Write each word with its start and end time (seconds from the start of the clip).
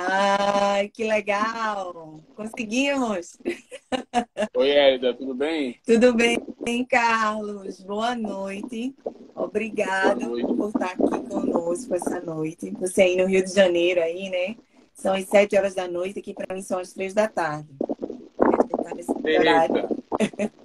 Ai, 0.00 0.88
que 0.90 1.02
legal! 1.02 2.20
Conseguimos! 2.36 3.36
Oi, 4.54 4.70
Elida, 4.70 5.12
tudo 5.12 5.34
bem? 5.34 5.76
Tudo 5.84 6.14
bem, 6.14 6.84
Carlos? 6.88 7.80
Boa 7.80 8.14
noite. 8.14 8.94
Boa 9.34 10.14
noite. 10.14 10.54
por 10.54 10.68
estar 10.68 10.92
aqui 10.92 11.28
conosco 11.28 11.94
essa 11.96 12.20
noite. 12.20 12.70
Você 12.78 13.02
aí 13.02 13.16
no 13.16 13.26
Rio 13.26 13.44
de 13.44 13.52
Janeiro, 13.52 14.00
aí, 14.00 14.30
né? 14.30 14.54
São 14.94 15.14
as 15.14 15.24
sete 15.24 15.56
horas 15.56 15.74
da 15.74 15.88
noite, 15.88 16.20
aqui 16.20 16.32
para 16.32 16.54
mim 16.54 16.62
são 16.62 16.78
as 16.78 16.92
três 16.92 17.12
da 17.12 17.26
tarde. 17.26 17.68
Tá. 17.78 18.92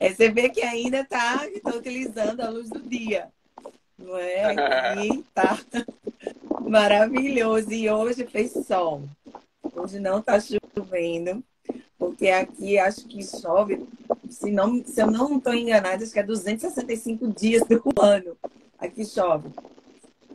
É, 0.00 0.12
você 0.12 0.28
vê 0.30 0.48
que 0.48 0.60
ainda 0.62 1.00
está 1.00 1.46
utilizando 1.74 2.40
a 2.40 2.48
luz 2.48 2.68
do 2.68 2.80
dia. 2.80 3.28
Não 3.96 4.16
é? 4.16 4.44
Aqui 4.54 5.24
tá 5.34 5.58
maravilhoso. 6.60 7.72
E 7.72 7.90
hoje 7.90 8.26
fez 8.26 8.52
sol. 8.66 9.02
Hoje 9.74 9.98
não 9.98 10.18
está 10.18 10.38
chovendo, 10.40 11.42
porque 11.98 12.28
aqui 12.28 12.78
acho 12.78 13.06
que 13.06 13.22
chove, 13.24 13.86
se, 14.28 14.50
não, 14.50 14.82
se 14.84 15.00
eu 15.00 15.10
não 15.10 15.36
estou 15.36 15.54
enganada, 15.54 16.02
acho 16.02 16.12
que 16.12 16.18
é 16.18 16.22
265 16.22 17.28
dias 17.28 17.62
do 17.66 17.82
ano. 18.00 18.36
Aqui 18.78 19.04
chove. 19.04 19.48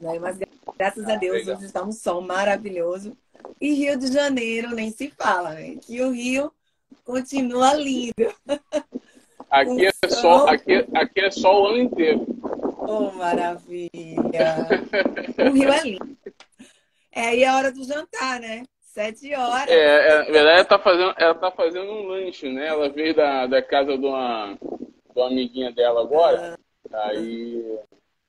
Né? 0.02 0.20
Mas 0.20 0.38
graças 0.77 1.08
a 1.08 1.16
Deus, 1.16 1.48
hoje 1.48 1.66
está 1.66 1.84
um 1.84 1.91
sol 1.91 2.22
maravilhoso. 2.22 3.16
E 3.60 3.74
Rio 3.74 3.98
de 3.98 4.12
Janeiro 4.12 4.76
nem 4.76 4.91
se 4.91 5.10
fala, 5.10 5.54
né? 5.54 5.77
Que 5.82 6.02
o 6.02 6.12
Rio 6.12 6.52
continua 7.05 7.74
lindo. 7.74 8.13
Aqui 9.49 9.85
é, 9.88 10.10
só, 10.10 10.48
aqui, 10.48 10.85
aqui 10.94 11.20
é 11.21 11.32
só 11.32 11.63
o 11.63 11.68
ano 11.68 11.80
inteiro. 11.80 12.26
Oh, 12.88 13.12
maravilha! 13.12 13.90
o 15.40 15.54
Rio 15.54 15.71
é 15.71 15.82
lindo. 15.82 16.18
É 17.12 17.21
aí 17.27 17.46
a 17.46 17.55
hora 17.55 17.71
do 17.71 17.84
jantar, 17.84 18.40
né? 18.40 18.63
Sete 18.82 19.34
horas. 19.34 19.70
É, 19.70 20.07
é, 20.07 20.18
na 20.18 20.24
verdade, 20.26 20.57
ela 20.57 20.66
tá, 20.66 20.80
fazendo, 20.80 21.13
ela 21.18 21.35
tá 21.35 21.52
fazendo 21.52 21.91
um 21.91 22.07
lanche, 22.07 22.49
né? 22.52 22.68
Ela 22.68 22.90
veio 22.90 23.16
da, 23.16 23.48
da 23.48 23.62
casa 23.62 23.98
de 23.98 24.05
uma, 24.05 24.54
de 24.55 25.20
uma 25.20 25.27
amiguinha 25.27 25.72
dela 25.72 26.02
agora. 26.02 26.57
Ah. 26.91 27.07
Aí, 27.07 27.80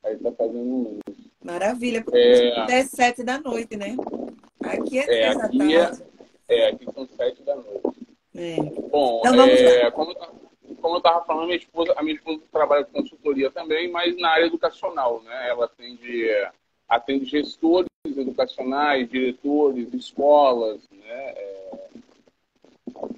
aí 0.04 0.16
tá 0.16 0.32
fazendo 0.32 0.58
um 0.58 0.82
lanche. 0.84 1.30
Maravilha, 1.42 2.02
porque 2.02 2.16
é... 2.16 2.60
até 2.60 2.82
sete 2.84 3.22
da 3.22 3.38
noite, 3.38 3.76
né? 3.76 3.96
Aqui 4.62 4.98
é, 4.98 5.02
é 5.02 5.34
da 5.34 5.44
é- 5.44 5.82
tarde. 5.82 6.02
É, 6.48 6.58
é, 6.60 6.68
aqui 6.68 6.86
são 6.94 7.06
sete 7.06 7.42
da 7.42 7.56
noite. 7.56 8.06
É. 8.34 8.56
Bom, 8.90 9.20
então, 9.20 9.36
vamos 9.36 9.60
é, 9.60 9.90
como, 9.90 10.14
como 10.80 10.94
eu 10.94 10.98
estava 10.98 11.24
falando, 11.24 11.46
minha 11.46 11.58
esposa, 11.58 11.92
a 11.96 12.02
minha 12.02 12.16
esposa 12.16 12.42
trabalha 12.50 12.84
com 12.84 13.02
consultoria 13.02 13.50
também, 13.50 13.90
mas 13.90 14.16
na 14.16 14.30
área 14.30 14.46
educacional, 14.46 15.22
né? 15.22 15.48
Ela 15.48 15.66
atende, 15.66 16.28
atende 16.88 17.24
gestores 17.26 17.88
educacionais, 18.04 19.08
diretores, 19.08 19.92
escolas, 19.92 20.80
né? 20.90 21.32
É, 21.36 21.88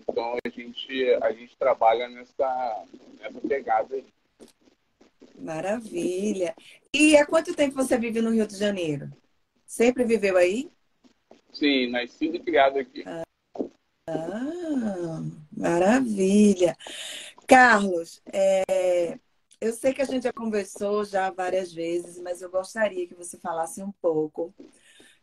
então 0.09 0.37
a 0.45 0.49
gente, 0.49 1.15
a 1.23 1.33
gente 1.33 1.57
trabalha 1.57 2.09
nessa, 2.09 2.85
nessa 3.21 3.41
pegada 3.41 3.95
aí. 3.95 4.05
Maravilha. 5.39 6.55
E 6.93 7.17
há 7.17 7.27
quanto 7.27 7.55
tempo 7.55 7.75
você 7.75 7.99
vive 7.99 8.21
no 8.23 8.31
Rio 8.31 8.47
de 8.47 8.57
Janeiro? 8.57 9.11
Sempre 9.67 10.05
viveu 10.05 10.37
aí? 10.37 10.71
Sim, 11.53 11.91
nascido 11.91 12.37
e 12.37 12.41
criado 12.41 12.79
aqui. 12.79 13.05
Ah 13.07 13.27
maravilha. 15.57 16.77
Carlos, 17.47 18.21
é, 18.33 19.19
eu 19.61 19.73
sei 19.73 19.93
que 19.95 20.03
a 20.03 20.05
gente 20.05 20.25
já 20.25 20.33
conversou 20.33 21.05
já 21.05 21.31
várias 21.31 21.73
vezes, 21.73 22.19
mas 22.21 22.43
eu 22.43 22.51
gostaria 22.51 23.07
que 23.07 23.15
você 23.15 23.39
falasse 23.39 23.83
um 23.83 23.93
pouco. 23.93 24.55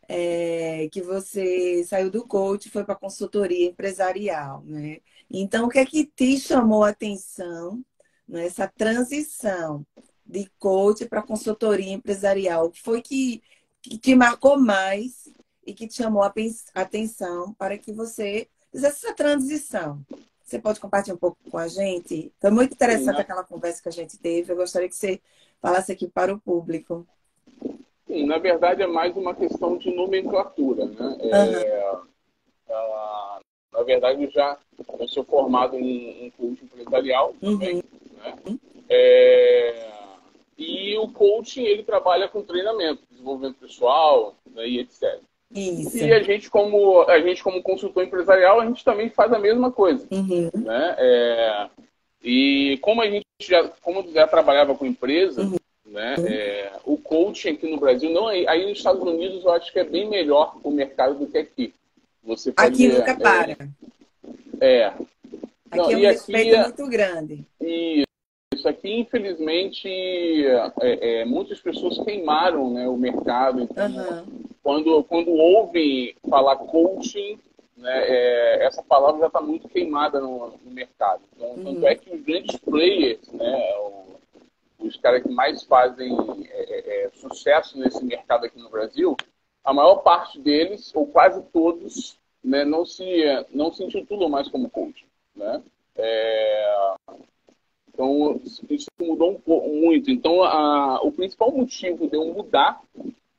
É, 0.08 0.90
que 0.92 1.02
você 1.02 1.84
saiu 1.86 2.12
do 2.12 2.28
coach 2.28 2.66
e 2.68 2.70
foi 2.72 2.84
para 2.84 2.96
consultoria 2.96 3.68
empresarial, 3.68 4.64
né? 4.66 5.00
Então, 5.30 5.66
o 5.68 5.70
que 5.70 5.80
é 5.80 5.86
que 5.86 6.06
te 6.06 6.40
chamou 6.40 6.84
a 6.84 6.90
atenção 6.90 7.84
nessa 8.28 8.68
transição 8.68 9.86
de 10.26 10.50
coach 10.60 11.06
para 11.08 11.22
consultoria 11.24 11.94
empresarial? 11.94 12.66
O 12.68 12.72
que 12.72 12.82
foi 12.82 13.02
que, 13.02 13.42
que 13.82 13.98
te 13.98 14.16
marcou 14.16 14.60
mais 14.60 15.30
e 15.66 15.74
que 15.74 15.88
te 15.88 15.96
chamou 15.96 16.24
a 16.24 16.34
atenção 16.76 17.54
para 17.54 17.78
que 17.78 17.94
você 17.94 18.50
fizesse 18.72 19.06
essa 19.06 19.16
transição? 19.16 20.06
Você 20.54 20.60
pode 20.60 20.80
compartilhar 20.80 21.16
um 21.16 21.18
pouco 21.20 21.38
com 21.50 21.58
a 21.58 21.68
gente? 21.68 22.32
Foi 22.40 22.52
muito 22.52 22.74
interessante 22.74 23.16
Sim, 23.16 23.22
aquela 23.22 23.44
conversa 23.44 23.82
que 23.82 23.90
a 23.90 23.92
gente 23.92 24.20
teve. 24.20 24.54
Eu 24.54 24.56
gostaria 24.56 24.88
que 24.88 24.96
você 24.96 25.20
falasse 25.60 25.92
aqui 25.92 26.08
para 26.08 26.32
o 26.32 26.40
público. 26.40 27.08
Sim, 28.06 28.28
na 28.28 28.38
verdade 28.38 28.84
é 28.84 28.88
mais 28.88 29.18
uma 29.18 29.34
questão 29.34 29.80
de 29.80 29.92
nomenclatura, 29.96 30.86
né? 30.86 31.18
É, 31.22 31.92
uhum. 31.92 33.40
na 33.72 33.84
verdade, 33.84 34.26
eu 34.26 34.30
já 34.30 34.60
eu 35.00 35.08
sou 35.08 35.24
formado 35.24 35.76
em, 35.76 36.28
em 36.28 36.30
coaching 36.30 36.66
empresarial 36.66 37.34
também, 37.42 37.78
uhum. 37.78 37.82
né? 38.18 38.60
É, 38.88 39.92
e 40.56 40.96
o 41.00 41.08
coaching, 41.08 41.64
ele 41.64 41.82
trabalha 41.82 42.28
com 42.28 42.44
treinamento, 42.44 43.02
desenvolvimento 43.10 43.58
pessoal 43.58 44.36
né, 44.52 44.68
e 44.68 44.80
etc. 44.82 45.20
Isso. 45.54 45.98
E 45.98 46.12
a 46.12 46.22
gente, 46.24 46.50
como, 46.50 47.04
a 47.04 47.20
gente, 47.20 47.44
como 47.44 47.62
consultor 47.62 48.04
empresarial, 48.04 48.60
a 48.60 48.66
gente 48.66 48.84
também 48.84 49.10
faz 49.10 49.32
a 49.32 49.40
mesma 49.40 49.72
coisa. 49.72 50.08
Uhum. 50.12 50.50
Né? 50.54 50.96
É, 50.98 51.68
e 52.24 52.80
como 52.82 53.02
a 53.02 53.10
gente 53.10 53.26
já, 53.42 53.68
como 53.82 54.10
já 54.12 54.28
trabalhava 54.28 54.76
com 54.76 54.86
empresa, 54.86 55.42
uhum. 55.42 55.58
né, 55.86 56.16
é, 56.28 56.72
o 56.86 56.98
coaching 56.98 57.50
aqui 57.50 57.70
no 57.70 57.80
Brasil, 57.80 58.10
não 58.10 58.28
aí 58.28 58.68
nos 58.68 58.78
Estados 58.78 59.02
Unidos 59.02 59.44
eu 59.44 59.52
acho 59.52 59.72
que 59.72 59.80
é 59.80 59.84
bem 59.84 60.10
melhor 60.10 60.58
o 60.64 60.72
mercado 60.72 61.16
do 61.16 61.28
que 61.28 61.38
aqui. 61.38 61.74
Você 62.24 62.52
pode, 62.52 62.68
aqui 62.68 62.88
nunca 62.88 63.12
é, 63.12 63.16
para. 63.16 63.58
É. 64.62 64.86
Aqui 65.70 65.94
é 65.94 65.98
um 65.98 66.00
respeito 66.00 66.56
aqui, 66.56 66.64
muito 66.64 66.88
grande. 66.88 67.46
Isso 68.64 68.70
aqui, 68.70 69.00
infelizmente, 69.00 69.88
é, 69.88 71.22
é, 71.22 71.26
muitas 71.26 71.60
pessoas 71.60 72.00
queimaram 72.04 72.72
né, 72.72 72.88
o 72.88 72.96
mercado. 72.96 73.62
Então, 73.62 73.88
uhum 73.88 74.44
quando, 74.64 75.04
quando 75.04 75.30
ouvem 75.32 76.16
falar 76.30 76.56
coaching, 76.56 77.38
né, 77.76 78.08
é, 78.08 78.66
essa 78.66 78.82
palavra 78.82 79.20
já 79.20 79.28
está 79.28 79.42
muito 79.42 79.68
queimada 79.68 80.22
no, 80.22 80.58
no 80.64 80.72
mercado. 80.72 81.22
Então, 81.36 81.50
uhum. 81.50 81.64
Tanto 81.66 81.86
é 81.86 81.96
que 81.96 82.16
os 82.16 82.22
grandes 82.22 82.56
players, 82.58 83.28
né, 83.34 83.74
os 84.80 84.96
caras 84.98 85.22
que 85.22 85.30
mais 85.30 85.64
fazem 85.64 86.16
é, 86.50 86.64
é, 86.64 87.06
é, 87.06 87.10
sucesso 87.12 87.78
nesse 87.78 88.04
mercado 88.06 88.46
aqui 88.46 88.58
no 88.58 88.70
Brasil, 88.70 89.18
a 89.64 89.74
maior 89.74 89.98
parte 89.98 90.40
deles, 90.40 90.92
ou 90.96 91.06
quase 91.08 91.44
todos, 91.52 92.18
né, 92.42 92.64
não, 92.64 92.86
se, 92.86 93.06
não 93.52 93.72
se 93.72 93.84
intitulam 93.84 94.30
mais 94.30 94.48
como 94.48 94.70
coach. 94.70 95.06
Né? 95.36 95.62
É, 95.96 96.94
então, 97.94 98.42
isso 98.70 98.90
mudou 99.00 99.32
um 99.32 99.40
pouco, 99.40 99.70
muito. 99.70 100.10
Então, 100.10 100.44
a, 100.44 101.00
o 101.04 101.12
principal 101.12 101.52
motivo 101.52 102.08
de 102.08 102.16
eu 102.16 102.26
mudar 102.34 102.82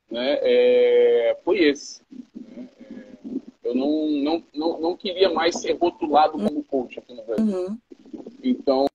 né, 0.08 0.38
é, 0.42 1.36
foi 1.44 1.58
esse. 1.64 2.00
Né? 2.34 2.68
É, 3.64 3.68
eu 3.68 3.74
não, 3.74 4.06
não, 4.06 4.44
não, 4.54 4.80
não 4.80 4.96
queria 4.96 5.28
mais 5.30 5.56
ser 5.60 5.72
rotulado 5.72 6.32
como 6.32 6.62
coach 6.64 7.00
aqui 7.00 7.14
no 7.14 7.24
Brasil. 7.24 7.68
Uhum. 7.68 7.78
Então, 8.42 8.86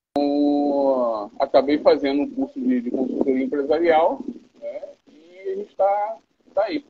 acabei 1.37 1.77
fazendo 1.79 2.21
um 2.21 2.29
curso 2.29 2.59
de, 2.59 2.81
de 2.81 2.91
consultoria 2.91 3.43
empresarial 3.43 4.19
né, 4.61 4.81
e 5.07 5.51
a 5.51 5.55
gente 5.55 5.71
está 5.71 6.17
tá 6.53 6.63
aí. 6.63 6.85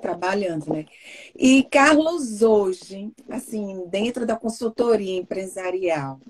Trabalhando, 0.00 0.72
né? 0.72 0.86
E, 1.36 1.64
Carlos, 1.64 2.40
hoje, 2.40 3.10
assim, 3.28 3.84
dentro 3.88 4.24
da 4.24 4.36
consultoria 4.36 5.18
empresarial, 5.18 6.20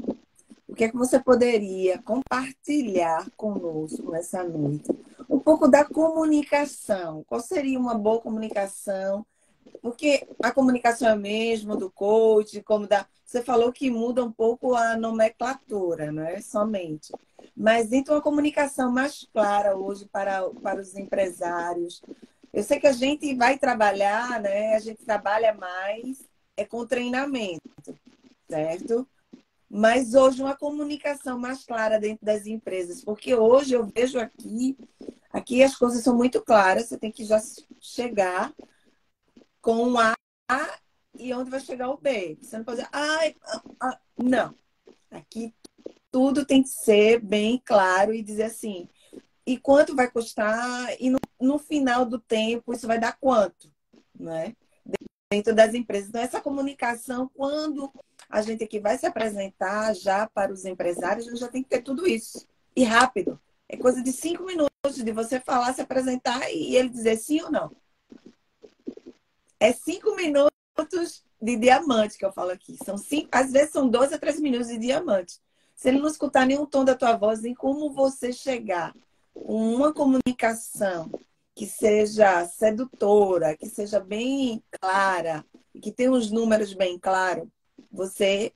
que 0.78 0.84
é 0.84 0.88
que 0.88 0.96
você 0.96 1.18
poderia 1.18 2.00
compartilhar 2.02 3.28
conosco 3.36 4.12
nessa 4.12 4.44
noite 4.44 4.88
um 5.28 5.40
pouco 5.40 5.66
da 5.66 5.84
comunicação. 5.84 7.24
Qual 7.26 7.40
seria 7.40 7.78
uma 7.78 7.98
boa 7.98 8.20
comunicação? 8.20 9.26
Porque 9.82 10.26
a 10.40 10.52
comunicação 10.52 11.08
é 11.08 11.16
mesmo 11.16 11.76
do 11.76 11.90
coach, 11.90 12.62
como 12.62 12.86
da. 12.86 13.04
Você 13.24 13.42
falou 13.42 13.72
que 13.72 13.90
muda 13.90 14.24
um 14.24 14.30
pouco 14.30 14.74
a 14.74 14.96
nomenclatura, 14.96 16.12
não 16.12 16.22
é 16.22 16.40
somente. 16.40 17.12
Mas 17.56 17.92
então 17.92 18.14
uma 18.14 18.22
comunicação 18.22 18.92
mais 18.92 19.26
clara 19.32 19.76
hoje 19.76 20.06
para, 20.06 20.48
para 20.62 20.80
os 20.80 20.94
empresários. 20.96 22.00
Eu 22.52 22.62
sei 22.62 22.78
que 22.78 22.86
a 22.86 22.92
gente 22.92 23.34
vai 23.34 23.58
trabalhar, 23.58 24.40
né? 24.40 24.76
A 24.76 24.78
gente 24.78 25.04
trabalha 25.04 25.52
mais 25.52 26.24
é 26.56 26.64
com 26.64 26.86
treinamento, 26.86 27.98
certo? 28.48 29.06
Mas 29.70 30.14
hoje 30.14 30.42
uma 30.42 30.56
comunicação 30.56 31.38
mais 31.38 31.64
clara 31.64 32.00
dentro 32.00 32.24
das 32.24 32.46
empresas, 32.46 33.04
porque 33.04 33.34
hoje 33.34 33.74
eu 33.74 33.86
vejo 33.86 34.18
aqui 34.18 34.76
Aqui 35.30 35.62
as 35.62 35.76
coisas 35.76 36.02
são 36.02 36.16
muito 36.16 36.42
claras, 36.42 36.86
você 36.86 36.98
tem 36.98 37.12
que 37.12 37.24
já 37.24 37.38
chegar 37.80 38.52
com 39.60 39.84
um 39.84 39.98
A 39.98 40.14
e 41.18 41.32
onde 41.34 41.50
vai 41.50 41.60
chegar 41.60 41.90
o 41.90 41.98
B. 41.98 42.38
Você 42.40 42.56
não 42.56 42.64
pode 42.64 42.78
dizer, 42.78 42.88
ai, 42.92 43.36
ah, 43.42 43.62
ah. 43.80 44.00
não. 44.16 44.54
Aqui 45.10 45.54
tudo 46.10 46.46
tem 46.46 46.62
que 46.62 46.70
ser 46.70 47.20
bem 47.20 47.60
claro 47.62 48.14
e 48.14 48.22
dizer 48.22 48.44
assim, 48.44 48.88
e 49.46 49.58
quanto 49.58 49.94
vai 49.94 50.10
custar, 50.10 50.96
e 50.98 51.10
no, 51.10 51.18
no 51.40 51.58
final 51.58 52.06
do 52.06 52.18
tempo 52.18 52.72
isso 52.72 52.86
vai 52.86 52.98
dar 52.98 53.16
quanto, 53.18 53.70
né? 54.18 54.56
dentro 55.30 55.54
das 55.54 55.74
empresas. 55.74 56.08
Então, 56.08 56.22
essa 56.22 56.40
comunicação, 56.40 57.30
quando 57.34 57.92
a 58.28 58.42
gente 58.42 58.62
aqui 58.64 58.78
vai 58.78 58.98
se 58.98 59.06
apresentar 59.06 59.94
já 59.94 60.26
para 60.26 60.52
os 60.52 60.64
empresários, 60.64 61.26
a 61.26 61.30
gente 61.30 61.40
já 61.40 61.48
tem 61.48 61.62
que 61.62 61.68
ter 61.68 61.82
tudo 61.82 62.06
isso. 62.06 62.46
E 62.76 62.84
rápido. 62.84 63.40
É 63.68 63.76
coisa 63.76 64.02
de 64.02 64.12
cinco 64.12 64.44
minutos 64.44 64.96
de 64.96 65.12
você 65.12 65.40
falar, 65.40 65.74
se 65.74 65.80
apresentar 65.80 66.50
e 66.50 66.76
ele 66.76 66.88
dizer 66.88 67.16
sim 67.16 67.40
ou 67.42 67.50
não. 67.50 67.74
É 69.60 69.72
cinco 69.72 70.14
minutos 70.14 71.24
de 71.40 71.56
diamante 71.56 72.16
que 72.16 72.24
eu 72.24 72.32
falo 72.32 72.50
aqui. 72.50 72.76
São 72.84 72.96
cinco, 72.96 73.28
às 73.32 73.52
vezes 73.52 73.70
são 73.70 73.88
12 73.88 74.14
a 74.14 74.18
13 74.18 74.42
minutos 74.42 74.68
de 74.68 74.78
diamante. 74.78 75.38
Se 75.74 75.88
ele 75.88 76.00
não 76.00 76.08
escutar 76.08 76.46
nenhum 76.46 76.66
tom 76.66 76.84
da 76.84 76.94
tua 76.94 77.16
voz, 77.16 77.42
nem 77.42 77.54
como 77.54 77.92
você 77.92 78.32
chegar 78.32 78.94
uma 79.34 79.92
comunicação 79.92 81.10
que 81.54 81.66
seja 81.66 82.44
sedutora, 82.46 83.56
que 83.56 83.68
seja 83.68 84.00
bem 84.00 84.62
clara, 84.80 85.44
que 85.80 85.92
tenha 85.92 86.10
os 86.10 86.30
números 86.30 86.72
bem 86.72 86.98
claros, 86.98 87.48
você 87.90 88.52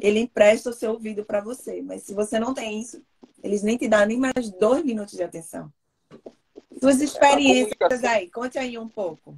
ele 0.00 0.20
empresta 0.20 0.70
o 0.70 0.72
seu 0.72 0.92
ouvido 0.92 1.24
para 1.24 1.40
você. 1.40 1.82
Mas 1.82 2.02
se 2.02 2.14
você 2.14 2.38
não 2.38 2.54
tem 2.54 2.80
isso, 2.80 3.02
eles 3.42 3.62
nem 3.62 3.76
te 3.76 3.88
dão 3.88 4.06
nem 4.06 4.18
mais 4.18 4.50
dois 4.50 4.84
minutos 4.84 5.14
de 5.14 5.22
atenção. 5.22 5.72
Suas 6.80 7.00
experiências 7.00 8.04
aí, 8.04 8.30
conte 8.30 8.58
aí 8.58 8.78
um 8.78 8.88
pouco. 8.88 9.36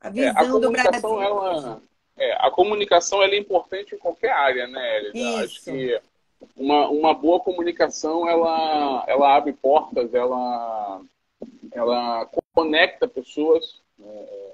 A 0.00 0.10
visão 0.10 0.28
é, 0.28 0.38
a 0.38 0.44
do 0.44 0.70
Brasil. 0.70 1.22
Ela, 1.22 1.82
é, 2.16 2.32
a 2.46 2.50
comunicação 2.50 3.22
ela 3.22 3.34
é 3.34 3.38
importante 3.38 3.94
em 3.94 3.98
qualquer 3.98 4.32
área, 4.32 4.66
né, 4.66 4.98
Elida? 4.98 5.44
Acho 5.44 5.64
que 5.64 6.00
uma, 6.56 6.88
uma 6.88 7.14
boa 7.14 7.40
comunicação 7.40 8.28
ela, 8.28 9.04
ela 9.06 9.36
abre 9.36 9.52
portas, 9.52 10.12
ela, 10.12 11.00
ela 11.70 12.28
conecta 12.52 13.08
pessoas. 13.08 13.80
É, 14.04 14.52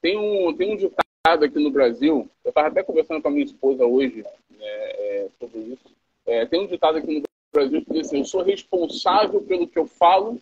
tem, 0.00 0.16
um, 0.16 0.54
tem 0.54 0.74
um 0.74 0.76
ditado 0.76 1.02
aqui 1.24 1.60
no 1.60 1.70
Brasil, 1.70 2.28
eu 2.44 2.48
estava 2.48 2.66
até 2.66 2.82
conversando 2.82 3.22
com 3.22 3.28
a 3.28 3.30
minha 3.30 3.44
esposa 3.44 3.86
hoje 3.86 4.24
né, 4.50 4.66
é, 4.66 5.28
sobre 5.38 5.60
isso. 5.60 5.94
É, 6.26 6.44
tem 6.46 6.60
um 6.60 6.66
ditado 6.66 6.98
aqui 6.98 7.20
no 7.20 7.22
Brasil 7.52 7.84
que 7.84 7.92
diz 7.92 8.08
assim: 8.08 8.18
eu 8.18 8.24
sou 8.24 8.42
responsável 8.42 9.40
pelo 9.42 9.68
que 9.68 9.78
eu 9.78 9.86
falo, 9.86 10.40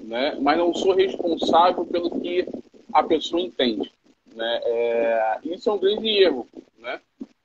né, 0.00 0.36
mas 0.40 0.56
não 0.56 0.72
sou 0.72 0.94
responsável 0.94 1.84
pelo 1.84 2.18
que 2.18 2.46
a 2.94 3.02
pessoa 3.02 3.42
entende. 3.42 3.92
Né? 4.34 4.60
É, 4.64 5.38
isso 5.44 5.68
é 5.68 5.72
um 5.72 5.78
grande 5.78 6.08
erro. 6.08 6.48
Né? 6.78 7.00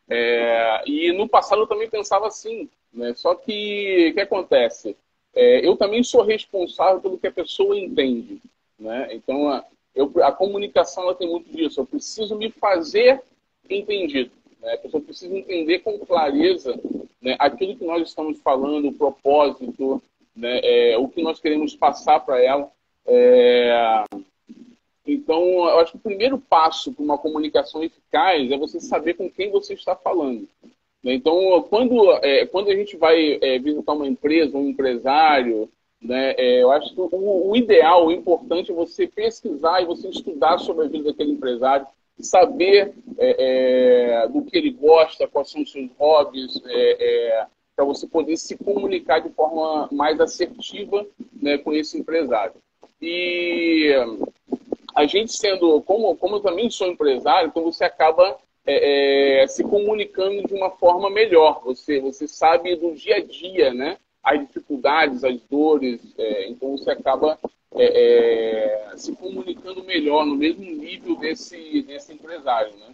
É, 0.10 0.84
e 0.90 1.12
no 1.12 1.28
passado 1.28 1.64
eu 1.64 1.68
também 1.68 1.90
pensava 1.90 2.28
assim. 2.28 2.70
Né? 2.94 3.14
Só 3.16 3.36
que 3.36 4.12
o 4.12 4.14
que 4.14 4.22
acontece? 4.22 4.96
É, 5.36 5.68
eu 5.68 5.76
também 5.76 6.04
sou 6.04 6.24
responsável 6.24 7.02
pelo 7.02 7.18
que 7.18 7.28
a 7.28 7.32
pessoa 7.34 7.78
entende. 7.78 8.42
Né? 8.80 9.10
Então, 9.12 9.62
eu, 9.98 10.12
a 10.24 10.32
comunicação 10.32 11.04
ela 11.04 11.16
tem 11.16 11.28
muito 11.28 11.52
disso. 11.52 11.82
Eu 11.82 11.86
preciso 11.86 12.36
me 12.36 12.52
fazer 12.52 13.22
entendido. 13.70 14.32
Né? 14.62 14.74
A 14.74 14.78
pessoa 14.78 15.02
precisa 15.02 15.36
entender 15.36 15.80
com 15.80 15.98
clareza 16.00 16.80
né, 17.22 17.36
aquilo 17.40 17.76
que 17.76 17.84
nós 17.84 18.08
estamos 18.08 18.40
falando, 18.40 18.90
o 18.90 18.94
propósito, 18.94 20.02
né, 20.36 20.60
é, 20.64 20.98
o 20.98 21.08
que 21.08 21.22
nós 21.22 21.40
queremos 21.40 21.76
passar 21.76 22.20
para 22.20 22.42
ela. 22.42 22.70
É, 23.06 24.04
então, 25.06 25.42
eu 25.42 25.80
acho 25.80 25.94
que 25.94 25.98
o 25.98 26.02
primeiro 26.02 26.38
passo 26.38 26.94
para 26.94 27.04
uma 27.04 27.18
comunicação 27.18 27.84
eficaz 27.84 28.52
é 28.52 28.58
você 28.58 28.80
saber 28.80 29.16
com 29.16 29.30
quem 29.30 29.50
você 29.50 29.74
está 29.74 29.96
falando. 29.96 30.48
Né? 31.02 31.14
Então, 31.14 31.66
quando, 31.70 32.12
é, 32.24 32.46
quando 32.46 32.70
a 32.70 32.76
gente 32.76 32.98
vai 32.98 33.40
é, 33.42 33.58
visitar 33.58 33.94
uma 33.94 34.08
empresa, 34.08 34.58
um 34.58 34.70
empresário, 34.70 35.70
né, 36.02 36.36
é, 36.38 36.62
eu 36.62 36.72
acho 36.72 36.94
que 36.94 37.02
o, 37.02 37.10
o, 37.50 37.56
ideal, 37.56 38.08
o 38.08 38.12
importante 38.12 38.72
é 38.72 38.76
você 38.76 39.08
pesquisar 39.08 39.82
e 39.82 39.86
você 39.86 40.10
estudar 40.10 40.58
sobre 40.60 40.86
a 40.86 40.90
vida 40.90 41.06
daquele 41.06 41.32
empresário, 41.32 41.88
saber 42.20 42.94
é, 43.18 44.24
é, 44.24 44.28
do 44.28 44.44
que 44.44 44.58
ele 44.58 44.72
gosta, 44.72 45.28
quais 45.28 45.50
são 45.50 45.62
os 45.62 45.72
seus 45.72 45.90
hobbies, 45.98 46.62
é, 46.66 47.46
para 47.76 47.86
você 47.86 48.08
poder 48.08 48.38
se 48.38 48.58
comunicar 48.58 49.20
de 49.20 49.30
forma 49.30 49.88
mais 49.92 50.20
assertiva 50.20 51.06
né, 51.40 51.58
com 51.60 51.74
esse 51.74 51.98
empresário. 51.98 52.56
E 53.00 53.94
a 54.96 55.06
gente 55.06 55.32
sendo, 55.32 55.80
como, 55.84 56.16
como 56.16 56.38
eu 56.38 56.40
também 56.40 56.72
sou 56.72 56.88
empresário, 56.88 57.50
então 57.50 57.64
você 57.64 57.84
acaba 57.84 58.36
é, 58.66 59.44
é, 59.44 59.48
se 59.48 59.64
comunicando 59.64 60.48
de 60.48 60.54
uma 60.56 60.72
forma 60.72 61.10
melhor. 61.10 61.62
Você, 61.64 62.00
você 62.00 62.28
sabe 62.28 62.76
do 62.76 62.94
dia 62.96 63.18
a 63.18 63.24
dia, 63.24 63.74
né? 63.74 63.98
As 64.28 64.46
dificuldades, 64.46 65.24
as 65.24 65.40
dores, 65.50 66.02
é, 66.18 66.50
então 66.50 66.78
você 66.78 66.92
acaba 66.92 67.40
é, 67.76 68.90
é, 68.92 68.98
se 68.98 69.16
comunicando 69.16 69.86
melhor, 69.86 70.26
no 70.26 70.36
mesmo 70.36 70.66
nível 70.66 71.16
desse, 71.18 71.82
desse 71.84 72.12
empresário, 72.12 72.76
né? 72.76 72.94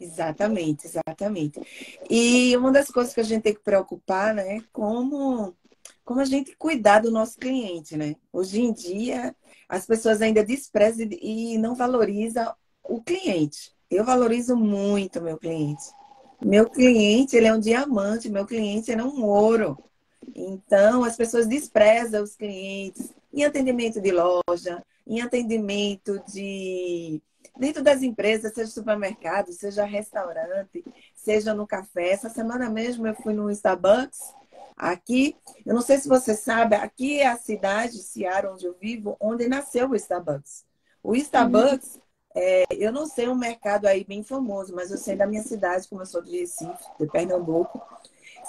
Exatamente, 0.00 0.86
exatamente. 0.86 1.60
E 2.08 2.56
uma 2.56 2.72
das 2.72 2.88
coisas 2.88 3.12
que 3.12 3.20
a 3.20 3.24
gente 3.24 3.42
tem 3.42 3.54
que 3.54 3.60
preocupar, 3.60 4.34
né, 4.34 4.56
é 4.56 4.62
como, 4.72 5.54
como 6.02 6.20
a 6.20 6.24
gente 6.24 6.56
cuidar 6.56 7.00
do 7.00 7.10
nosso 7.10 7.36
cliente, 7.38 7.98
né? 7.98 8.16
Hoje 8.32 8.62
em 8.62 8.72
dia, 8.72 9.36
as 9.68 9.84
pessoas 9.84 10.22
ainda 10.22 10.42
desprezam 10.42 11.06
e 11.20 11.58
não 11.58 11.74
valorizam 11.74 12.50
o 12.82 13.02
cliente. 13.02 13.72
Eu 13.90 14.02
valorizo 14.02 14.56
muito 14.56 15.20
meu 15.20 15.36
cliente. 15.36 15.82
Meu 16.42 16.70
cliente, 16.70 17.36
ele 17.36 17.46
é 17.46 17.52
um 17.52 17.60
diamante, 17.60 18.30
meu 18.30 18.46
cliente 18.46 18.90
é 18.90 19.04
um 19.04 19.22
ouro. 19.22 19.76
Então, 20.34 21.04
as 21.04 21.16
pessoas 21.16 21.46
desprezam 21.46 22.22
os 22.22 22.36
clientes 22.36 23.12
em 23.32 23.44
atendimento 23.44 24.00
de 24.00 24.10
loja, 24.10 24.84
em 25.06 25.20
atendimento 25.20 26.22
de 26.30 27.20
dentro 27.58 27.82
das 27.82 28.02
empresas, 28.02 28.54
seja 28.54 28.70
supermercado, 28.70 29.52
seja 29.52 29.84
restaurante, 29.84 30.84
seja 31.14 31.52
no 31.52 31.66
café. 31.66 32.10
Essa 32.10 32.30
semana 32.30 32.70
mesmo 32.70 33.06
eu 33.06 33.14
fui 33.14 33.34
no 33.34 33.50
Starbucks 33.50 34.18
Aqui, 34.80 35.36
eu 35.66 35.74
não 35.74 35.82
sei 35.82 35.98
se 35.98 36.08
você 36.08 36.34
sabe, 36.34 36.74
aqui 36.74 37.20
é 37.20 37.26
a 37.26 37.36
cidade, 37.36 37.98
Seara, 37.98 38.50
onde 38.50 38.64
eu 38.64 38.74
vivo, 38.80 39.14
onde 39.20 39.46
nasceu 39.46 39.90
o 39.90 39.94
Starbucks. 39.94 40.64
O 41.02 41.14
Starbucks, 41.14 41.96
uhum. 41.96 42.00
é, 42.34 42.64
eu 42.70 42.90
não 42.90 43.04
sei 43.04 43.28
um 43.28 43.34
mercado 43.34 43.84
aí 43.84 44.04
bem 44.04 44.22
famoso, 44.22 44.74
mas 44.74 44.90
eu 44.90 44.96
sei 44.96 45.16
da 45.16 45.26
minha 45.26 45.42
cidade, 45.42 45.86
como 45.86 46.00
eu 46.00 46.06
sou 46.06 46.22
de 46.22 46.30
Recife, 46.34 46.82
de 46.98 47.06
Pernambuco, 47.08 47.78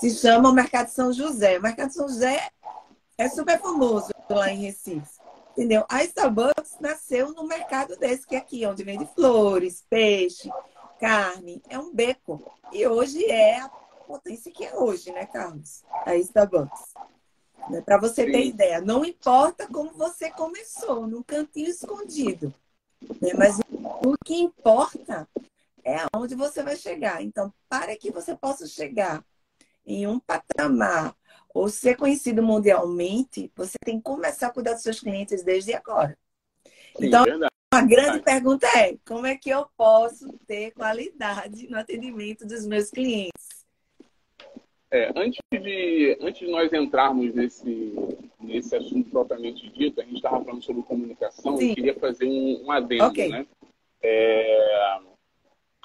se 0.02 0.10
chama 0.16 0.50
o 0.50 0.54
Mercado 0.54 0.88
São 0.88 1.14
José. 1.14 1.60
O 1.60 1.62
Mercado 1.62 1.94
São 1.94 2.08
José 2.08 2.50
é 3.20 3.30
super 3.30 3.62
famoso 3.62 4.10
lá 4.28 4.50
em 4.50 4.58
Recife. 4.58 5.22
Entendeu? 5.52 5.86
A 5.88 6.04
Starbucks 6.04 6.78
nasceu 6.80 7.32
no 7.34 7.46
mercado 7.46 7.96
desse 7.98 8.26
que 8.26 8.36
é 8.36 8.40
aqui, 8.40 8.66
onde 8.66 8.84
vende 8.84 9.06
flores, 9.14 9.86
peixe, 9.88 10.50
carne. 11.00 11.62
É 11.70 11.78
um 11.78 11.94
beco. 11.94 12.52
E 12.72 12.88
hoje 12.88 13.24
é 13.26 13.60
a 13.60 13.70
potência 14.08 14.52
que 14.52 14.66
é 14.66 14.76
hoje, 14.76 15.12
né, 15.12 15.28
Carlos? 15.28 15.84
A 16.04 16.16
Starbucks. 16.16 16.96
Né? 17.70 17.82
Para 17.82 18.00
você 18.00 18.26
Sim. 18.26 18.32
ter 18.32 18.46
ideia, 18.48 18.82
não 18.82 19.06
importa 19.06 19.68
como 19.68 19.92
você 19.92 20.32
começou, 20.32 21.06
num 21.06 21.22
cantinho 21.22 21.70
escondido, 21.70 22.52
né? 23.22 23.34
mas 23.38 23.60
o 24.04 24.16
que 24.26 24.34
importa 24.34 25.30
é 25.84 25.98
aonde 26.12 26.34
você 26.34 26.64
vai 26.64 26.76
chegar. 26.76 27.22
Então, 27.22 27.54
para 27.70 27.96
que 27.96 28.10
você 28.10 28.36
possa 28.36 28.66
chegar 28.66 29.24
em 29.86 30.08
um 30.08 30.20
patamar 30.20 31.16
ou 31.54 31.68
ser 31.70 31.98
conhecido 31.98 32.42
mundialmente, 32.42 33.52
você 33.56 33.78
tem 33.84 33.98
que 33.98 34.04
começar 34.04 34.48
a 34.48 34.52
cuidar 34.52 34.74
dos 34.74 34.84
seus 34.84 35.00
clientes 35.00 35.44
desde 35.44 35.74
agora. 35.74 36.18
Sim, 36.96 37.08
então, 37.08 37.24
verdade. 37.24 37.54
a 37.74 37.82
grande 37.82 38.20
pergunta 38.22 38.68
é: 38.68 38.98
como 39.06 39.26
é 39.26 39.36
que 39.36 39.50
eu 39.50 39.68
posso 39.78 40.32
ter 40.48 40.72
qualidade 40.72 41.70
no 41.70 41.78
atendimento 41.78 42.46
dos 42.46 42.66
meus 42.66 42.90
clientes? 42.90 43.62
É, 44.90 45.10
antes, 45.16 45.40
de, 45.50 46.18
antes 46.20 46.40
de 46.40 46.52
nós 46.52 46.72
entrarmos 46.74 47.34
nesse, 47.34 47.96
nesse 48.38 48.76
assunto 48.76 49.10
propriamente 49.10 49.70
dito, 49.70 50.02
a 50.02 50.04
gente 50.04 50.18
estava 50.18 50.44
falando 50.44 50.62
sobre 50.62 50.84
comunicação, 50.84 51.56
Sim. 51.56 51.70
eu 51.70 51.76
queria 51.76 51.96
fazer 51.96 52.26
um, 52.26 52.66
um 52.66 52.72
adendo, 52.72 53.06
okay. 53.06 53.30
né? 53.30 53.46
É, 54.02 55.00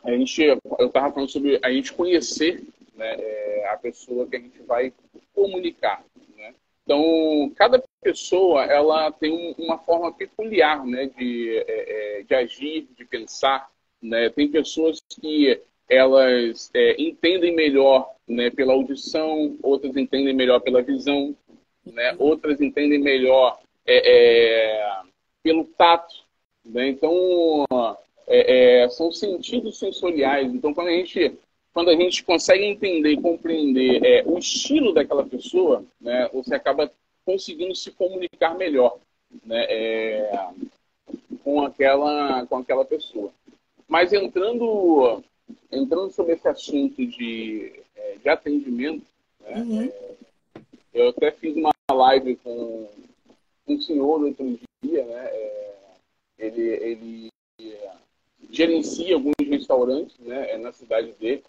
a 0.03 0.11
gente, 0.11 0.43
eu 0.43 0.87
estava 0.87 1.12
falando 1.12 1.29
sobre 1.29 1.61
a 1.62 1.71
gente 1.71 1.93
conhecer 1.93 2.65
né, 2.97 3.15
é, 3.19 3.69
a 3.69 3.76
pessoa 3.76 4.26
que 4.26 4.37
a 4.37 4.41
gente 4.41 4.61
vai 4.62 4.93
comunicar. 5.35 6.05
Né? 6.37 6.55
Então, 6.83 7.53
cada 7.57 7.83
pessoa 8.03 8.65
ela 8.65 9.11
tem 9.12 9.55
uma 9.59 9.79
forma 9.79 10.12
peculiar 10.12 10.85
né, 10.87 11.07
de, 11.17 11.59
é, 11.67 12.19
é, 12.19 12.23
de 12.23 12.35
agir, 12.35 12.88
de 12.97 13.05
pensar. 13.05 13.71
Né? 14.00 14.31
Tem 14.31 14.49
pessoas 14.49 15.00
que 15.21 15.61
elas 15.88 16.71
é, 16.75 17.00
entendem 17.00 17.55
melhor 17.55 18.12
né, 18.26 18.50
pela 18.50 18.73
audição, 18.73 19.57
outras 19.62 19.97
entendem 19.97 20.35
melhor 20.35 20.61
pela 20.61 20.83
visão, 20.83 21.35
né, 21.85 22.15
outras 22.19 22.61
entendem 22.61 23.00
melhor 23.00 23.61
é, 23.87 24.76
é, 24.76 25.00
pelo 25.43 25.65
tato. 25.65 26.25
Né? 26.65 26.88
Então, 26.88 27.65
é, 28.26 28.88
são 28.88 29.12
sentidos 29.12 29.79
sensoriais. 29.79 30.53
Então, 30.53 30.75
quando 30.75 30.88
a 30.88 30.93
gente, 30.93 31.38
quando 31.76 31.90
a 31.90 31.95
gente 31.95 32.25
consegue 32.25 32.64
entender 32.64 33.11
e 33.11 33.21
compreender 33.21 34.02
é, 34.02 34.23
o 34.25 34.38
estilo 34.38 34.95
daquela 34.95 35.26
pessoa, 35.26 35.85
né, 36.00 36.26
você 36.33 36.54
acaba 36.54 36.90
conseguindo 37.23 37.75
se 37.75 37.90
comunicar 37.90 38.56
melhor 38.56 38.97
né, 39.45 39.66
com, 41.45 41.61
aquela, 41.61 42.47
com 42.47 42.56
aquela 42.56 42.83
pessoa. 42.83 43.30
mas 43.87 44.11
entrando, 44.14 45.23
entrando 45.71 46.11
sobre 46.12 46.33
esse 46.33 46.49
assunto 46.49 47.06
de, 47.06 47.71
é, 47.95 48.16
de 48.23 48.28
atendimento, 48.30 49.04
né, 49.40 49.59
uhum. 49.59 49.83
é, 49.83 50.14
eu 50.95 51.11
até 51.11 51.30
fiz 51.30 51.54
uma 51.56 51.73
live 51.92 52.37
com 52.37 52.88
um 53.68 53.80
senhor 53.83 54.25
outro 54.25 54.59
dia, 54.83 55.04
né? 55.04 55.26
É, 55.26 55.75
ele, 56.38 56.62
ele 56.62 57.28
gerencia 58.50 59.14
alguns 59.14 59.35
restaurantes 59.40 60.18
né, 60.21 60.56
na 60.56 60.73
cidade 60.73 61.12
dele. 61.21 61.42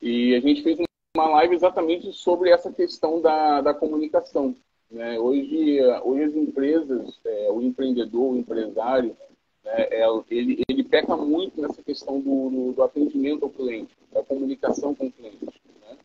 E 0.00 0.34
a 0.34 0.40
gente 0.40 0.62
fez 0.62 0.78
uma 1.16 1.28
live 1.28 1.54
exatamente 1.54 2.12
sobre 2.12 2.50
essa 2.50 2.72
questão 2.72 3.20
da, 3.20 3.60
da 3.60 3.74
comunicação. 3.74 4.54
Né? 4.90 5.18
Hoje, 5.18 5.80
hoje 6.02 6.24
as 6.24 6.34
empresas, 6.34 7.20
é, 7.24 7.50
o 7.50 7.60
empreendedor, 7.60 8.32
o 8.32 8.36
empresário, 8.36 9.16
né, 9.64 9.88
é, 9.90 10.06
ele, 10.30 10.62
ele 10.68 10.82
peca 10.82 11.16
muito 11.16 11.60
nessa 11.60 11.82
questão 11.82 12.20
do, 12.20 12.50
do, 12.50 12.72
do, 12.72 12.82
atendimento 12.82 13.44
ao 13.44 13.50
cliente, 13.50 13.94
da 14.12 14.22
comunicação 14.22 14.94
com 14.94 15.06
o 15.06 15.12
cliente. 15.12 15.44
Né? 15.44 15.96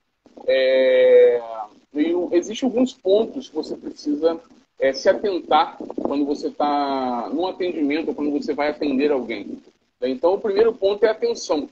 É, 0.45 1.41
existem 2.31 2.67
alguns 2.67 2.93
pontos 2.93 3.49
que 3.49 3.55
você 3.55 3.75
precisa 3.77 4.39
é, 4.77 4.91
se 4.91 5.07
atentar 5.07 5.77
quando 5.77 6.25
você 6.25 6.47
está 6.47 7.29
num 7.33 7.47
atendimento 7.47 8.09
ou 8.09 8.15
quando 8.15 8.31
você 8.31 8.53
vai 8.53 8.69
atender 8.69 9.11
alguém. 9.11 9.57
Então, 10.01 10.33
o 10.33 10.41
primeiro 10.41 10.73
ponto 10.73 11.03
é 11.05 11.09
atenção. 11.09 11.69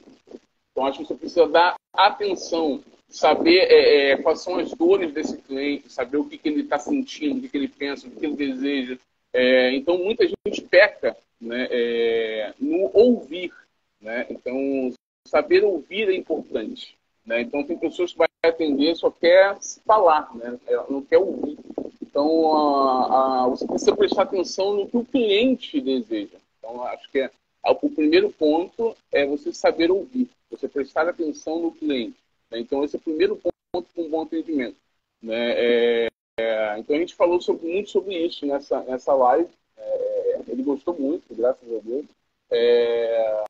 Então, 0.73 0.87
acho 0.87 0.99
que 0.99 1.05
você 1.05 1.15
precisa 1.15 1.47
dar 1.47 1.75
atenção, 1.93 2.83
saber 3.07 3.59
é, 3.59 4.11
é, 4.11 4.17
quais 4.17 4.41
são 4.41 4.57
as 4.57 4.73
dores 4.73 5.13
desse 5.13 5.37
cliente, 5.37 5.91
saber 5.91 6.17
o 6.17 6.25
que, 6.25 6.37
que 6.37 6.49
ele 6.49 6.61
está 6.61 6.79
sentindo, 6.79 7.37
o 7.37 7.41
que, 7.41 7.49
que 7.49 7.57
ele 7.57 7.67
pensa, 7.67 8.07
o 8.07 8.11
que, 8.11 8.25
ele 8.25 8.35
deseja. 8.35 8.97
É, 9.31 9.71
então, 9.75 9.99
muita 9.99 10.27
gente 10.27 10.61
peca 10.63 11.15
né, 11.39 11.67
é, 11.69 12.53
no 12.59 12.89
ouvir. 12.91 13.53
Né? 14.01 14.25
Então, 14.31 14.91
saber 15.27 15.63
ouvir 15.63 16.09
é 16.09 16.15
importante. 16.15 16.97
Né? 17.23 17.41
Então, 17.41 17.63
tem 17.63 17.77
pessoas 17.77 18.11
que 18.11 18.17
vai 18.17 18.27
atender 18.43 18.95
só 18.95 19.11
quer 19.11 19.57
falar, 19.85 20.35
né? 20.35 20.59
Ela 20.67 20.85
não 20.89 21.01
quer 21.01 21.17
ouvir. 21.17 21.57
Então, 22.01 22.55
a, 22.55 23.43
a, 23.43 23.47
você 23.47 23.65
precisa 23.65 23.95
prestar 23.95 24.23
atenção 24.23 24.75
no 24.75 24.87
que 24.87 24.97
o 24.97 25.05
cliente 25.05 25.79
deseja. 25.79 26.37
Então, 26.59 26.83
acho 26.83 27.09
que 27.09 27.19
é, 27.19 27.31
o 27.65 27.89
primeiro 27.89 28.29
ponto 28.31 28.95
é 29.11 29.25
você 29.25 29.53
saber 29.53 29.89
ouvir, 29.89 30.29
você 30.57 30.67
prestar 30.67 31.07
atenção 31.07 31.59
no 31.59 31.71
cliente. 31.71 32.17
Né? 32.49 32.59
Então, 32.59 32.83
esse 32.83 32.95
é 32.95 32.99
o 32.99 33.01
primeiro 33.01 33.35
ponto 33.35 33.87
para 33.93 34.03
um 34.03 34.09
bom 34.09 34.21
atendimento. 34.21 34.77
Né? 35.21 35.53
É, 35.55 36.07
é, 36.37 36.79
então, 36.79 36.95
a 36.95 36.99
gente 36.99 37.15
falou 37.15 37.41
sobre, 37.41 37.67
muito 37.67 37.89
sobre 37.89 38.17
isso 38.17 38.45
nessa, 38.45 38.81
nessa 38.83 39.13
live. 39.13 39.49
É, 39.77 40.41
ele 40.47 40.63
gostou 40.63 40.97
muito, 40.97 41.23
graças 41.35 41.67
a 41.71 41.79
Deus. 41.79 42.05
É, 42.51 43.43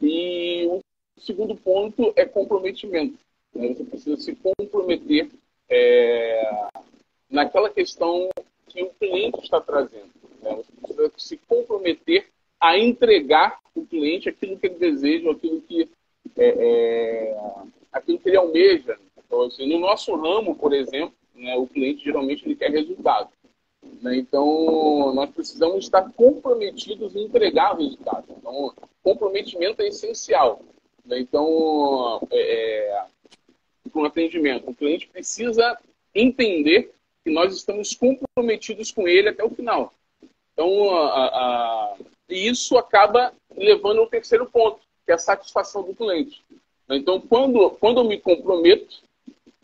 e 0.00 0.66
o 0.66 0.80
segundo 1.18 1.54
ponto 1.54 2.12
é 2.16 2.24
comprometimento. 2.24 3.18
Né? 3.54 3.68
Você 3.68 3.84
precisa 3.84 4.16
se 4.16 4.34
comprometer 4.36 5.30
é, 5.68 6.68
naquela 7.28 7.70
questão 7.70 8.28
que 8.68 8.82
o 8.82 8.90
cliente 8.90 9.40
está 9.40 9.60
trazendo. 9.60 10.10
Né? 10.42 10.54
Você 10.56 10.72
precisa 10.72 11.10
se 11.16 11.36
comprometer 11.48 12.28
a 12.60 12.78
entregar 12.78 13.58
o 13.74 13.86
cliente 13.86 14.28
aquilo 14.28 14.58
que 14.58 14.66
ele 14.66 14.76
deseja, 14.76 15.30
aquilo 15.30 15.60
que, 15.62 15.88
é, 16.36 16.48
é, 16.48 17.36
aquilo 17.92 18.18
que 18.18 18.28
ele 18.28 18.36
almeja. 18.36 18.98
Então, 19.18 19.42
assim, 19.42 19.68
no 19.68 19.78
nosso 19.78 20.14
ramo, 20.14 20.54
por 20.56 20.72
exemplo, 20.72 21.14
né, 21.34 21.56
o 21.56 21.66
cliente 21.66 22.04
geralmente 22.04 22.44
ele 22.44 22.56
quer 22.56 22.70
resultado. 22.70 23.30
Né? 24.02 24.16
Então, 24.16 25.12
nós 25.14 25.30
precisamos 25.30 25.84
estar 25.84 26.10
comprometidos 26.12 27.14
em 27.14 27.24
entregar 27.24 27.76
resultado. 27.76 28.24
Então, 28.30 28.74
comprometimento 29.02 29.82
é 29.82 29.88
essencial. 29.88 30.60
Né? 31.04 31.20
Então, 31.20 32.20
é, 32.30 32.40
é 32.40 33.04
para 33.90 34.02
um 34.02 34.04
atendimento, 34.04 34.70
o 34.70 34.74
cliente 34.74 35.08
precisa 35.08 35.76
entender 36.14 36.92
que 37.24 37.30
nós 37.30 37.54
estamos 37.54 37.94
comprometidos 37.94 38.90
com 38.92 39.06
ele 39.06 39.28
até 39.28 39.44
o 39.44 39.50
final. 39.50 39.92
Então, 40.52 40.96
a, 40.96 41.26
a, 41.26 41.96
isso 42.28 42.76
acaba 42.78 43.32
levando 43.56 44.00
ao 44.00 44.06
terceiro 44.06 44.46
ponto, 44.46 44.80
que 45.04 45.12
é 45.12 45.14
a 45.14 45.18
satisfação 45.18 45.82
do 45.82 45.94
cliente. 45.94 46.42
Então, 46.88 47.20
quando, 47.20 47.70
quando 47.70 48.00
eu 48.00 48.04
me 48.04 48.18
comprometo, 48.18 49.02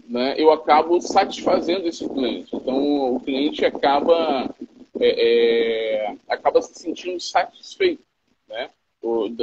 né, 0.09 0.35
eu 0.39 0.51
acabo 0.53 1.01
satisfazendo 1.01 1.87
esse 1.87 2.09
cliente. 2.09 2.55
Então, 2.55 3.17
o 3.17 3.21
cliente 3.21 3.65
acaba, 3.65 4.55
é, 5.01 6.07
é, 6.07 6.17
acaba 6.29 6.63
se 6.63 6.75
sentindo 6.75 7.21
satisfeito. 7.21 8.03
Né? 8.49 8.71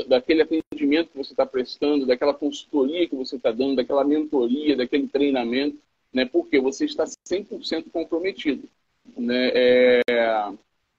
daquele 0.07 0.41
atendimento 0.41 1.11
que 1.11 1.17
você 1.17 1.31
está 1.31 1.45
prestando, 1.45 2.05
daquela 2.05 2.33
consultoria 2.33 3.07
que 3.07 3.15
você 3.15 3.37
está 3.37 3.51
dando, 3.51 3.77
daquela 3.77 4.03
mentoria, 4.03 4.75
daquele 4.75 5.07
treinamento, 5.07 5.77
né? 6.11 6.25
Porque 6.25 6.59
você 6.59 6.85
está 6.85 7.05
100% 7.05 7.85
comprometido, 7.91 8.67
né? 9.17 9.51
É, 9.53 10.01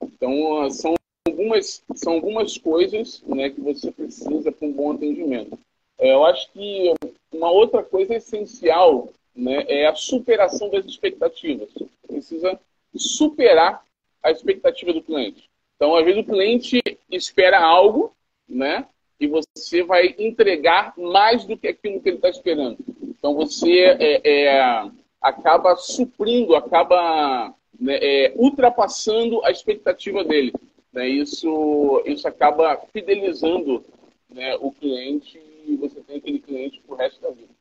então, 0.01 0.69
são 0.71 0.95
algumas, 1.27 1.83
são 1.95 2.13
algumas 2.13 2.57
coisas 2.57 3.21
né, 3.25 3.49
que 3.49 3.61
você 3.61 3.91
precisa 3.91 4.51
para 4.51 4.67
um 4.67 4.71
bom 4.71 4.91
atendimento. 4.91 5.57
É, 5.97 6.13
eu 6.13 6.25
acho 6.25 6.51
que 6.51 6.93
uma 7.31 7.49
outra 7.51 7.83
coisa 7.83 8.15
essencial 8.15 9.09
né, 9.35 9.65
é 9.67 9.87
a 9.87 9.95
superação 9.95 10.69
das 10.69 10.85
expectativas. 10.85 11.69
Você 11.73 11.87
precisa 12.07 12.59
superar 12.95 13.83
a 14.21 14.31
expectativa 14.31 14.93
do 14.93 15.01
cliente. 15.01 15.49
Então, 15.75 15.95
às 15.95 16.05
vezes, 16.05 16.21
o 16.21 16.25
cliente 16.25 16.81
espera 17.09 17.59
algo 17.59 18.15
né? 18.47 18.85
E 19.19 19.27
você 19.27 19.83
vai 19.83 20.13
entregar 20.17 20.93
mais 20.97 21.45
do 21.45 21.57
que 21.57 21.67
aquilo 21.67 22.01
que 22.01 22.09
ele 22.09 22.17
está 22.17 22.29
esperando. 22.29 22.77
Então 23.01 23.33
você 23.33 23.95
é, 23.99 24.21
é, 24.23 24.89
acaba 25.21 25.75
suprindo, 25.77 26.55
acaba 26.55 27.53
né, 27.79 27.97
é, 28.01 28.33
ultrapassando 28.35 29.43
a 29.45 29.51
expectativa 29.51 30.23
dele. 30.23 30.53
Né? 30.95 31.09
Isso, 31.09 32.01
isso 32.05 32.25
acaba 32.25 32.81
fidelizando 32.93 33.85
né, 34.29 34.55
o 34.55 34.71
cliente 34.71 35.37
e 35.67 35.75
você 35.75 35.99
tem 36.01 36.17
aquele 36.17 36.39
cliente 36.39 36.81
para 36.81 36.95
o 36.95 36.97
resto 36.97 37.21
da 37.21 37.31
vida. 37.31 37.53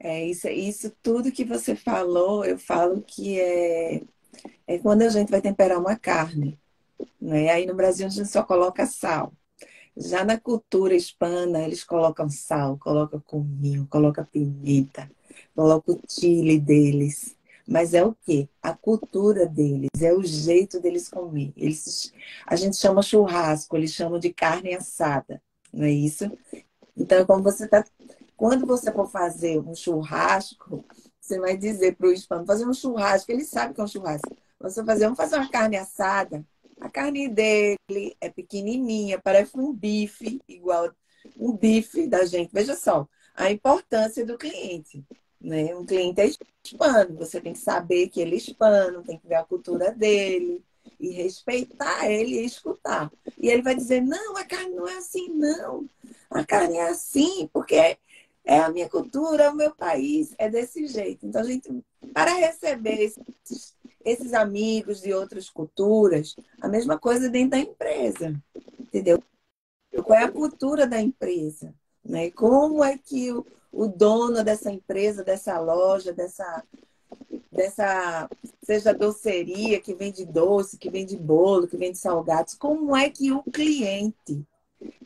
É 0.00 0.24
isso, 0.24 0.48
isso 0.48 0.90
tudo 1.02 1.30
que 1.30 1.44
você 1.44 1.76
falou, 1.76 2.44
eu 2.44 2.58
falo 2.58 3.02
que 3.02 3.38
é, 3.38 4.02
é 4.66 4.78
quando 4.78 5.02
a 5.02 5.08
gente 5.10 5.30
vai 5.30 5.40
temperar 5.40 5.78
uma 5.78 5.94
carne. 5.94 6.58
Né? 7.20 7.50
Aí 7.50 7.66
no 7.66 7.74
Brasil 7.74 8.06
a 8.06 8.10
gente 8.10 8.28
só 8.28 8.42
coloca 8.42 8.86
sal. 8.86 9.32
Já 9.94 10.24
na 10.24 10.40
cultura 10.40 10.94
hispana, 10.94 11.62
eles 11.62 11.84
colocam 11.84 12.28
sal, 12.30 12.78
colocam 12.78 13.20
cominho, 13.20 13.86
colocam 13.88 14.24
pimenta, 14.24 15.08
colocam 15.54 15.94
o 15.94 16.00
chile 16.10 16.58
deles. 16.58 17.36
Mas 17.66 17.94
é 17.94 18.04
o 18.04 18.14
quê? 18.14 18.48
A 18.60 18.74
cultura 18.74 19.46
deles, 19.46 19.90
é 20.00 20.12
o 20.12 20.22
jeito 20.22 20.80
deles 20.80 21.08
comer. 21.08 21.52
Eles, 21.56 22.12
a 22.46 22.56
gente 22.56 22.76
chama 22.76 23.02
churrasco, 23.02 23.76
eles 23.76 23.92
chamam 23.92 24.18
de 24.18 24.32
carne 24.32 24.74
assada, 24.74 25.40
não 25.72 25.84
é 25.84 25.90
isso? 25.90 26.30
Então, 26.96 27.24
como 27.24 27.42
você 27.42 27.66
tá, 27.66 27.84
quando 28.36 28.66
você 28.66 28.90
for 28.92 29.08
fazer 29.08 29.58
um 29.60 29.74
churrasco, 29.74 30.84
você 31.20 31.38
vai 31.38 31.56
dizer 31.56 31.96
para 31.96 32.08
o 32.08 32.12
hispano, 32.12 32.44
fazer 32.44 32.66
um 32.66 32.74
churrasco, 32.74 33.30
ele 33.30 33.44
sabe 33.44 33.74
que 33.74 33.80
é 33.80 33.84
um 33.84 33.88
churrasco. 33.88 34.36
Você 34.60 34.84
fazer, 34.84 35.04
vamos 35.04 35.16
fazer 35.16 35.36
uma 35.36 35.50
carne 35.50 35.76
assada. 35.76 36.44
A 36.80 36.88
carne 36.88 37.28
dele 37.28 38.16
é 38.20 38.28
pequenininha, 38.28 39.20
parece 39.22 39.56
um 39.56 39.72
bife, 39.72 40.40
igual 40.48 40.90
um 41.36 41.56
bife 41.56 42.06
da 42.06 42.24
gente. 42.24 42.52
Veja 42.52 42.74
só, 42.74 43.08
a 43.34 43.50
importância 43.50 44.26
do 44.26 44.36
cliente. 44.36 45.04
Né? 45.42 45.74
Um 45.74 45.84
cliente 45.84 46.20
é 46.20 46.30
hispano, 46.64 47.16
você 47.16 47.40
tem 47.40 47.52
que 47.52 47.58
saber 47.58 48.08
que 48.08 48.20
ele 48.20 48.34
é 48.34 48.36
hispano, 48.36 49.02
tem 49.02 49.18
que 49.18 49.26
ver 49.26 49.36
a 49.36 49.44
cultura 49.44 49.90
dele 49.90 50.62
e 51.00 51.10
respeitar 51.10 52.10
ele 52.10 52.40
e 52.40 52.44
escutar. 52.44 53.10
E 53.38 53.48
ele 53.48 53.62
vai 53.62 53.74
dizer: 53.74 54.00
não, 54.00 54.36
a 54.36 54.44
carne 54.44 54.74
não 54.74 54.86
é 54.86 54.98
assim, 54.98 55.28
não. 55.30 55.88
A 56.30 56.44
carne 56.44 56.76
é 56.76 56.88
assim, 56.88 57.48
porque 57.52 57.98
é 58.44 58.58
a 58.58 58.68
minha 58.70 58.88
cultura, 58.88 59.44
é 59.44 59.50
o 59.50 59.56
meu 59.56 59.74
país, 59.74 60.34
é 60.38 60.48
desse 60.48 60.86
jeito. 60.86 61.26
Então, 61.26 61.40
a 61.40 61.44
gente, 61.44 61.68
para 62.12 62.34
receber 62.34 63.00
esses 63.00 63.74
esses 64.04 64.34
amigos 64.34 65.00
de 65.00 65.12
outras 65.12 65.48
culturas, 65.48 66.34
a 66.60 66.68
mesma 66.68 66.98
coisa 66.98 67.28
dentro 67.28 67.50
da 67.50 67.58
empresa, 67.58 68.34
entendeu? 68.78 69.22
Qual 70.04 70.18
é 70.18 70.24
a 70.24 70.30
cultura 70.30 70.86
da 70.86 71.00
empresa? 71.00 71.74
Né? 72.04 72.30
Como 72.30 72.82
é 72.82 72.98
que 72.98 73.32
o, 73.32 73.46
o 73.72 73.86
dono 73.88 74.44
dessa 74.44 74.70
empresa, 74.70 75.24
dessa 75.24 75.58
loja, 75.58 76.12
dessa, 76.12 76.62
dessa, 77.50 78.28
seja 78.62 78.92
doceria 78.92 79.80
que 79.80 79.94
vende 79.94 80.26
doce, 80.26 80.76
que 80.76 80.90
vende 80.90 81.16
bolo, 81.16 81.66
que 81.66 81.76
vende 81.76 81.96
salgados, 81.96 82.54
como 82.54 82.94
é 82.94 83.08
que 83.08 83.32
o 83.32 83.42
cliente 83.42 84.44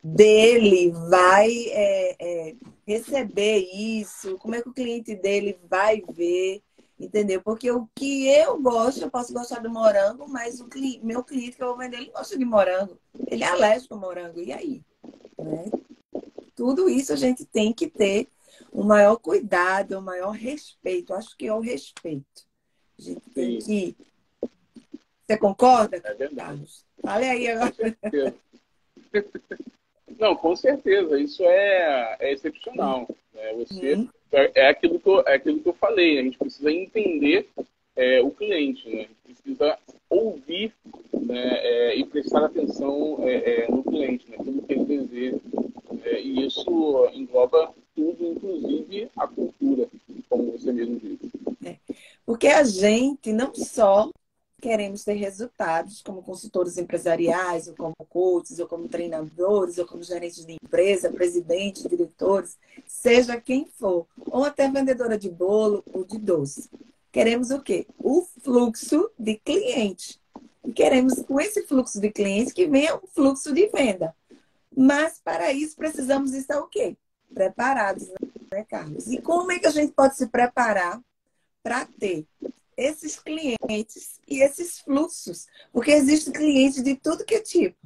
dele 0.03 0.91
vai 1.09 1.51
é, 1.69 2.17
é, 2.19 2.55
receber 2.87 3.59
isso? 3.73 4.37
Como 4.39 4.55
é 4.55 4.63
que 4.63 4.69
o 4.69 4.75
cliente 4.75 5.15
dele 5.15 5.59
vai 5.69 6.03
ver? 6.11 6.63
Entendeu? 6.99 7.43
Porque 7.43 7.71
o 7.71 7.87
que 7.95 8.27
eu 8.27 8.61
gosto, 8.61 9.03
eu 9.03 9.11
posso 9.11 9.33
gostar 9.33 9.61
do 9.61 9.71
morango, 9.71 10.27
mas 10.29 10.61
o 10.61 10.65
cli 10.65 10.99
meu 11.03 11.23
cliente 11.23 11.57
que 11.57 11.63
eu 11.63 11.69
vou 11.69 11.77
vender, 11.77 11.99
ele 11.99 12.11
gosta 12.11 12.39
de 12.39 12.45
morango. 12.45 12.99
Ele 13.27 13.45
é 13.45 13.49
alérgico 13.49 13.95
ao 13.95 14.01
morango. 14.01 14.41
E 14.41 14.51
aí? 14.51 14.83
Né? 15.39 15.71
Tudo 16.55 16.89
isso 16.89 17.13
a 17.13 17.17
gente 17.17 17.45
tem 17.45 17.73
que 17.73 17.87
ter 17.87 18.29
o 18.77 18.85
maior 18.85 19.17
cuidado, 19.17 19.99
o 19.99 20.03
maior 20.03 20.33
respeito. 20.33 21.15
Acho 21.15 21.35
que 21.37 21.47
é 21.47 21.55
o 21.55 21.61
respeito. 21.61 22.45
A 22.99 23.03
gente 23.03 23.31
tem 23.31 23.61
Sim. 23.61 23.93
que. 23.93 24.49
Você 25.27 25.39
concorda? 25.39 26.01
É 26.05 26.15
verdade. 26.15 26.67
Fale 27.03 27.25
aí 27.25 27.49
agora. 27.49 27.75
Não, 30.19 30.37
com 30.37 30.55
certeza. 30.55 31.19
Isso 31.19 31.43
é, 31.43 32.17
é 32.21 32.33
excepcional. 32.33 33.09
Né? 33.33 33.55
Você 33.55 33.95
uhum. 33.95 34.09
é, 34.31 34.69
aquilo 34.69 35.01
que 35.01 35.09
eu, 35.09 35.21
é 35.27 35.35
aquilo 35.35 35.61
que 35.61 35.69
eu 35.69 35.75
falei. 35.75 36.19
A 36.19 36.23
gente 36.23 36.37
precisa 36.37 36.71
entender 36.71 37.49
é, 37.97 38.21
o 38.21 38.31
cliente, 38.31 38.87
né? 38.89 38.95
A 38.95 39.29
gente 39.29 39.43
precisa 39.43 39.79
ouvir 40.11 40.73
né, 41.13 41.59
é, 41.65 41.97
e 41.97 42.05
prestar 42.05 42.45
atenção 42.45 43.19
é, 43.23 43.65
é, 43.65 43.71
no 43.71 43.83
cliente, 43.83 44.31
naquilo 44.31 44.63
que 44.63 44.73
ele 44.75 44.85
deseja. 44.85 45.37
Né? 45.91 46.21
e 46.21 46.47
isso 46.47 47.11
engloba 47.13 47.75
tudo, 47.97 48.25
inclusive 48.25 49.11
a 49.17 49.27
cultura, 49.27 49.89
como 50.29 50.53
você 50.53 50.71
mesmo 50.71 51.01
disse. 51.01 51.31
É, 51.65 51.79
porque 52.25 52.49
a 52.49 52.63
gente 52.63 53.33
não 53.33 53.53
só 53.55 54.11
queremos 54.61 55.05
ter 55.05 55.15
resultados 55.15 56.03
como 56.03 56.23
consultores 56.23 56.77
empresariais, 56.77 57.69
ou 57.69 57.75
como 57.75 57.95
coaches, 58.09 58.59
ou 58.59 58.67
como 58.67 58.89
treinadores, 58.89 59.79
ou 59.79 59.87
como 59.87 60.03
gerentes 60.03 60.45
de 60.45 60.57
empresa, 60.63 61.11
presidentes, 61.11 61.87
diretores, 61.89 62.59
seja 62.87 63.41
quem 63.41 63.67
for, 63.67 64.07
ou 64.27 64.45
até 64.45 64.71
vendedora 64.71 65.19
de 65.19 65.31
bolo 65.31 65.85
ou 65.93 66.05
de 66.05 66.19
doce. 66.19 66.69
Queremos 67.13 67.51
o 67.51 67.61
quê? 67.61 67.87
O 67.99 68.27
fluxo 68.43 69.11
de 69.19 69.37
clientes. 69.37 70.19
E 70.65 70.73
queremos, 70.73 71.15
com 71.23 71.41
esse 71.41 71.63
fluxo 71.63 72.01
de 72.01 72.11
clientes, 72.11 72.53
que 72.53 72.67
venha 72.67 72.97
um 72.97 73.07
fluxo 73.07 73.55
de 73.55 73.69
venda. 73.69 74.15
Mas, 74.77 75.21
para 75.25 75.53
isso, 75.53 75.77
precisamos 75.77 76.35
estar 76.35 76.61
o 76.61 76.69
quê? 76.69 76.97
Preparados, 77.33 78.09
né, 78.51 78.65
Carlos? 78.65 79.07
E 79.09 79.21
como 79.21 79.53
é 79.53 79.59
que 79.59 79.67
a 79.67 79.71
gente 79.71 79.93
pode 79.93 80.17
se 80.17 80.27
preparar 80.27 81.01
para 81.63 81.85
ter 81.85 82.27
esses 82.77 83.19
clientes 83.19 84.21
e 84.27 84.43
esses 84.43 84.81
fluxos? 84.81 85.47
Porque 85.73 85.91
existe 85.91 86.31
cliente 86.31 86.83
de 86.83 86.95
tudo 86.95 87.25
que 87.25 87.35
é 87.35 87.41
tipo. 87.41 87.77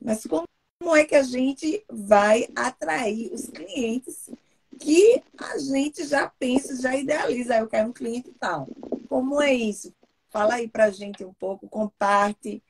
Mas 0.00 0.26
como 0.26 0.96
é 0.96 1.04
que 1.04 1.14
a 1.14 1.22
gente 1.22 1.84
vai 1.88 2.48
atrair 2.56 3.32
os 3.32 3.48
clientes 3.48 4.30
que 4.78 5.22
a 5.38 5.58
gente 5.58 6.04
já 6.04 6.28
pensa, 6.28 6.80
já 6.80 6.96
idealiza? 6.96 7.58
Eu 7.58 7.68
quero 7.68 7.88
um 7.88 7.92
cliente 7.92 8.32
tal. 8.38 8.68
Como 9.08 9.40
é 9.40 9.52
isso? 9.52 9.94
Fala 10.28 10.54
aí 10.54 10.66
pra 10.66 10.90
gente 10.90 11.24
um 11.24 11.34
pouco, 11.34 11.68
comparte 11.68 12.62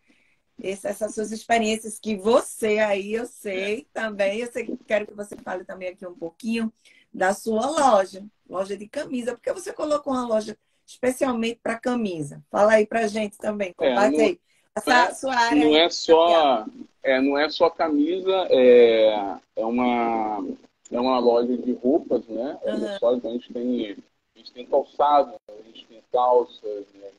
essas 0.62 1.14
suas 1.14 1.32
experiências 1.32 1.98
que 1.98 2.16
você 2.16 2.78
aí, 2.78 3.14
eu 3.14 3.26
sei 3.26 3.86
também, 3.92 4.40
eu 4.40 4.52
sei 4.52 4.64
que 4.64 4.76
quero 4.86 5.06
que 5.06 5.14
você 5.14 5.36
fale 5.36 5.64
também 5.64 5.88
aqui 5.88 6.06
um 6.06 6.14
pouquinho 6.14 6.72
da 7.12 7.34
sua 7.34 7.66
loja, 7.66 8.24
loja 8.48 8.76
de 8.76 8.88
camisa, 8.88 9.32
porque 9.32 9.52
você 9.52 9.72
colocou 9.72 10.12
uma 10.12 10.26
loja 10.26 10.56
especialmente 10.86 11.58
para 11.62 11.78
camisa. 11.78 12.42
Fala 12.50 12.74
aí 12.74 12.86
pra 12.86 13.08
gente 13.08 13.36
também, 13.36 13.72
comparte 13.72 14.20
é, 14.20 14.24
aí. 14.24 14.40
Essa 14.74 14.94
é, 14.94 15.14
sua 15.14 15.34
área 15.34 15.64
não 15.64 15.76
é 15.76 15.90
só 15.90 16.66
é, 17.02 17.20
não 17.20 17.38
é 17.38 17.50
só 17.50 17.68
camisa, 17.68 18.46
é, 18.48 19.38
é 19.56 19.64
uma 19.64 20.46
é 20.90 21.00
uma 21.00 21.18
loja 21.18 21.56
de 21.56 21.72
roupas, 21.72 22.26
né? 22.26 22.58
Uhum. 22.64 22.98
Só, 22.98 23.10
a 23.14 23.32
gente 23.32 23.52
tem 23.52 23.96
a 24.34 24.38
gente 24.38 24.52
tem 24.52 24.66
calçado, 24.66 25.34
a 25.48 25.62
gente 25.66 25.86
tem 25.86 26.02
calças, 26.12 26.86
né? 26.94 27.10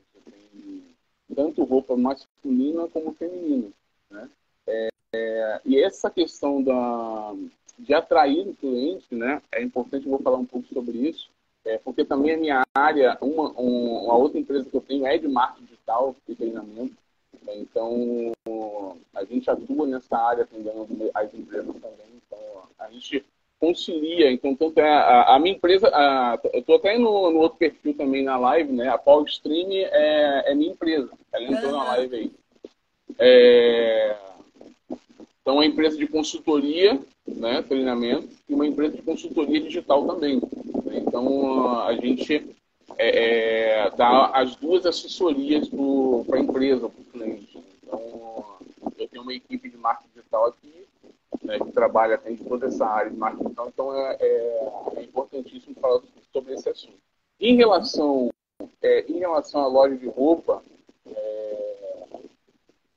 Tanto 1.33 1.63
roupa 1.63 1.95
masculina 1.95 2.87
como 2.87 3.13
feminina. 3.13 3.69
Né? 4.09 4.29
É, 4.67 4.89
é, 5.13 5.61
e 5.65 5.79
essa 5.81 6.09
questão 6.09 6.61
da, 6.63 7.33
de 7.77 7.93
atrair 7.93 8.47
o 8.47 8.55
cliente, 8.55 9.13
né, 9.13 9.41
é 9.51 9.61
importante, 9.61 10.07
vou 10.07 10.19
falar 10.19 10.37
um 10.37 10.45
pouco 10.45 10.67
sobre 10.73 10.97
isso, 10.97 11.29
é, 11.65 11.77
porque 11.77 12.03
também 12.03 12.33
a 12.33 12.37
minha 12.37 12.63
área, 12.75 13.17
uma, 13.21 13.51
um, 13.59 14.05
uma 14.05 14.15
outra 14.15 14.39
empresa 14.39 14.69
que 14.69 14.75
eu 14.75 14.81
tenho 14.81 15.05
é 15.05 15.17
de 15.17 15.27
marketing 15.27 15.65
digital 15.65 16.15
e 16.27 16.35
treinamento, 16.35 16.95
né? 17.43 17.57
então 17.57 18.33
a 19.13 19.23
gente 19.23 19.49
atua 19.49 19.87
nessa 19.87 20.17
área 20.17 20.43
atendendo 20.43 20.87
as 21.13 21.33
empresas 21.33 21.73
também, 21.75 22.21
então 22.25 22.39
a 22.79 22.89
gente 22.89 23.23
concilia. 23.63 24.29
Então, 24.29 24.53
tanto 24.53 24.77
é 24.77 24.89
a, 24.89 25.35
a 25.35 25.39
minha 25.39 25.55
empresa, 25.55 25.87
a, 25.87 26.37
eu 26.51 26.59
estou 26.59 26.75
até 26.75 26.97
no, 26.97 27.31
no, 27.31 27.39
outro 27.39 27.57
perfil 27.57 27.93
também 27.93 28.21
na 28.21 28.37
live, 28.37 28.73
né? 28.73 28.89
A 28.89 28.97
Power 28.97 29.25
Stream 29.29 29.69
é, 29.71 30.51
é 30.51 30.53
minha 30.53 30.71
empresa. 30.71 31.09
Ela 31.31 31.45
entrou 31.45 31.71
uhum. 31.71 31.77
na 31.77 31.83
live 31.85 32.15
aí. 32.15 32.31
É, 33.17 34.17
então, 35.41 35.55
é 35.55 35.57
uma 35.59 35.65
empresa 35.65 35.97
de 35.97 36.07
consultoria, 36.07 36.99
né, 37.25 37.61
treinamento, 37.61 38.27
e 38.49 38.53
uma 38.53 38.67
empresa 38.67 38.97
de 38.97 39.01
consultoria 39.01 39.61
digital 39.61 40.05
também. 40.07 40.41
Então, 40.91 41.79
a 41.83 41.93
gente 41.93 42.45
é, 42.97 43.85
é, 43.85 43.89
dá 43.91 44.27
as 44.33 44.57
duas 44.57 44.85
assessorias 44.85 45.69
para 46.27 46.37
a 46.37 46.41
empresa, 46.41 46.89
para 46.89 47.01
o 47.01 47.05
cliente. 47.05 47.63
Então, 47.81 48.45
eu 48.97 49.07
tenho 49.07 49.23
uma 49.23 49.33
equipe 49.33 49.69
de 49.69 49.77
marketing 49.77 50.09
digital 50.15 50.47
aqui 50.47 50.85
né, 51.43 51.59
que 51.59 51.71
trabalha 51.71 52.15
atende 52.15 52.43
toda 52.45 52.67
essa 52.67 52.85
área 52.85 53.11
de 53.11 53.17
marketing 53.17 53.43
digital, 53.43 53.67
então 53.67 53.95
é, 53.95 54.17
é, 54.19 54.71
é, 54.95 55.03
importantíssimo 55.03 55.75
falar 55.75 56.01
sobre 56.31 56.53
esse 56.53 56.69
assunto. 56.69 56.97
Em 57.39 57.55
relação, 57.55 58.29
é, 58.81 59.01
em 59.01 59.19
relação 59.19 59.61
à 59.61 59.67
loja 59.67 59.97
de 59.97 60.07
roupa, 60.07 60.63
é, 61.05 61.93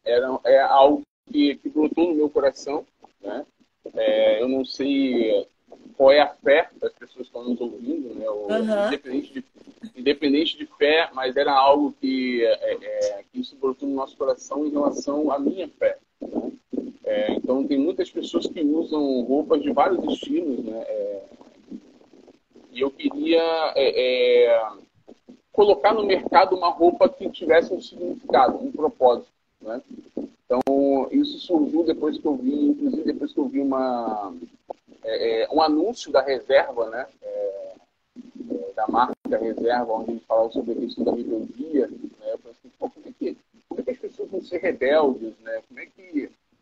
era, 0.05 0.41
é 0.45 0.61
algo 0.61 1.03
que, 1.31 1.57
que 1.57 1.69
brotou 1.69 2.09
no 2.09 2.15
meu 2.15 2.31
coração. 2.31 2.87
Né? 3.21 3.45
É, 3.95 4.43
eu 4.43 4.49
não 4.49 4.65
sei 4.65 5.49
qual 5.97 6.13
é 6.13 6.21
a 6.21 6.29
fé 6.29 6.69
das 6.81 6.93
pessoas 6.93 7.29
que 7.29 7.39
estão 7.39 7.45
nos 7.45 7.61
ouvindo, 7.61 8.15
né? 8.15 8.29
uhum. 8.29 8.87
independente, 8.87 9.33
de, 9.33 9.45
independente 9.97 10.57
de 10.57 10.67
fé, 10.79 11.11
mas 11.13 11.37
era 11.37 11.53
algo 11.53 11.93
que, 12.01 12.45
é, 12.45 12.75
é, 12.75 13.25
que 13.33 13.41
isso 13.41 13.57
brotou 13.57 13.89
no 13.89 13.95
nosso 13.95 14.17
coração 14.17 14.65
em 14.67 14.71
relação 14.71 15.33
à 15.33 15.39
minha 15.39 15.69
fé. 15.69 15.99
Né? 16.21 16.53
É, 17.07 17.33
então, 17.35 17.67
tem 17.67 17.79
muitas 17.79 18.11
pessoas 18.11 18.47
que 18.49 18.61
usam 18.61 19.23
roupas 19.23 19.63
de 19.63 19.73
vários 19.73 20.05
estilos, 20.05 20.65
né? 20.65 20.85
É, 20.89 21.23
e 22.73 22.81
eu 22.81 22.91
queria 22.91 23.73
é, 23.77 24.45
é, 24.47 24.69
colocar 25.53 25.95
no 25.95 26.05
mercado 26.05 26.57
uma 26.57 26.69
roupa 26.69 27.09
que 27.09 27.31
tivesse 27.31 27.73
um 27.73 27.81
significado, 27.81 28.59
um 28.59 28.73
propósito, 28.73 29.31
né? 29.61 29.81
Então, 30.45 31.09
isso 31.13 31.39
surgiu 31.39 31.85
depois 31.85 32.19
que 32.19 32.27
eu 32.27 32.35
vi, 32.35 32.71
inclusive 32.71 33.05
depois 33.05 33.33
que 33.33 33.39
eu 33.39 33.47
vi 33.47 33.61
uma, 33.61 34.35
é, 35.05 35.43
é, 35.43 35.49
um 35.51 35.63
anúncio 35.63 36.11
da 36.11 36.21
reserva, 36.21 36.91
né? 36.91 37.07
da 38.77 38.87
marca 38.89 39.39
Reserva, 39.39 39.93
onde 39.95 40.13
eles 40.13 40.23
falavam 40.25 40.53
sobre 40.53 40.73
a 40.73 40.77
questão 40.77 41.05
da 41.05 41.13
rebeldia, 41.13 41.89
né? 41.89 42.33
Eu 42.33 42.39
pensei, 42.39 42.71
como 42.79 42.93
é 43.05 43.13
que, 43.19 43.37
como 43.69 43.81
é 43.81 43.85
que 43.85 43.91
as 43.91 43.99
pessoas 43.99 44.31
vão 44.31 44.43
ser 44.43 44.59
rebeldes, 44.59 45.35
né? 45.41 45.63
Como 45.67 45.81
é 45.81 45.87
que 45.87 45.96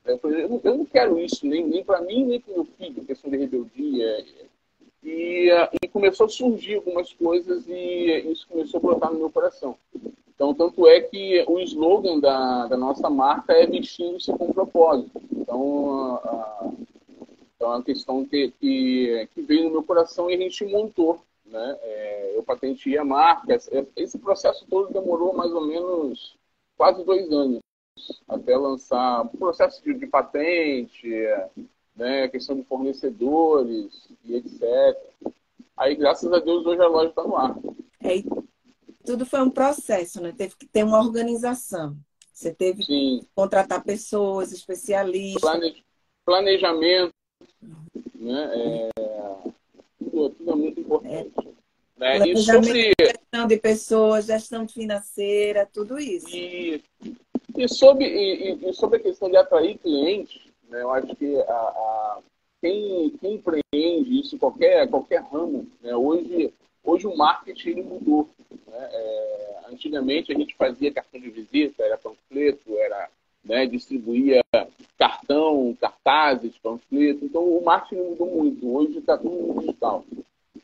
eu, 0.05 0.19
falei, 0.19 0.45
eu, 0.45 0.49
não, 0.49 0.61
eu 0.63 0.79
não 0.79 0.85
quero 0.85 1.19
isso, 1.19 1.47
nem, 1.47 1.65
nem 1.67 1.85
para 1.85 2.01
mim, 2.01 2.25
nem 2.25 2.41
para 2.41 2.55
meu 2.55 2.65
filho, 2.65 3.05
questão 3.05 3.31
de 3.31 3.37
rebeldia. 3.37 4.25
E, 5.03 5.49
e, 5.83 5.89
começou 5.89 6.27
a 6.27 6.31
surgir 6.31 6.77
algumas 6.77 7.13
coisas 7.13 7.67
e 7.69 8.31
isso 8.31 8.47
começou 8.49 8.79
a 8.79 8.83
brotar 8.83 9.13
no 9.13 9.19
meu 9.19 9.31
coração. 9.31 9.77
Então, 10.35 10.53
tanto 10.55 10.87
é 10.89 11.01
que 11.01 11.45
o 11.47 11.59
slogan 11.61 12.19
da, 12.19 12.67
da 12.67 12.77
nossa 12.77 13.09
marca 13.09 13.53
é 13.53 13.67
vestindo-se 13.67 14.33
com 14.33 14.53
propósito. 14.53 15.23
Então, 15.33 16.21
então, 17.57 17.73
é 17.73 17.77
uma 17.77 17.83
questão 17.83 18.27
que, 18.27 18.51
que, 18.61 19.29
que, 19.33 19.43
veio 19.43 19.65
no 19.65 19.71
meu 19.71 19.83
coração 19.83 20.31
e 20.31 20.35
a 20.35 20.39
gente 20.39 20.65
montou. 20.65 21.21
Né? 21.47 21.79
É, 21.83 22.33
eu 22.37 22.43
patenteei 22.43 22.99
a 22.99 23.05
marca. 23.05 23.57
Esse 23.97 24.19
processo 24.19 24.67
todo 24.69 24.93
demorou 24.93 25.33
mais 25.33 25.53
ou 25.53 25.67
menos 25.67 26.35
quase 26.77 27.05
dois 27.05 27.31
anos 27.31 27.61
até 28.29 28.57
lançar 28.57 29.23
o 29.23 29.39
processo 29.39 29.83
de, 29.83 29.95
de 29.95 30.07
patente, 30.07 31.09
né, 31.95 32.29
questão 32.29 32.57
de 32.57 32.65
fornecedores 32.65 34.09
e 34.25 34.37
etc. 34.37 34.63
Aí, 35.77 35.95
graças 35.95 36.33
a 36.33 36.39
Deus, 36.39 36.65
hoje 36.67 36.81
a 36.81 36.89
loja 36.89 37.11
está 37.11 37.23
no 37.23 37.37
ar. 37.37 37.57
É, 38.03 38.23
tudo 39.05 39.27
foi 39.27 39.41
um 39.41 39.51
processo, 39.51 40.21
né? 40.21 40.33
Teve 40.37 40.55
que 40.57 40.67
ter 40.67 40.85
uma 40.85 40.99
organização. 40.99 41.97
Você 42.33 42.53
teve 42.53 42.83
Sim. 42.83 43.21
que 43.21 43.29
contratar 43.35 43.83
pessoas, 43.85 44.53
especialistas. 44.53 45.41
Plane... 45.41 45.85
Planejamento, 46.25 47.13
né? 48.15 48.51
É... 48.55 48.89
Tudo, 49.99 50.31
tudo, 50.31 50.51
é 50.51 50.55
muito 50.55 50.81
importante. 50.81 51.33
É. 52.01 52.19
Né? 52.19 52.29
E 52.29 52.37
sobre... 52.39 52.93
Gestão 52.99 53.47
de 53.47 53.57
pessoas, 53.59 54.27
gestão 54.27 54.67
financeira, 54.67 55.69
tudo 55.73 55.99
isso. 55.99 56.29
E 56.31 56.83
e 57.57 57.69
sobre, 57.69 58.07
e, 58.07 58.69
e 58.69 58.75
sobre 58.75 58.99
a 58.99 59.03
questão 59.03 59.31
de 59.31 59.37
atrair 59.37 59.79
clientes, 59.79 60.41
né, 60.69 60.83
eu 60.83 60.91
acho 60.91 61.15
que 61.17 61.37
a, 61.37 61.53
a, 61.53 62.19
quem, 62.61 63.11
quem 63.21 63.35
empreende 63.35 64.21
isso, 64.21 64.39
qualquer, 64.39 64.89
qualquer 64.89 65.23
ramo, 65.23 65.67
né, 65.83 65.95
hoje, 65.95 66.53
hoje 66.83 67.07
o 67.07 67.17
marketing 67.17 67.83
mudou. 67.83 68.29
Né? 68.67 68.89
É, 68.93 69.61
antigamente 69.71 70.33
a 70.33 70.39
gente 70.39 70.55
fazia 70.57 70.93
cartão 70.93 71.21
de 71.21 71.31
visita, 71.31 71.83
era 71.83 71.99
panfleto, 71.99 72.77
era, 72.79 73.09
né, 73.45 73.67
distribuía 73.67 74.43
cartão, 74.99 75.77
cartazes, 75.81 76.57
panfletos. 76.59 77.23
Então, 77.23 77.43
o 77.43 77.65
marketing 77.65 78.03
mudou 78.03 78.27
muito. 78.27 78.75
Hoje 78.75 78.99
está 78.99 79.19
tudo 79.19 79.61
digital. 79.61 80.05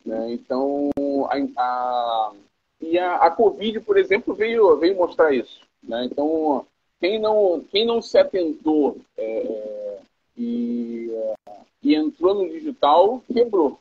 Né? 0.04 0.32
Então, 0.32 0.90
a, 1.28 1.62
a, 1.62 2.32
e 2.80 2.98
a, 2.98 3.16
a 3.16 3.30
Covid, 3.30 3.80
por 3.80 3.98
exemplo, 3.98 4.34
veio, 4.34 4.76
veio 4.78 4.96
mostrar 4.96 5.34
isso. 5.34 5.60
Né? 5.82 6.04
Então, 6.04 6.66
quem 7.00 7.18
não, 7.18 7.64
quem 7.70 7.86
não 7.86 8.02
se 8.02 8.18
atentou 8.18 8.98
é, 9.16 9.98
e, 10.36 11.10
e 11.82 11.94
entrou 11.94 12.34
no 12.34 12.48
digital, 12.50 13.22
quebrou. 13.32 13.80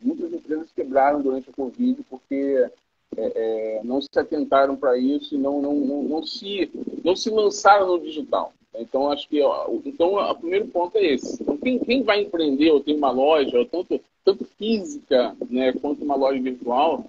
Muitas 0.00 0.32
empresas 0.32 0.70
quebraram 0.72 1.20
durante 1.20 1.50
a 1.50 1.52
Covid 1.52 2.00
porque 2.08 2.70
é, 3.16 3.32
é, 3.34 3.80
não 3.84 4.00
se 4.00 4.08
atentaram 4.16 4.76
para 4.76 4.96
isso 4.96 5.34
e 5.34 5.38
não, 5.38 5.60
não, 5.60 5.74
não, 5.74 6.02
não, 6.04 6.22
se, 6.22 6.70
não 7.04 7.16
se 7.16 7.28
lançaram 7.28 7.88
no 7.88 8.00
digital. 8.00 8.52
Então, 8.74 9.10
acho 9.10 9.28
que 9.28 9.42
ó, 9.42 9.68
então, 9.84 10.14
o 10.14 10.34
primeiro 10.36 10.68
ponto 10.68 10.96
é 10.96 11.04
esse. 11.04 11.42
Então, 11.42 11.56
quem, 11.58 11.78
quem 11.80 12.02
vai 12.02 12.22
empreender 12.22 12.70
ou 12.70 12.80
tem 12.80 12.96
uma 12.96 13.10
loja, 13.10 13.58
ou 13.58 13.66
tanto, 13.66 14.00
tanto 14.24 14.44
física 14.44 15.36
né, 15.50 15.72
quanto 15.72 16.04
uma 16.04 16.14
loja 16.14 16.40
virtual, 16.40 17.04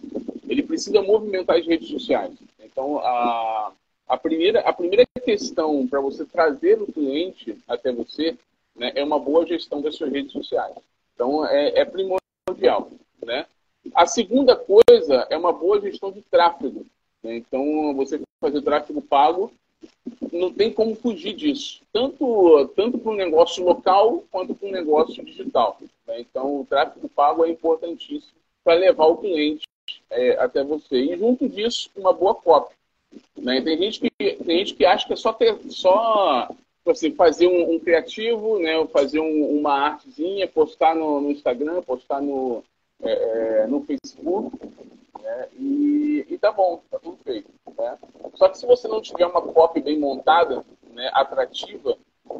ele 0.49 0.63
precisa 0.63 1.03
movimentar 1.03 1.57
as 1.57 1.67
redes 1.67 1.87
sociais. 1.87 2.33
Então, 2.59 2.97
a, 2.97 3.71
a, 4.11 4.17
primeira, 4.17 4.59
a 4.59 4.73
primeira 4.73 5.05
questão 5.23 5.87
para 5.87 6.01
você 6.01 6.25
trazer 6.25 6.81
o 6.81 6.91
cliente 6.91 7.57
até 7.65 7.93
você 7.93 8.37
né, 8.75 8.91
é 8.93 9.03
uma 9.05 9.17
boa 9.17 9.45
gestão 9.47 9.81
das 9.81 9.95
suas 9.95 10.11
redes 10.11 10.33
sociais. 10.33 10.75
Então, 11.15 11.45
é, 11.47 11.79
é 11.79 11.85
primordial. 11.85 12.91
Né? 13.23 13.45
A 13.95 14.05
segunda 14.05 14.53
coisa 14.53 15.25
é 15.29 15.37
uma 15.37 15.53
boa 15.53 15.79
gestão 15.79 16.11
de 16.11 16.21
tráfego. 16.23 16.85
Né? 17.23 17.37
Então, 17.37 17.95
você 17.95 18.19
fazer 18.41 18.61
tráfego 18.61 19.01
pago, 19.01 19.49
não 20.29 20.51
tem 20.51 20.73
como 20.73 20.93
fugir 20.93 21.33
disso. 21.33 21.81
Tanto, 21.93 22.67
tanto 22.75 22.97
para 22.97 23.11
um 23.13 23.15
negócio 23.15 23.63
local 23.63 24.25
quanto 24.29 24.53
para 24.53 24.67
um 24.67 24.73
negócio 24.73 25.23
digital. 25.23 25.77
Né? 26.05 26.19
Então, 26.19 26.59
o 26.59 26.65
tráfego 26.65 27.07
pago 27.07 27.45
é 27.45 27.49
importantíssimo 27.49 28.33
para 28.61 28.73
levar 28.73 29.05
o 29.05 29.17
cliente 29.17 29.65
é, 30.09 30.31
até 30.31 30.65
você. 30.65 30.97
E 30.97 31.17
junto 31.17 31.47
disso, 31.47 31.89
uma 31.95 32.11
boa 32.11 32.35
cópia. 32.35 32.80
Né? 33.37 33.61
Tem, 33.61 33.77
gente 33.77 33.99
que, 33.99 34.09
tem 34.09 34.57
gente 34.59 34.73
que 34.75 34.85
acha 34.85 35.05
que 35.05 35.13
é 35.13 35.15
só, 35.15 35.33
ter, 35.33 35.57
só 35.69 36.49
assim, 36.87 37.13
fazer 37.13 37.47
um, 37.47 37.75
um 37.75 37.79
criativo, 37.79 38.59
né? 38.59 38.85
fazer 38.87 39.19
um, 39.19 39.57
uma 39.57 39.73
artezinha, 39.73 40.47
postar 40.47 40.95
no, 40.95 41.21
no 41.21 41.31
Instagram, 41.31 41.81
postar 41.81 42.21
no, 42.21 42.63
é, 43.01 43.63
é, 43.63 43.67
no 43.67 43.81
Facebook, 43.83 44.57
né? 45.21 45.47
e, 45.59 46.25
e 46.29 46.37
tá 46.37 46.51
bom, 46.51 46.81
tá 46.89 46.99
tudo 46.99 47.17
feito. 47.23 47.49
Né? 47.77 47.97
Só 48.35 48.49
que 48.49 48.57
se 48.57 48.65
você 48.65 48.87
não 48.87 49.01
tiver 49.01 49.25
uma 49.25 49.41
copy 49.41 49.81
bem 49.81 49.99
montada, 49.99 50.63
né, 50.91 51.09
atrativa, 51.13 51.97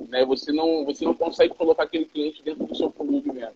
né, 0.08 0.26
você, 0.26 0.52
não, 0.52 0.86
você 0.86 1.06
não 1.06 1.14
consegue 1.14 1.54
colocar 1.56 1.84
aquele 1.84 2.06
cliente 2.06 2.44
dentro 2.44 2.66
do 2.66 2.76
seu 2.76 2.92
funil 2.92 3.22
de 3.22 3.32
venda. 3.32 3.56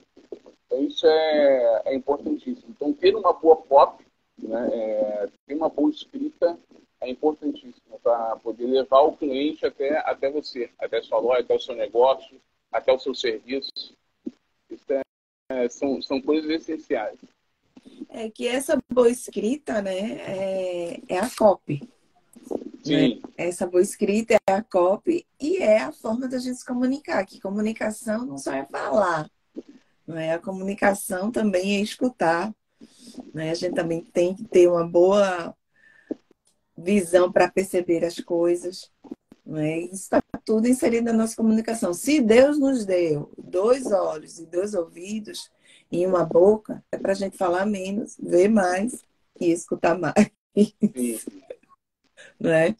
Então 0.65 0.83
isso 0.83 1.05
é, 1.07 1.81
é 1.85 1.95
importantíssimo. 1.95 2.67
Então 2.69 2.93
ter 2.93 3.15
uma 3.15 3.33
boa 3.33 3.55
copy, 3.55 4.05
né, 4.37 4.69
é, 4.73 5.29
ter 5.45 5.55
uma 5.55 5.69
boa 5.69 5.89
escrita 5.89 6.57
é 7.05 7.09
importantíssimo 7.09 7.99
para 8.03 8.35
poder 8.37 8.65
levar 8.65 9.01
o 9.01 9.15
cliente 9.15 9.65
até, 9.65 9.97
até 9.99 10.29
você, 10.29 10.69
até 10.79 10.97
a 10.97 11.03
sua 11.03 11.19
loja, 11.19 11.41
até 11.41 11.55
o 11.55 11.59
seu 11.59 11.75
negócio, 11.75 12.39
até 12.71 12.91
o 12.91 12.99
seu 12.99 13.13
serviço. 13.13 13.71
É 14.89 15.05
é, 15.49 15.69
são, 15.69 16.01
são 16.01 16.19
coisas 16.21 16.49
essenciais. 16.49 17.19
É 18.09 18.29
que 18.29 18.47
essa 18.47 18.77
boa 18.91 19.09
escrita, 19.09 19.81
né, 19.81 20.13
é, 20.13 21.01
é 21.07 21.19
a 21.19 21.29
copy. 21.29 21.87
Sim. 22.83 23.15
Né? 23.15 23.21
Essa 23.37 23.67
boa 23.67 23.81
escrita 23.81 24.35
é 24.47 24.53
a 24.53 24.63
copy 24.63 25.25
e 25.39 25.57
é 25.57 25.79
a 25.79 25.91
forma 25.91 26.27
da 26.27 26.37
gente 26.39 26.57
se 26.57 26.65
comunicar. 26.65 27.25
Que 27.25 27.39
comunicação 27.39 28.25
não 28.25 28.37
só 28.37 28.53
é 28.53 28.65
falar, 28.65 29.29
não 30.07 30.17
é? 30.17 30.33
A 30.33 30.39
comunicação 30.39 31.31
também 31.31 31.77
é 31.77 31.81
escutar. 31.81 32.53
Né? 33.33 33.51
A 33.51 33.55
gente 33.55 33.75
também 33.75 34.01
tem 34.01 34.35
que 34.35 34.43
ter 34.45 34.67
uma 34.67 34.85
boa 34.87 35.55
visão 36.77 37.31
para 37.31 37.49
perceber 37.49 38.03
as 38.03 38.19
coisas. 38.19 38.91
Né? 39.45 39.79
Isso 39.79 39.93
está 39.93 40.21
tudo 40.43 40.67
inserido 40.67 41.05
na 41.05 41.13
nossa 41.13 41.35
comunicação. 41.35 41.93
Se 41.93 42.19
Deus 42.21 42.59
nos 42.59 42.85
deu 42.85 43.31
dois 43.37 43.85
olhos 43.91 44.39
e 44.39 44.45
dois 44.45 44.73
ouvidos 44.73 45.51
e 45.91 46.05
uma 46.05 46.25
boca, 46.25 46.83
é 46.91 46.97
para 46.97 47.11
a 47.11 47.15
gente 47.15 47.37
falar 47.37 47.65
menos, 47.65 48.17
ver 48.19 48.49
mais 48.49 49.03
e 49.39 49.51
escutar 49.51 49.97
mais. 49.97 50.31
né? 52.39 52.75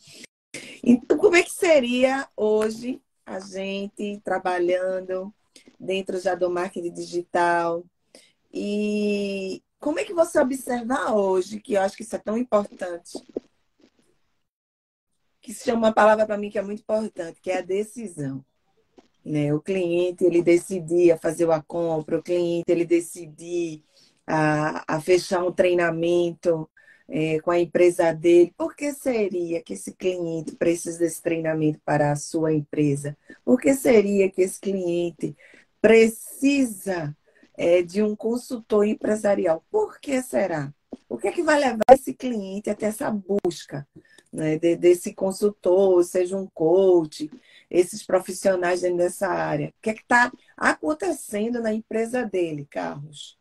Então, 0.84 1.18
como 1.18 1.36
é 1.36 1.44
que 1.44 1.52
seria 1.52 2.28
hoje 2.36 3.02
a 3.26 3.40
gente 3.40 4.22
trabalhando 4.24 5.34
dentro 5.80 6.20
já 6.20 6.36
do 6.36 6.50
marketing 6.50 6.94
digital? 6.94 7.84
E 8.54 9.62
como 9.80 10.00
é 10.00 10.06
que 10.06 10.14
você 10.14 10.40
observa 10.40 11.14
hoje, 11.14 11.60
que 11.60 11.74
eu 11.74 11.82
acho 11.82 11.96
que 11.96 12.04
isso 12.04 12.16
é 12.16 12.20
tão 12.20 12.38
importante, 12.38 13.20
que 15.46 15.54
se 15.54 15.66
chama 15.66 15.88
uma 15.88 15.94
palavra 15.94 16.26
para 16.26 16.40
mim 16.40 16.50
que 16.50 16.58
é 16.58 16.62
muito 16.64 16.80
importante, 16.80 17.40
que 17.40 17.52
é 17.52 17.60
a 17.60 17.62
decisão. 17.62 18.44
Né? 19.24 19.54
O 19.54 19.62
cliente 19.62 20.24
ele 20.24 20.42
decidir 20.42 21.16
fazer 21.20 21.50
a 21.52 21.62
compra, 21.62 22.18
o 22.18 22.24
cliente 22.24 22.66
ele 22.68 22.84
decidir 22.84 23.84
a, 24.26 24.96
a 24.96 25.00
fechar 25.00 25.44
um 25.44 25.52
treinamento 25.52 26.68
é, 27.08 27.40
com 27.42 27.52
a 27.52 27.60
empresa 27.60 28.12
dele. 28.12 28.56
Por 28.58 28.76
que 28.76 28.92
seria 28.92 29.62
que 29.62 29.74
esse 29.74 29.94
cliente 29.94 30.56
precisa 30.56 30.98
desse 30.98 31.22
treinamento 31.22 31.80
para 31.86 32.12
a 32.12 32.16
sua 32.16 32.52
empresa? 32.52 33.16
Por 33.44 33.62
que 33.62 33.76
seria 33.76 34.32
que 34.32 34.42
esse 34.42 34.60
cliente 34.60 35.38
precisa 35.80 37.16
é, 37.56 37.84
de 37.84 38.02
um 38.02 38.16
consultor 38.16 38.88
empresarial? 38.88 39.64
Por 39.70 40.00
que 40.00 40.24
será? 40.24 40.74
O 41.08 41.20
que 41.20 41.28
é 41.28 41.32
que 41.32 41.44
vai 41.44 41.60
levar 41.60 41.86
esse 41.92 42.16
cliente 42.16 42.72
até 42.72 42.88
essa 42.88 43.12
busca? 43.12 43.88
Né, 44.36 44.58
de, 44.58 44.76
desse 44.76 45.14
consultor, 45.14 46.04
seja 46.04 46.38
um 46.38 46.48
coach, 46.48 47.32
esses 47.70 48.06
profissionais 48.06 48.82
dentro 48.82 48.98
dessa 48.98 49.28
área. 49.28 49.70
O 49.70 49.82
que 49.82 49.90
é 49.90 49.94
que 49.94 50.02
está 50.02 50.32
acontecendo 50.56 51.62
na 51.62 51.74
empresa 51.74 52.24
dele, 52.24 52.68
Carlos? 52.70 53.38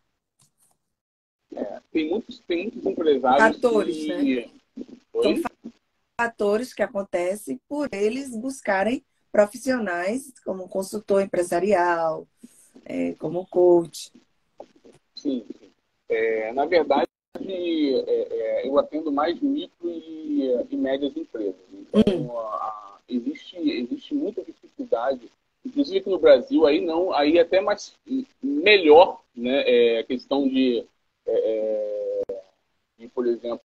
É, 1.55 1.81
tem, 1.93 2.09
muitos, 2.09 2.39
tem 2.41 2.65
muitos 2.65 2.87
empresários 2.87 3.57
fatores, 3.57 3.97
que... 3.97 4.09
né? 4.09 4.51
Oi? 5.13 5.23
São 5.23 5.71
fatores 6.21 6.73
que 6.73 6.83
acontecem 6.83 7.61
por 7.69 7.89
eles 7.93 8.31
buscarem 8.31 9.05
profissionais 9.31 10.33
como 10.45 10.69
consultor 10.69 11.23
empresarial, 11.23 12.27
é, 12.85 13.15
como 13.15 13.47
coach. 13.47 14.13
Sim, 15.15 15.45
sim. 15.59 15.71
É, 16.09 16.53
na 16.53 16.67
verdade, 16.67 17.09
é, 17.41 18.63
é, 18.63 18.69
eu 18.69 18.79
atendo 18.79 19.11
mais 19.11 19.41
micro 19.41 19.91
e, 19.91 20.67
e 20.71 20.77
médias 20.77 21.17
empresas. 21.17 21.57
Então, 21.73 22.03
uhum. 22.07 22.39
a, 22.39 22.99
existe, 23.09 23.57
existe 23.59 24.15
muita 24.15 24.43
dificuldade, 24.43 25.31
inclusive 25.65 25.99
aqui 25.99 26.11
no 26.11 26.19
Brasil, 26.19 26.67
aí 26.67 26.81
não, 26.81 27.13
aí 27.13 27.39
até 27.39 27.61
mais 27.61 27.95
melhor, 28.43 29.21
né? 29.35 29.65
É, 29.67 30.03
questão 30.05 30.49
de, 30.49 30.87
é, 31.27 32.23
é, 32.31 32.43
de, 32.99 33.09
por 33.09 33.27
exemplo, 33.27 33.61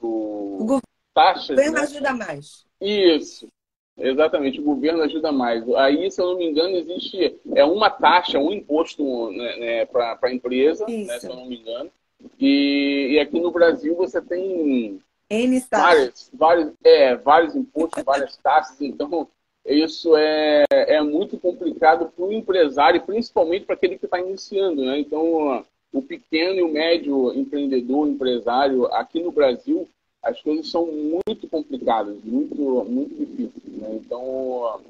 o 0.00 0.80
taxas. 1.14 1.50
O 1.50 1.54
governo 1.54 1.78
né? 1.78 1.80
ajuda 1.82 2.12
mais. 2.12 2.66
Isso. 2.80 3.48
Exatamente, 3.96 4.60
o 4.60 4.64
governo 4.64 5.02
ajuda 5.04 5.30
mais. 5.30 5.66
Aí, 5.74 6.10
se 6.10 6.20
eu 6.20 6.26
não 6.26 6.36
me 6.36 6.46
engano, 6.46 6.76
existe 6.76 7.40
é 7.54 7.64
uma 7.64 7.88
taxa, 7.88 8.40
um 8.40 8.52
imposto 8.52 9.30
né, 9.30 9.56
né 9.56 9.86
para 9.86 10.18
a 10.20 10.34
empresa, 10.34 10.84
né, 10.88 11.18
se 11.20 11.28
eu 11.28 11.36
não 11.36 11.46
me 11.46 11.60
engano. 11.60 11.90
E, 12.38 13.12
e 13.12 13.20
aqui 13.20 13.40
no 13.40 13.50
Brasil 13.50 13.94
você 13.94 14.20
tem 14.20 15.00
N 15.30 15.64
vários, 15.70 16.30
vários, 16.32 16.72
é, 16.84 17.16
vários 17.16 17.56
impostos, 17.56 18.02
várias 18.04 18.36
taxas, 18.36 18.80
então 18.80 19.28
isso 19.66 20.14
é, 20.16 20.64
é 20.70 21.00
muito 21.00 21.38
complicado 21.38 22.12
para 22.14 22.24
o 22.24 22.32
empresário, 22.32 23.00
principalmente 23.02 23.64
para 23.64 23.74
aquele 23.74 23.98
que 23.98 24.04
está 24.04 24.20
iniciando. 24.20 24.84
Né? 24.84 24.98
Então, 24.98 25.64
o 25.90 26.02
pequeno 26.02 26.58
e 26.58 26.62
o 26.62 26.68
médio 26.68 27.32
empreendedor, 27.32 28.06
empresário, 28.06 28.86
aqui 28.86 29.22
no 29.22 29.32
Brasil, 29.32 29.88
as 30.22 30.40
coisas 30.42 30.70
são 30.70 30.86
muito 30.86 31.48
complicadas, 31.48 32.22
muito, 32.24 32.84
muito 32.84 33.14
difíceis. 33.14 33.78
Né? 33.78 34.00
Então, 34.04 34.80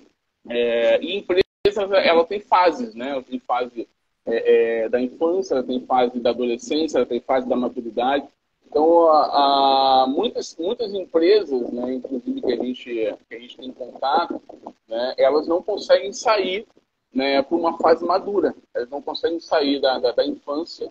é, 0.48 1.00
e 1.00 1.18
empresa, 1.18 1.44
ela 2.02 2.24
tem 2.24 2.40
fases, 2.40 2.94
né? 2.94 3.10
Ela 3.10 3.22
tem 3.22 3.38
fase 3.38 3.88
é, 4.26 4.84
é, 4.84 4.88
da 4.88 5.00
infância, 5.00 5.54
ela 5.54 5.62
tem 5.62 5.84
fase 5.84 6.18
da 6.20 6.30
adolescência, 6.30 6.98
ela 6.98 7.06
tem 7.06 7.20
fase 7.20 7.48
da 7.48 7.56
maturidade. 7.56 8.26
Então, 8.66 9.08
a, 9.08 10.02
a, 10.02 10.06
muitas, 10.08 10.56
muitas 10.58 10.92
empresas, 10.94 11.70
né, 11.70 11.94
inclusive 11.94 12.40
que 12.40 12.52
a 12.52 12.56
gente, 12.56 13.16
que 13.28 13.34
a 13.34 13.38
gente 13.38 13.56
tem 13.56 13.70
contato, 13.72 14.42
né, 14.88 15.14
elas 15.16 15.46
não 15.46 15.62
conseguem 15.62 16.12
sair 16.12 16.66
né, 17.12 17.42
para 17.42 17.56
uma 17.56 17.78
fase 17.78 18.04
madura. 18.04 18.54
Elas 18.74 18.90
não 18.90 19.00
conseguem 19.00 19.38
sair 19.38 19.80
da, 19.80 19.98
da, 19.98 20.12
da 20.12 20.26
infância 20.26 20.90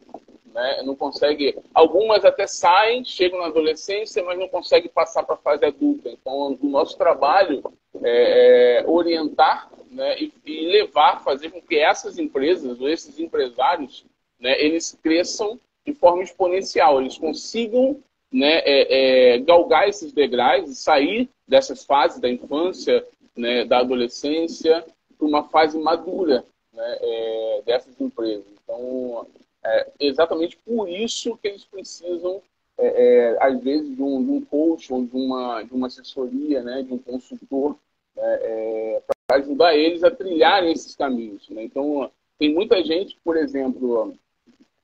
né? 0.54 0.82
Não 0.84 0.96
consegue. 0.96 1.58
Algumas 1.74 2.24
até 2.24 2.46
saem, 2.46 3.04
chegam 3.04 3.39
na 3.39 3.48
adolescência, 3.48 4.24
mas 4.24 4.38
não 4.38 4.48
conseguem 4.48 4.89
passar 4.89 5.24
para 5.24 5.36
a 5.36 5.39
fase 5.39 5.66
adulta. 5.66 6.10
Então, 6.10 6.58
o 6.62 6.68
nosso 6.68 6.98
trabalho 6.98 7.63
é, 8.04 8.82
é 8.82 8.88
orientar 8.88 9.70
né, 9.89 10.16
e, 10.20 10.32
e, 10.46 10.68
levar, 10.68 11.24
fazer 11.24 11.50
com 11.50 11.62
que 11.62 11.78
essas 11.78 12.18
empresas 12.18 12.80
ou 12.80 12.88
esses 12.88 13.20
empresários, 13.20 14.06
né, 14.39 14.60
eles 14.63 14.98
cresçam 15.02 15.60
de 15.86 15.94
forma 15.94 16.24
exponencial, 16.24 17.02
eles 17.02 17.18
consigam 17.18 18.00
né, 18.32 18.60
é, 18.60 19.36
é, 19.36 19.38
galgar 19.39 19.88
esses 19.88 20.13
degraus 20.13 20.70
e 20.70 20.76
sair 20.76 21.30
dessas 21.48 21.84
fases 21.84 22.20
da 22.20 22.30
infância, 22.30 23.06
né, 23.36 23.66
da 23.66 23.80
adolescência, 23.80 24.86
para 25.18 25.28
uma 25.28 25.44
fase 25.50 25.78
madura 25.78 26.44
né, 26.72 26.98
é, 27.02 27.62
dessas 27.66 28.00
empresas. 28.00 28.46
Então, 28.63 29.28
é 29.65 29.91
exatamente 29.99 30.58
por 30.58 30.89
isso 30.89 31.38
que 31.38 31.47
eles 31.47 31.65
precisam, 31.65 32.41
é, 32.78 32.88
é, 32.88 33.38
às 33.39 33.62
vezes, 33.62 33.95
de 33.95 34.02
um, 34.02 34.23
de 34.23 34.32
um, 34.32 34.41
coach 34.41 34.91
ou 34.91 35.06
de 35.06 35.15
uma, 35.15 35.63
de 35.63 35.73
uma 35.73 35.88
assessoria, 35.88 36.62
né, 36.62 36.84
de 36.84 36.93
um 36.93 36.97
consultor, 36.97 37.76
né, 38.15 38.39
é, 38.41 39.02
para 39.28 39.38
ajudar 39.38 39.76
eles 39.76 40.04
a 40.04 40.12
trilharem 40.12 40.71
esses 40.71 40.95
caminhos. 40.95 41.47
Né? 41.49 41.63
Então, 41.63 42.12
tem 42.38 42.54
muita 42.54 42.84
gente, 42.84 43.17
por 43.23 43.38
exemplo, 43.38 44.13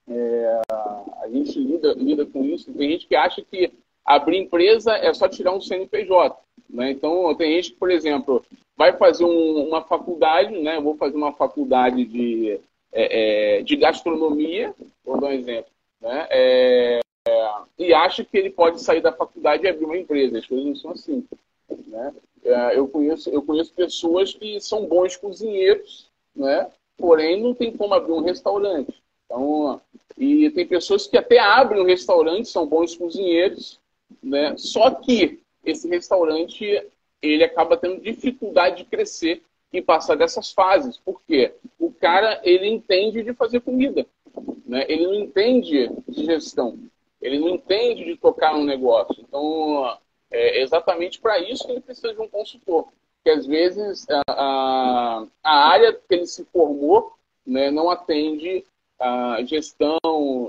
é, 0.07 0.61
a 0.71 1.27
gente 1.29 1.59
lida, 1.59 1.93
lida 1.93 2.25
com 2.25 2.43
isso, 2.45 2.73
tem 2.73 2.91
gente 2.91 3.07
que 3.07 3.15
acha 3.15 3.41
que 3.41 3.71
abrir 4.05 4.37
empresa 4.37 4.93
é 4.93 5.13
só 5.13 5.27
tirar 5.27 5.53
um 5.53 5.61
CNPJ. 5.61 6.35
Né? 6.69 6.91
Então, 6.91 7.35
tem 7.35 7.55
gente 7.55 7.71
que, 7.71 7.77
por 7.77 7.91
exemplo, 7.91 8.43
vai 8.77 8.93
fazer 8.93 9.25
um, 9.25 9.67
uma 9.67 9.81
faculdade, 9.81 10.57
né? 10.57 10.79
Vou 10.79 10.95
fazer 10.95 11.17
uma 11.17 11.33
faculdade 11.33 12.05
de, 12.05 12.59
é, 12.91 13.59
é, 13.59 13.61
de 13.61 13.75
gastronomia, 13.75 14.73
vou 15.03 15.19
dar 15.19 15.27
um 15.27 15.33
exemplo, 15.33 15.71
né? 16.01 16.27
É, 16.29 16.99
e 17.77 17.93
acha 17.93 18.23
que 18.23 18.37
ele 18.37 18.49
pode 18.49 18.81
sair 18.81 19.01
da 19.01 19.11
faculdade 19.11 19.63
e 19.63 19.69
abrir 19.69 19.85
uma 19.85 19.97
empresa. 19.97 20.37
As 20.37 20.45
coisas 20.45 20.65
não 20.65 20.75
são 20.75 20.91
assim. 20.91 21.25
Né? 21.87 22.13
É, 22.43 22.77
eu, 22.77 22.87
conheço, 22.87 23.29
eu 23.29 23.41
conheço 23.41 23.73
pessoas 23.73 24.33
que 24.33 24.59
são 24.59 24.85
bons 24.85 25.15
cozinheiros, 25.15 26.09
né? 26.35 26.69
porém 26.97 27.41
não 27.41 27.53
tem 27.53 27.75
como 27.75 27.93
abrir 27.93 28.11
um 28.11 28.21
restaurante. 28.21 28.93
Então, 29.25 29.79
e 30.17 30.49
tem 30.49 30.67
pessoas 30.67 31.07
que 31.07 31.17
até 31.17 31.39
abrem 31.39 31.81
um 31.81 31.85
restaurante, 31.85 32.49
são 32.49 32.65
bons 32.65 32.95
cozinheiros, 32.95 33.79
né? 34.21 34.55
só 34.57 34.91
que 34.91 35.39
esse 35.63 35.87
restaurante 35.87 36.83
ele 37.21 37.43
acaba 37.43 37.77
tendo 37.77 38.01
dificuldade 38.01 38.77
de 38.77 38.85
crescer 38.85 39.41
e 39.71 39.81
passar 39.81 40.15
dessas 40.15 40.51
fases. 40.51 40.97
Por 40.97 41.21
quê? 41.27 41.53
O 41.79 41.91
cara 41.91 42.39
ele 42.43 42.67
entende 42.67 43.23
de 43.23 43.33
fazer 43.33 43.61
comida, 43.61 44.05
né? 44.65 44.85
ele 44.87 45.05
não 45.05 45.15
entende 45.15 45.89
de 46.07 46.25
gestão, 46.25 46.77
ele 47.21 47.39
não 47.39 47.49
entende 47.49 48.05
de 48.05 48.17
tocar 48.17 48.55
um 48.55 48.63
negócio. 48.63 49.23
Então, 49.27 49.97
é 50.31 50.61
exatamente 50.61 51.19
para 51.19 51.39
isso 51.39 51.65
que 51.65 51.71
ele 51.71 51.81
precisa 51.81 52.13
de 52.13 52.21
um 52.21 52.27
consultor. 52.27 52.87
Que 53.23 53.31
às 53.31 53.45
vezes 53.45 54.05
a, 54.09 55.25
a 55.43 55.69
área 55.69 55.93
que 55.93 56.15
ele 56.15 56.25
se 56.25 56.45
formou 56.45 57.13
né, 57.45 57.69
não 57.69 57.89
atende 57.89 58.63
a 58.99 59.41
gestão 59.43 59.97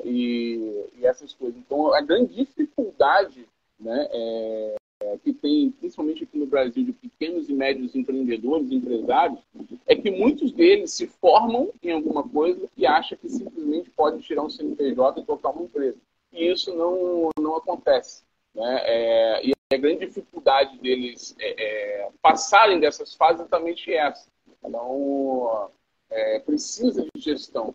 e, 0.04 0.88
e, 0.98 1.06
essas 1.06 1.33
coisas. 1.33 1.56
Então, 1.59 1.92
a 1.94 2.00
grande 2.00 2.35
dificuldade 2.35 3.46
né, 3.78 4.09
é, 4.11 4.74
é, 5.00 5.16
que 5.18 5.32
tem, 5.32 5.70
principalmente 5.70 6.24
aqui 6.24 6.38
no 6.38 6.46
Brasil, 6.46 6.84
de 6.84 6.92
pequenos 6.92 7.48
e 7.48 7.54
médios 7.54 7.94
empreendedores, 7.94 8.70
empresários, 8.70 9.40
é 9.86 9.96
que 9.96 10.10
muitos 10.10 10.52
deles 10.52 10.92
se 10.92 11.06
formam 11.06 11.72
em 11.82 11.90
alguma 11.90 12.22
coisa 12.26 12.68
e 12.76 12.86
acham 12.86 13.16
que 13.16 13.28
simplesmente 13.28 13.90
pode 13.90 14.22
tirar 14.22 14.42
um 14.42 14.50
CNPJ 14.50 15.20
e 15.20 15.24
tocar 15.24 15.50
uma 15.50 15.64
empresa. 15.64 15.98
E 16.32 16.50
isso 16.50 16.74
não, 16.74 17.30
não 17.38 17.56
acontece. 17.56 18.22
Né? 18.54 18.80
É, 18.84 19.46
e 19.46 19.52
a 19.72 19.76
grande 19.76 20.06
dificuldade 20.06 20.78
deles 20.78 21.34
é, 21.40 22.04
é, 22.04 22.10
passarem 22.20 22.78
dessas 22.78 23.14
fases 23.14 23.40
é 23.40 23.42
exatamente 23.42 23.92
essa. 23.92 24.28
Então, 24.62 25.70
é, 26.10 26.40
precisa 26.40 27.02
de 27.02 27.20
gestão. 27.20 27.74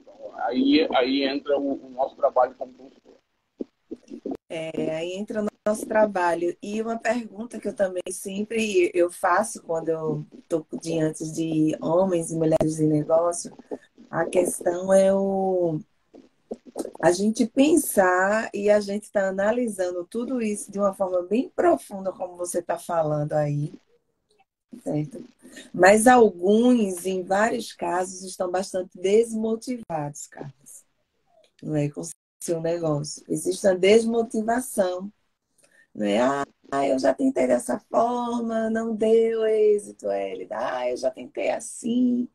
Então, 0.00 0.14
aí, 0.44 0.88
aí 0.94 1.22
entra 1.24 1.58
o, 1.58 1.86
o 1.86 1.90
nosso 1.90 2.16
trabalho 2.16 2.54
como 2.54 2.72
consultor. 2.72 3.14
É, 4.48 4.96
aí 4.96 5.12
entra 5.14 5.42
nosso 5.66 5.84
trabalho. 5.84 6.56
E 6.62 6.80
uma 6.80 6.96
pergunta 6.96 7.58
que 7.58 7.66
eu 7.66 7.74
também 7.74 8.02
sempre 8.10 8.90
eu 8.94 9.10
faço 9.10 9.62
quando 9.62 9.88
eu 9.88 10.26
estou 10.38 10.64
diante 10.80 11.30
de 11.32 11.76
homens 11.80 12.30
e 12.30 12.36
mulheres 12.36 12.76
de 12.76 12.86
negócio, 12.86 13.56
a 14.08 14.24
questão 14.24 14.92
é 14.92 15.12
o 15.12 15.80
a 17.00 17.10
gente 17.10 17.46
pensar 17.46 18.50
e 18.52 18.70
a 18.70 18.78
gente 18.80 19.04
está 19.04 19.28
analisando 19.28 20.04
tudo 20.04 20.42
isso 20.42 20.70
de 20.70 20.78
uma 20.78 20.92
forma 20.92 21.22
bem 21.22 21.48
profunda, 21.48 22.12
como 22.12 22.36
você 22.36 22.58
está 22.58 22.78
falando 22.78 23.32
aí, 23.32 23.72
certo? 24.82 25.24
Mas 25.72 26.06
alguns, 26.06 27.06
em 27.06 27.22
vários 27.22 27.72
casos, 27.72 28.22
estão 28.22 28.50
bastante 28.50 28.90
desmotivados, 28.94 30.26
Carlos, 30.26 30.84
não 31.62 31.74
é 31.76 31.88
com 31.88 32.02
seu 32.42 32.60
negócio. 32.60 33.24
Existe 33.26 33.66
uma 33.66 33.74
desmotivação, 33.74 35.10
não 35.96 36.06
é? 36.06 36.18
Ah, 36.70 36.86
eu 36.86 36.98
já 36.98 37.14
tentei 37.14 37.46
dessa 37.46 37.78
forma, 37.90 38.68
não 38.70 38.94
deu 38.94 39.46
êxito, 39.46 40.10
Elida. 40.10 40.56
Ah, 40.58 40.90
eu 40.90 40.96
já 40.96 41.10
tentei 41.10 41.50
assim, 41.50 42.28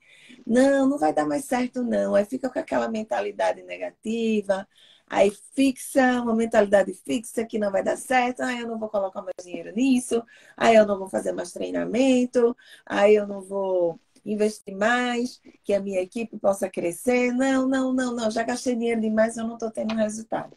não, 0.47 0.87
não 0.87 0.97
vai 0.97 1.13
dar 1.13 1.25
mais 1.27 1.45
certo, 1.45 1.83
não. 1.83 2.15
Aí 2.15 2.25
fica 2.25 2.49
com 2.49 2.57
aquela 2.59 2.89
mentalidade 2.89 3.61
negativa, 3.63 4.67
aí 5.07 5.31
fixa, 5.53 6.21
uma 6.21 6.35
mentalidade 6.35 6.93
fixa 6.93 7.45
que 7.45 7.59
não 7.59 7.71
vai 7.71 7.83
dar 7.83 7.97
certo, 7.97 8.41
aí 8.41 8.61
eu 8.61 8.67
não 8.67 8.79
vou 8.79 8.89
colocar 8.89 9.21
mais 9.21 9.35
dinheiro 9.43 9.71
nisso, 9.75 10.23
aí 10.57 10.75
eu 10.75 10.85
não 10.87 10.97
vou 10.97 11.09
fazer 11.09 11.31
mais 11.33 11.51
treinamento, 11.51 12.55
aí 12.85 13.15
eu 13.15 13.27
não 13.27 13.41
vou 13.41 13.99
investir 14.25 14.75
mais, 14.75 15.41
que 15.63 15.73
a 15.73 15.81
minha 15.81 16.01
equipe 16.01 16.37
possa 16.39 16.69
crescer. 16.69 17.31
Não, 17.33 17.67
não, 17.67 17.93
não, 17.93 18.15
não, 18.15 18.31
já 18.31 18.43
gastei 18.43 18.75
dinheiro 18.75 19.01
demais, 19.01 19.37
eu 19.37 19.45
não 19.47 19.55
estou 19.55 19.69
tendo 19.71 19.93
resultado. 19.95 20.55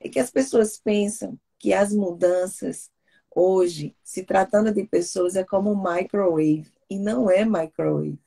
É 0.00 0.08
que 0.08 0.20
as 0.20 0.30
pessoas 0.30 0.78
pensam 0.78 1.38
que 1.58 1.72
as 1.72 1.92
mudanças 1.92 2.90
hoje, 3.34 3.96
se 4.02 4.24
tratando 4.24 4.72
de 4.72 4.84
pessoas, 4.84 5.36
é 5.36 5.44
como 5.44 5.76
microwave, 5.76 6.70
e 6.90 6.98
não 6.98 7.30
é 7.30 7.44
microwave. 7.44 8.18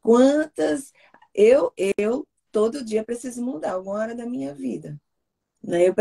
Quantas. 0.00 0.92
Eu, 1.34 1.72
eu, 1.98 2.26
todo 2.52 2.84
dia 2.84 3.04
preciso 3.04 3.42
mudar 3.42 3.72
alguma 3.72 3.96
hora 3.98 4.14
da 4.14 4.24
minha 4.24 4.54
vida. 4.54 4.98
Né? 5.62 5.88
Eu 5.88 5.94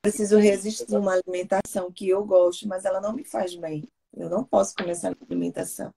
preciso 0.00 0.38
resistir 0.38 0.86
uma 0.96 1.12
alimentação 1.14 1.92
que 1.92 2.08
eu 2.08 2.24
gosto, 2.24 2.66
mas 2.68 2.84
ela 2.84 3.00
não 3.00 3.12
me 3.12 3.24
faz 3.24 3.54
bem. 3.54 3.88
Eu 4.16 4.30
não 4.30 4.44
posso 4.44 4.74
comer 4.74 4.92
essa 4.92 5.14
alimentação. 5.28 5.92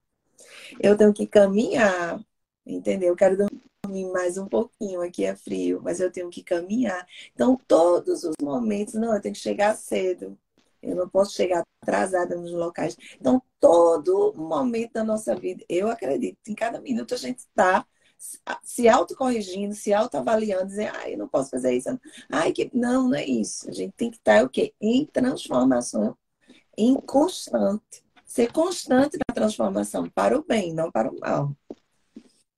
Eu 0.80 0.98
tenho 0.98 1.14
que 1.14 1.28
caminhar, 1.28 2.20
entendeu? 2.66 3.10
Eu 3.10 3.16
quero 3.16 3.38
dormir 3.38 3.73
mais 3.88 4.38
um 4.38 4.48
pouquinho, 4.48 5.02
aqui 5.02 5.26
é 5.26 5.36
frio, 5.36 5.82
mas 5.84 6.00
eu 6.00 6.12
tenho 6.12 6.30
que 6.30 6.44
caminhar. 6.44 7.06
Então, 7.34 7.60
todos 7.68 8.24
os 8.24 8.34
momentos, 8.42 8.94
não, 8.94 9.14
eu 9.14 9.22
tenho 9.22 9.36
que 9.36 9.42
chegar 9.42 9.76
cedo. 9.76 10.38
Eu 10.82 10.96
não 10.96 11.08
posso 11.08 11.34
chegar 11.34 11.64
atrasada 11.82 12.36
nos 12.36 12.52
locais. 12.52 12.98
Então, 13.20 13.42
todo 13.60 14.34
momento 14.36 14.94
da 14.94 15.04
nossa 15.04 15.36
vida, 15.36 15.64
eu 15.70 15.90
acredito, 15.90 16.38
em 16.48 16.56
cada 16.56 16.80
minuto 16.82 17.14
a 17.14 17.18
gente 17.18 17.40
está 17.40 17.86
se 18.64 18.88
autocorrigindo, 18.88 19.76
se 19.76 19.94
autoavaliando, 19.94 20.68
dizendo, 20.68 20.94
ai, 20.96 21.14
eu 21.14 21.18
não 21.18 21.28
posso 21.28 21.50
fazer 21.50 21.74
isso. 21.74 21.90
Ai, 22.30 22.54
que... 22.54 22.70
Não, 22.74 23.10
não 23.10 23.18
é 23.18 23.26
isso. 23.26 23.70
A 23.70 23.74
gente 23.74 23.94
tem 23.94 24.10
que 24.10 24.18
estar 24.18 24.44
o 24.44 24.50
quê? 24.50 24.74
Em 24.80 25.06
transformação, 25.06 26.18
em 26.78 26.96
constante. 26.96 28.04
Ser 28.26 28.52
constante 28.52 29.18
na 29.28 29.36
transformação, 29.36 30.10
para 30.10 30.38
o 30.38 30.44
bem, 30.44 30.74
não 30.74 30.92
para 30.92 31.12
o 31.12 31.20
mal. 31.20 31.56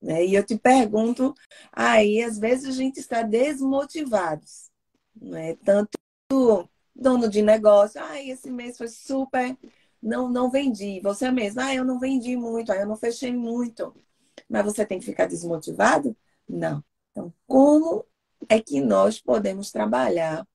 Né? 0.02 0.26
E 0.26 0.36
eu 0.36 0.46
te 0.46 0.58
pergunto, 0.58 1.34
aí, 1.72 2.22
às 2.22 2.38
vezes 2.38 2.66
a 2.70 2.72
gente 2.72 3.00
está 3.00 3.22
desmotivados. 3.22 4.70
Né? 5.16 5.56
Tanto 5.64 5.98
dono 6.96 7.30
de 7.30 7.42
negócio, 7.42 8.02
ah, 8.02 8.22
esse 8.22 8.50
mês 8.50 8.78
foi 8.78 8.88
super, 8.88 9.58
não, 10.02 10.30
não 10.30 10.50
vendi. 10.50 11.00
Você 11.02 11.30
mesmo, 11.32 11.62
ah, 11.62 11.74
eu 11.74 11.84
não 11.84 12.00
vendi 12.00 12.36
muito, 12.38 12.72
ah, 12.72 12.78
eu 12.78 12.88
não 12.88 12.96
fechei 12.96 13.34
muito. 13.34 13.94
Mas 14.50 14.64
você 14.66 14.86
tem 14.86 15.00
que 15.00 15.06
ficar 15.06 15.28
desmotivado? 15.28 16.16
Não. 16.48 16.84
Então, 17.12 17.34
como 17.48 18.06
é 18.50 18.62
que 18.62 18.80
nós 18.82 19.20
podemos 19.20 19.72
trabalhar 19.72 20.48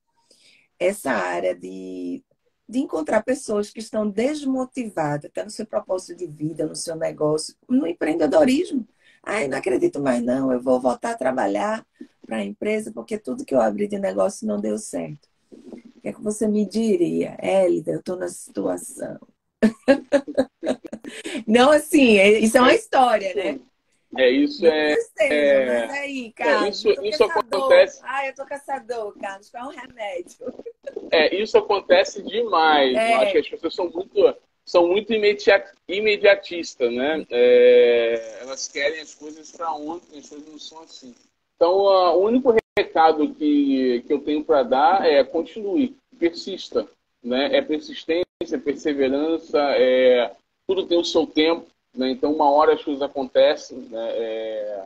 essa 0.78 1.10
área 1.12 1.54
de, 1.54 2.24
de 2.68 2.78
encontrar 2.78 3.22
pessoas 3.22 3.70
que 3.70 3.80
estão 3.80 4.08
desmotivadas, 4.08 5.26
até 5.26 5.44
no 5.44 5.50
seu 5.50 5.66
propósito 5.66 6.16
de 6.16 6.26
vida, 6.26 6.66
no 6.66 6.76
seu 6.76 6.96
negócio, 6.96 7.54
no 7.68 7.86
empreendedorismo? 7.86 8.86
Ai, 9.22 9.48
não 9.48 9.58
acredito 9.58 10.00
mais 10.00 10.22
não, 10.22 10.52
eu 10.52 10.60
vou 10.60 10.80
voltar 10.80 11.12
a 11.12 11.18
trabalhar 11.18 11.86
para 12.26 12.36
a 12.36 12.44
empresa 12.44 12.92
porque 12.92 13.18
tudo 13.18 13.44
que 13.44 13.54
eu 13.54 13.60
abri 13.60 13.86
de 13.86 13.98
negócio 13.98 14.46
não 14.46 14.60
deu 14.60 14.78
certo. 14.78 15.28
O 15.52 16.00
que, 16.00 16.08
é 16.08 16.12
que 16.12 16.22
você 16.22 16.46
me 16.46 16.64
diria? 16.64 17.36
Hélida, 17.38 17.92
eu 17.92 17.98
estou 17.98 18.16
na 18.16 18.28
situação. 18.28 19.18
Não, 21.46 21.70
assim, 21.70 22.18
é, 22.18 22.38
isso 22.38 22.56
é 22.56 22.60
uma 22.60 22.74
história, 22.74 23.34
né? 23.34 23.60
É, 24.16 24.28
isso 24.28 24.66
é. 24.66 24.96
é... 25.20 25.86
Mas 25.86 25.90
aí, 25.98 26.26
é, 26.26 26.32
Carlos. 26.32 26.64
É, 26.64 26.68
isso 26.70 27.02
isso 27.04 27.24
acontece. 27.24 28.00
Ai, 28.02 28.30
eu 28.30 28.34
tô 28.34 28.44
caçador, 28.44 29.16
Carlos. 29.18 29.50
Qual 29.50 29.64
é 29.64 29.66
um 29.68 29.78
remédio? 29.78 30.54
É, 31.12 31.34
isso 31.34 31.56
acontece 31.58 32.22
demais. 32.22 32.96
É. 32.96 33.14
Eu 33.14 33.20
acho 33.20 33.32
que 33.32 33.38
as 33.38 33.48
pessoas 33.48 33.74
são 33.74 33.90
muito, 33.90 34.36
são 34.64 34.86
muito 34.86 35.12
imediatistas, 35.88 36.92
né? 36.92 37.26
É, 37.30 38.38
elas 38.40 38.68
querem 38.68 39.00
as 39.00 39.14
coisas 39.14 39.50
para 39.50 39.72
ontem, 39.72 40.18
as 40.18 40.28
coisas 40.28 40.48
não 40.48 40.58
são 40.58 40.82
assim. 40.82 41.14
Então, 41.56 41.74
o 41.74 42.24
único 42.24 42.54
recado 42.78 43.34
que, 43.34 44.02
que 44.06 44.12
eu 44.12 44.20
tenho 44.20 44.44
para 44.44 44.62
dar 44.62 45.06
é 45.06 45.22
continue, 45.22 45.96
persista. 46.18 46.88
Né? 47.22 47.56
É 47.56 47.60
persistência, 47.60 48.24
é 48.54 48.58
perseverança, 48.58 49.58
é, 49.76 50.32
tudo 50.66 50.86
tem 50.86 50.98
o 50.98 51.04
seu 51.04 51.26
tempo. 51.26 51.66
Né? 51.94 52.10
Então, 52.10 52.32
uma 52.32 52.50
hora 52.50 52.74
as 52.74 52.82
coisas 52.82 53.02
acontecem. 53.02 53.78
Né? 53.90 54.10
É, 54.14 54.84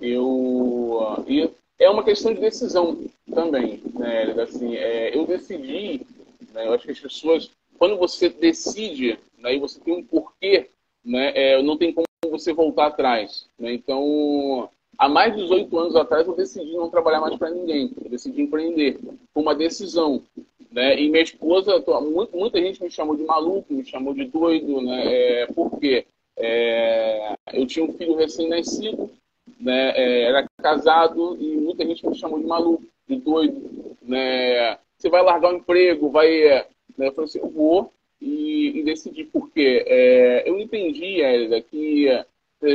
eu, 0.00 1.24
e 1.26 1.50
é 1.78 1.90
uma 1.90 2.04
questão 2.04 2.32
de 2.32 2.40
decisão 2.40 3.04
também. 3.34 3.82
Né? 3.94 4.32
Assim, 4.42 4.76
é, 4.76 5.16
eu 5.16 5.26
decidi, 5.26 6.06
né? 6.52 6.66
eu 6.66 6.74
acho 6.74 6.84
que 6.84 6.92
as 6.92 7.00
pessoas, 7.00 7.50
quando 7.82 7.96
você 7.96 8.28
decide, 8.28 9.18
né? 9.36 9.56
e 9.56 9.58
você 9.58 9.80
tem 9.80 9.92
um 9.92 10.04
porquê, 10.04 10.68
né? 11.04 11.32
É, 11.34 11.60
não 11.60 11.76
tem 11.76 11.92
como 11.92 12.06
você 12.30 12.52
voltar 12.52 12.86
atrás. 12.86 13.48
Né? 13.58 13.72
Então, 13.72 14.70
há 14.96 15.08
mais 15.08 15.34
de 15.34 15.42
18 15.42 15.76
anos 15.76 15.96
atrás, 15.96 16.24
eu 16.28 16.36
decidi 16.36 16.76
não 16.76 16.88
trabalhar 16.88 17.20
mais 17.20 17.34
para 17.34 17.50
ninguém. 17.50 17.90
Eu 18.00 18.08
decidi 18.08 18.40
empreender. 18.40 19.00
Foi 19.34 19.42
uma 19.42 19.52
decisão. 19.52 20.22
Né? 20.70 21.00
E 21.00 21.10
minha 21.10 21.24
esposa, 21.24 21.84
muita 22.32 22.60
gente 22.60 22.80
me 22.80 22.88
chamou 22.88 23.16
de 23.16 23.24
maluco, 23.24 23.74
me 23.74 23.84
chamou 23.84 24.14
de 24.14 24.26
doido, 24.26 24.80
né? 24.80 25.40
É, 25.40 25.46
por 25.46 25.76
quê? 25.80 26.06
É, 26.36 27.34
eu 27.52 27.66
tinha 27.66 27.84
um 27.84 27.92
filho 27.94 28.14
recém-nascido, 28.14 29.10
né? 29.58 29.90
É, 29.96 30.22
era 30.22 30.46
casado 30.62 31.36
e 31.40 31.56
muita 31.56 31.84
gente 31.84 32.06
me 32.06 32.14
chamou 32.14 32.38
de 32.38 32.46
maluco, 32.46 32.84
de 33.08 33.16
doido. 33.16 33.96
Né? 34.00 34.78
Você 34.96 35.10
vai 35.10 35.20
largar 35.20 35.52
o 35.52 35.56
emprego, 35.56 36.10
vai. 36.10 36.64
Né? 36.96 37.08
Eu 37.08 37.12
falei 37.12 37.28
assim, 37.28 37.38
eu 37.38 37.50
vou 37.50 37.92
e, 38.20 38.78
e 38.78 38.82
decidi 38.82 39.24
por 39.24 39.50
quê. 39.50 39.84
É, 39.86 40.48
eu 40.48 40.58
entendi, 40.58 41.20
Elida, 41.20 41.60
que 41.60 42.08
é, 42.08 42.24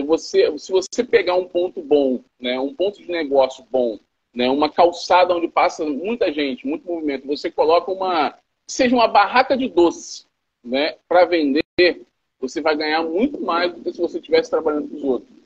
você, 0.02 0.58
se 0.58 0.72
você 0.72 1.04
pegar 1.04 1.36
um 1.36 1.48
ponto 1.48 1.82
bom, 1.82 2.22
né? 2.40 2.60
um 2.60 2.74
ponto 2.74 3.02
de 3.02 3.10
negócio 3.10 3.66
bom, 3.70 4.00
né? 4.34 4.50
uma 4.50 4.70
calçada 4.70 5.36
onde 5.36 5.48
passa 5.48 5.86
muita 5.86 6.32
gente, 6.32 6.68
muito 6.68 6.88
movimento, 6.88 7.28
você 7.28 7.50
coloca 7.50 7.92
uma. 7.92 8.38
seja 8.68 8.96
uma 8.96 9.08
barraca 9.08 9.56
de 9.56 9.68
doce 9.70 10.26
né? 10.64 10.96
para 11.08 11.26
vender 11.26 11.64
você 12.40 12.62
vai 12.62 12.76
ganhar 12.76 13.04
muito 13.04 13.42
mais 13.42 13.74
do 13.74 13.82
que 13.82 13.92
se 13.92 14.00
você 14.00 14.20
estivesse 14.20 14.50
trabalhando 14.50 14.90
com 14.90 14.96
os 14.96 15.04
outros. 15.04 15.38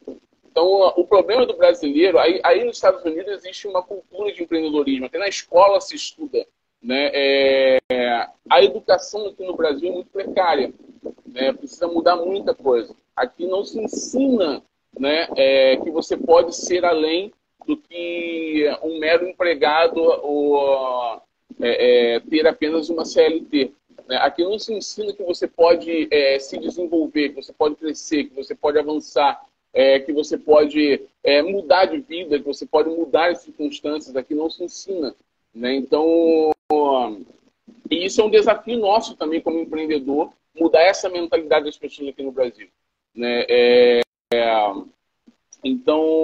Então, 0.45 0.93
o 0.97 1.07
problema 1.07 1.45
do 1.45 1.55
brasileiro, 1.55 2.19
aí, 2.19 2.41
aí 2.43 2.65
nos 2.65 2.75
Estados 2.75 3.03
Unidos 3.05 3.31
existe 3.31 3.67
uma 3.67 3.81
cultura 3.81 4.33
de 4.33 4.43
empreendedorismo, 4.43 5.05
até 5.05 5.17
na 5.17 5.29
escola 5.29 5.79
se 5.79 5.95
estuda. 5.95 6.45
Né? 6.81 7.11
É, 7.13 7.79
a 8.49 8.63
educação 8.63 9.27
aqui 9.27 9.45
no 9.45 9.55
Brasil 9.55 9.89
é 9.89 9.93
muito 9.93 10.09
precária, 10.09 10.73
né? 11.25 11.53
precisa 11.53 11.87
mudar 11.87 12.15
muita 12.15 12.53
coisa. 12.53 12.95
Aqui 13.15 13.45
não 13.45 13.63
se 13.63 13.79
ensina 13.79 14.63
né, 14.97 15.27
é, 15.35 15.77
que 15.77 15.91
você 15.91 16.17
pode 16.17 16.55
ser 16.55 16.83
além 16.83 17.31
do 17.65 17.77
que 17.77 18.65
um 18.83 18.99
mero 18.99 19.27
empregado 19.27 19.99
ou 19.99 21.21
é, 21.61 22.15
é 22.15 22.19
ter 22.19 22.47
apenas 22.47 22.89
uma 22.89 23.05
CLT. 23.05 23.71
Né? 24.07 24.17
Aqui 24.17 24.43
não 24.43 24.57
se 24.57 24.73
ensina 24.73 25.13
que 25.13 25.23
você 25.23 25.47
pode 25.47 26.07
é, 26.11 26.39
se 26.39 26.57
desenvolver, 26.57 27.29
que 27.29 27.35
você 27.35 27.53
pode 27.53 27.75
crescer, 27.75 28.25
que 28.25 28.35
você 28.35 28.55
pode 28.55 28.79
avançar, 28.79 29.41
é, 29.73 29.99
que 29.99 30.11
você 30.11 30.37
pode 30.37 31.01
é, 31.23 31.41
mudar 31.41 31.85
de 31.85 31.99
vida, 31.99 32.39
que 32.39 32.45
você 32.45 32.65
pode 32.65 32.89
mudar 32.89 33.31
as 33.31 33.39
circunstâncias. 33.39 34.15
Aqui 34.15 34.33
não 34.33 34.49
se 34.49 34.63
ensina. 34.63 35.15
Né? 35.53 35.75
Então, 35.75 36.51
e 37.89 38.05
isso 38.05 38.21
é 38.21 38.23
um 38.23 38.29
desafio 38.29 38.79
nosso 38.79 39.15
também 39.15 39.41
como 39.41 39.59
empreendedor, 39.59 40.31
mudar 40.55 40.81
essa 40.81 41.09
mentalidade 41.09 41.65
das 41.65 41.77
pessoas 41.77 42.09
aqui 42.09 42.23
no 42.23 42.31
Brasil. 42.31 42.67
Né? 43.13 43.45
É, 43.49 44.01
então, 45.63 46.23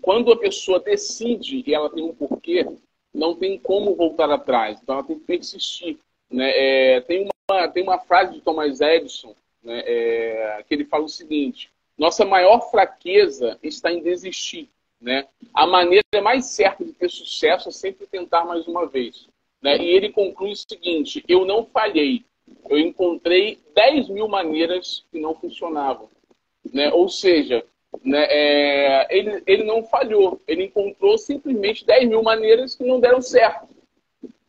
quando 0.00 0.32
a 0.32 0.38
pessoa 0.38 0.80
decide 0.80 1.62
e 1.66 1.74
ela 1.74 1.90
tem 1.90 2.04
um 2.04 2.14
porquê, 2.14 2.66
não 3.12 3.34
tem 3.34 3.58
como 3.58 3.94
voltar 3.94 4.30
atrás. 4.30 4.80
Então, 4.82 4.96
ela 4.96 5.04
tem 5.04 5.18
que 5.18 5.24
persistir. 5.24 5.98
Né? 6.30 6.50
É, 6.96 7.00
tem, 7.00 7.28
uma, 7.48 7.68
tem 7.68 7.82
uma 7.82 7.98
frase 7.98 8.34
de 8.34 8.40
Thomas 8.40 8.80
Edison 8.80 9.34
né, 9.62 9.82
é, 9.86 10.64
que 10.66 10.74
ele 10.74 10.84
fala 10.84 11.04
o 11.04 11.08
seguinte: 11.08 11.70
nossa 11.96 12.24
maior 12.24 12.70
fraqueza 12.70 13.58
está 13.62 13.92
em 13.92 14.02
desistir. 14.02 14.68
Né? 15.04 15.26
A 15.52 15.66
maneira 15.66 16.02
mais 16.22 16.46
certa 16.46 16.84
de 16.84 16.92
ter 16.92 17.10
sucesso 17.10 17.68
é 17.68 17.72
sempre 17.72 18.06
tentar 18.06 18.44
mais 18.44 18.66
uma 18.66 18.86
vez. 18.86 19.28
Né? 19.62 19.76
E 19.76 19.86
ele 19.88 20.10
conclui 20.10 20.52
o 20.52 20.56
seguinte: 20.56 21.22
eu 21.28 21.44
não 21.44 21.66
falhei, 21.66 22.24
eu 22.70 22.78
encontrei 22.78 23.60
10 23.74 24.08
mil 24.08 24.26
maneiras 24.26 25.04
que 25.12 25.20
não 25.20 25.34
funcionavam. 25.34 26.08
Né? 26.72 26.90
Ou 26.90 27.08
seja, 27.08 27.62
né, 28.02 28.26
é, 28.30 29.06
ele, 29.16 29.42
ele 29.46 29.64
não 29.64 29.84
falhou, 29.84 30.40
ele 30.48 30.64
encontrou 30.64 31.18
simplesmente 31.18 31.84
10 31.84 32.08
mil 32.08 32.22
maneiras 32.22 32.74
que 32.74 32.82
não 32.82 32.98
deram 32.98 33.20
certo 33.20 33.68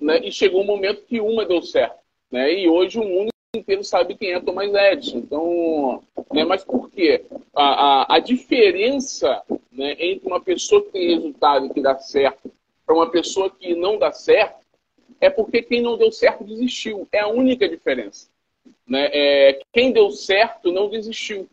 né? 0.05 0.19
E 0.23 0.31
chegou 0.31 0.61
um 0.61 0.65
momento 0.65 1.03
que 1.03 1.19
uma 1.19 1.45
deu 1.45 1.61
certo, 1.61 1.97
né? 2.31 2.53
E 2.53 2.69
hoje 2.69 2.99
o 2.99 3.03
mundo 3.03 3.29
inteiro 3.55 3.83
sabe 3.83 4.15
quem 4.15 4.33
é 4.33 4.39
Thomas 4.39 4.73
Edison. 4.73 5.17
Então, 5.17 6.03
né? 6.31 6.43
Mas 6.43 6.63
por 6.63 6.89
quê? 6.89 7.25
A, 7.55 7.63
a, 7.63 8.15
a 8.15 8.19
diferença 8.19 9.41
né, 9.71 9.95
entre 9.99 10.27
uma 10.27 10.39
pessoa 10.39 10.83
que 10.83 10.91
tem 10.91 11.15
resultado 11.15 11.65
e 11.65 11.69
que 11.69 11.81
dá 11.81 11.97
certo 11.97 12.51
para 12.85 12.95
uma 12.95 13.09
pessoa 13.09 13.49
que 13.49 13.75
não 13.75 13.97
dá 13.97 14.11
certo 14.11 14.65
é 15.19 15.29
porque 15.29 15.61
quem 15.61 15.81
não 15.81 15.97
deu 15.97 16.11
certo 16.11 16.43
desistiu. 16.43 17.07
É 17.11 17.19
a 17.19 17.27
única 17.27 17.67
diferença. 17.67 18.27
Né? 18.87 19.09
É, 19.11 19.59
quem 19.73 19.91
deu 19.91 20.11
certo 20.11 20.71
não 20.71 20.89
desistiu. 20.89 21.47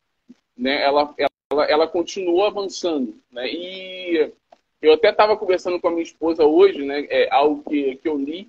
Né? 0.57 0.83
Ela, 0.83 1.15
ela, 1.17 1.65
ela 1.67 1.89
continuou 1.89 2.45
avançando. 2.45 3.15
Né? 3.31 3.47
E 3.49 4.33
eu 4.81 4.93
até 4.93 5.11
estava 5.11 5.37
conversando 5.37 5.81
com 5.81 5.89
a 5.89 5.91
minha 5.91 6.03
esposa 6.03 6.45
hoje, 6.45 6.85
né? 6.85 7.07
É 7.09 7.33
algo 7.33 7.63
que, 7.63 7.97
que 7.97 8.09
eu 8.09 8.19
li 8.19 8.49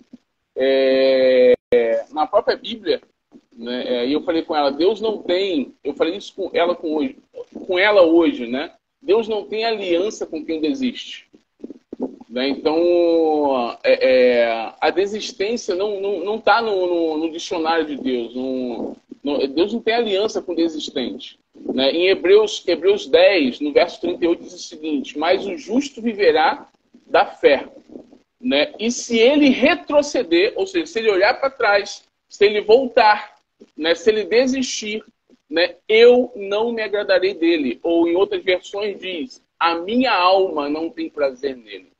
é, 0.55 1.53
na 2.11 2.25
própria 2.25 2.57
Bíblia, 2.57 3.01
né? 3.55 3.83
É, 3.87 4.07
e 4.07 4.13
eu 4.13 4.23
falei 4.23 4.43
com 4.43 4.55
ela, 4.55 4.71
Deus 4.71 4.99
não 4.99 5.17
tem. 5.17 5.73
Eu 5.83 5.93
falei 5.93 6.17
isso 6.17 6.33
com 6.35 6.49
ela 6.53 6.75
com 6.75 6.95
hoje, 6.95 7.17
com 7.67 7.77
ela 7.77 8.01
hoje, 8.03 8.47
né? 8.47 8.71
Deus 9.01 9.27
não 9.27 9.45
tem 9.45 9.65
aliança 9.65 10.25
com 10.25 10.43
quem 10.43 10.61
desiste. 10.61 11.27
Né? 12.29 12.47
Então, 12.47 13.77
é, 13.83 14.09
é, 14.09 14.73
a 14.81 14.89
desistência 14.89 15.75
não 15.75 15.95
está 15.95 16.01
não, 16.01 16.19
não 16.25 16.39
tá 16.39 16.61
no, 16.61 16.87
no, 16.87 17.17
no, 17.19 17.31
dicionário 17.31 17.85
de 17.85 17.95
Deus. 17.95 18.33
Deus 19.53 19.73
não 19.73 19.81
tem 19.81 19.93
aliança 19.93 20.41
com 20.41 20.55
desistente. 20.55 21.37
Né? 21.55 21.91
Em 21.91 22.07
Hebreus, 22.07 22.63
Hebreus 22.65 23.07
10, 23.07 23.59
no 23.59 23.71
verso 23.71 24.01
38, 24.01 24.43
diz 24.43 24.53
o 24.53 24.57
seguinte: 24.57 25.17
Mas 25.17 25.45
o 25.45 25.57
justo 25.57 26.01
viverá 26.01 26.67
da 27.05 27.25
fé. 27.25 27.67
Né? 28.41 28.73
E 28.79 28.91
se 28.91 29.19
ele 29.19 29.49
retroceder, 29.49 30.53
ou 30.55 30.65
seja, 30.65 30.87
se 30.87 30.99
ele 30.99 31.11
olhar 31.11 31.39
para 31.39 31.49
trás, 31.49 32.03
se 32.27 32.45
ele 32.45 32.61
voltar, 32.61 33.32
né? 33.77 33.95
se 33.95 34.09
ele 34.09 34.25
desistir, 34.25 35.03
né? 35.49 35.75
eu 35.87 36.31
não 36.35 36.71
me 36.71 36.81
agradarei 36.81 37.33
dele. 37.33 37.79
Ou 37.83 38.07
em 38.07 38.15
outras 38.15 38.43
versões 38.43 38.99
diz: 38.99 39.43
A 39.59 39.75
minha 39.75 40.13
alma 40.13 40.69
não 40.69 40.89
tem 40.89 41.09
prazer 41.09 41.55
nele. 41.55 41.91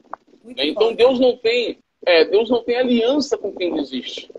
Né? 0.44 0.68
Então 0.68 0.94
Deus 0.94 1.20
não 1.20 1.38
tem, 1.38 1.78
é, 2.06 2.26
Deus 2.26 2.50
não 2.50 2.64
tem 2.64 2.78
aliança 2.78 3.38
com 3.38 3.54
quem 3.54 3.74
desiste. 3.74 4.32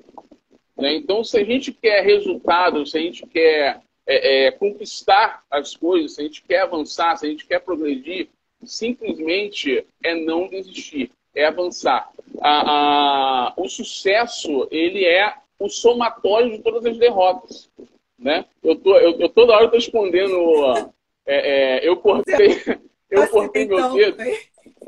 Né? 0.76 0.94
Então, 0.94 1.22
se 1.22 1.38
a 1.38 1.44
gente 1.44 1.72
quer 1.72 2.04
resultado, 2.04 2.84
se 2.84 2.98
a 2.98 3.00
gente 3.00 3.26
quer 3.26 3.80
é, 4.06 4.46
é, 4.46 4.50
conquistar 4.50 5.42
as 5.50 5.76
coisas, 5.76 6.14
se 6.14 6.20
a 6.20 6.24
gente 6.24 6.42
quer 6.42 6.60
avançar, 6.60 7.16
se 7.16 7.26
a 7.26 7.28
gente 7.28 7.46
quer 7.46 7.60
progredir, 7.60 8.28
simplesmente 8.64 9.86
é 10.02 10.14
não 10.14 10.48
desistir, 10.48 11.10
é 11.34 11.46
avançar. 11.46 12.10
A, 12.40 12.70
a, 12.70 13.54
o 13.56 13.68
sucesso, 13.68 14.66
ele 14.70 15.04
é 15.04 15.34
o 15.58 15.68
somatório 15.68 16.50
de 16.50 16.58
todas 16.58 16.84
as 16.84 16.98
derrotas. 16.98 17.70
Né? 18.18 18.44
Eu, 18.62 18.76
tô, 18.76 18.96
eu, 18.98 19.18
eu 19.18 19.28
toda 19.28 19.54
hora 19.54 19.64
estou 19.64 19.78
escondendo. 19.78 20.92
É, 21.26 21.78
é, 21.80 21.88
eu 21.88 21.96
cortei, 21.96 22.60
eu 23.10 23.28
cortei 23.28 23.66
meu 23.66 23.92
dedo. 23.94 24.22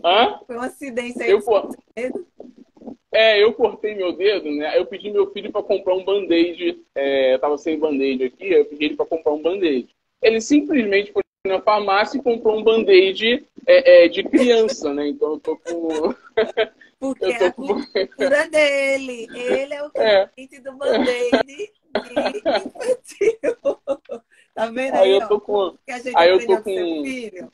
Hã? 0.05 0.41
Foi 0.47 0.57
um 0.57 0.61
acidente 0.61 1.23
aí. 1.23 1.31
Eu, 1.31 1.43
é, 3.12 3.43
eu 3.43 3.53
cortei 3.55 3.95
meu 3.95 4.12
dedo, 4.12 4.51
né? 4.51 4.79
Eu 4.79 4.87
pedi 4.87 5.11
meu 5.11 5.31
filho 5.33 5.51
para 5.51 5.62
comprar 5.62 5.95
um 5.95 6.05
band-aid. 6.05 6.83
É, 6.95 7.35
eu 7.35 7.39
tava 7.39 7.57
sem 7.57 7.79
band-aid 7.79 8.25
aqui, 8.25 8.53
eu 8.53 8.64
pedi 8.67 8.85
ele 8.87 8.97
para 8.97 9.07
comprar 9.07 9.33
um 9.33 9.43
band-aid. 9.43 9.89
Ele 10.23 10.41
simplesmente 10.41 11.12
foi 11.12 11.23
na 11.47 11.61
farmácia 11.61 12.19
e 12.19 12.23
comprou 12.23 12.59
um 12.59 12.62
band-aid 12.62 13.47
é, 13.67 14.05
é, 14.05 14.09
de 14.09 14.23
criança, 14.23 14.93
né? 14.93 15.09
Então 15.09 15.33
eu 15.33 15.41
tô 15.41 15.57
com. 15.57 16.14
Porque 16.99 17.27
é 17.27 17.47
a 17.47 17.53
cultura 17.53 18.49
dele. 18.51 19.29
Ele 19.35 19.75
é 19.75 19.83
o 19.83 19.91
é. 19.95 20.27
cliente 20.29 20.57
é. 20.57 20.61
do 20.61 20.73
band-aid 20.73 21.73
infantil. 22.65 23.81
Tá 24.55 24.67
vendo 24.67 24.95
aí? 24.95 25.03
aí 25.03 25.11
eu 25.13 25.29
tô 25.29 25.41
com 25.41 25.77
aí 26.15 26.31
eu 26.31 26.47
tô 26.47 26.63
com. 26.63 27.51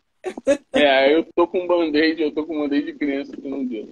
É, 0.73 0.89
aí 0.99 1.13
eu 1.13 1.27
tô 1.35 1.49
com 1.49 1.67
band-aid, 1.67 2.23
eu 2.23 2.33
tô 2.33 2.47
com 2.47 2.61
band-aid 2.61 2.87
de 2.87 2.95
criança 2.95 3.37
que 3.37 3.49
não 3.49 3.65
deu. 3.65 3.89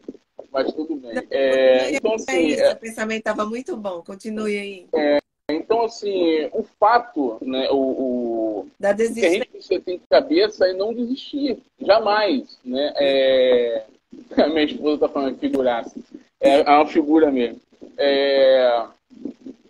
Mas 0.52 0.72
tudo 0.72 0.96
bem. 0.96 1.12
É, 1.30 1.96
então, 1.96 2.14
assim. 2.14 2.30
É 2.30 2.40
isso, 2.40 2.62
é... 2.62 2.72
O 2.72 2.76
pensamento 2.76 3.18
estava 3.18 3.44
muito 3.44 3.76
bom, 3.76 4.02
continue 4.02 4.58
aí. 4.58 4.86
É, 4.94 5.18
então, 5.50 5.84
assim, 5.84 6.48
o 6.52 6.62
fato, 6.62 7.38
né, 7.42 7.68
o, 7.70 7.76
o 7.76 8.68
da 8.78 8.94
que 8.94 9.02
a 9.02 9.30
gente 9.30 9.48
precisa 9.48 9.80
ter 9.80 9.94
em 9.94 10.00
cabeça 10.08 10.66
é 10.66 10.72
não 10.72 10.94
desistir, 10.94 11.58
jamais, 11.80 12.58
né? 12.64 12.92
É... 12.96 13.86
A 14.36 14.48
minha 14.48 14.64
esposa 14.64 14.94
está 14.94 15.08
falando 15.08 15.38
figuraça. 15.38 15.94
É, 16.40 16.60
é 16.60 16.70
uma 16.70 16.86
figura 16.86 17.30
mesmo. 17.30 17.60
É... 17.96 18.86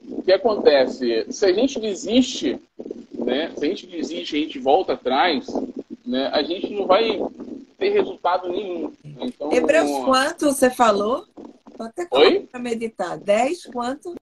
O 0.08 0.22
que 0.22 0.32
acontece? 0.32 1.26
Se 1.30 1.46
a 1.46 1.52
gente 1.52 1.78
desiste, 1.78 2.60
né? 3.14 3.52
Se 3.56 3.64
a 3.64 3.68
gente 3.68 3.86
desiste, 3.86 4.36
a 4.36 4.38
gente 4.40 4.58
volta 4.58 4.94
atrás, 4.94 5.46
né? 6.04 6.26
A 6.32 6.42
gente 6.42 6.72
não 6.72 6.86
vai 6.86 7.20
ter 7.78 7.90
resultado 7.90 8.48
nenhum. 8.48 8.92
Então, 9.04 9.52
Hebreus 9.52 10.04
quanto 10.04 10.46
você 10.46 10.68
falou? 10.68 11.26
Vou 11.76 11.86
até 11.86 12.06
para 12.06 12.58
meditar. 12.58 13.18
10 13.18 13.66
quanto? 13.66 14.14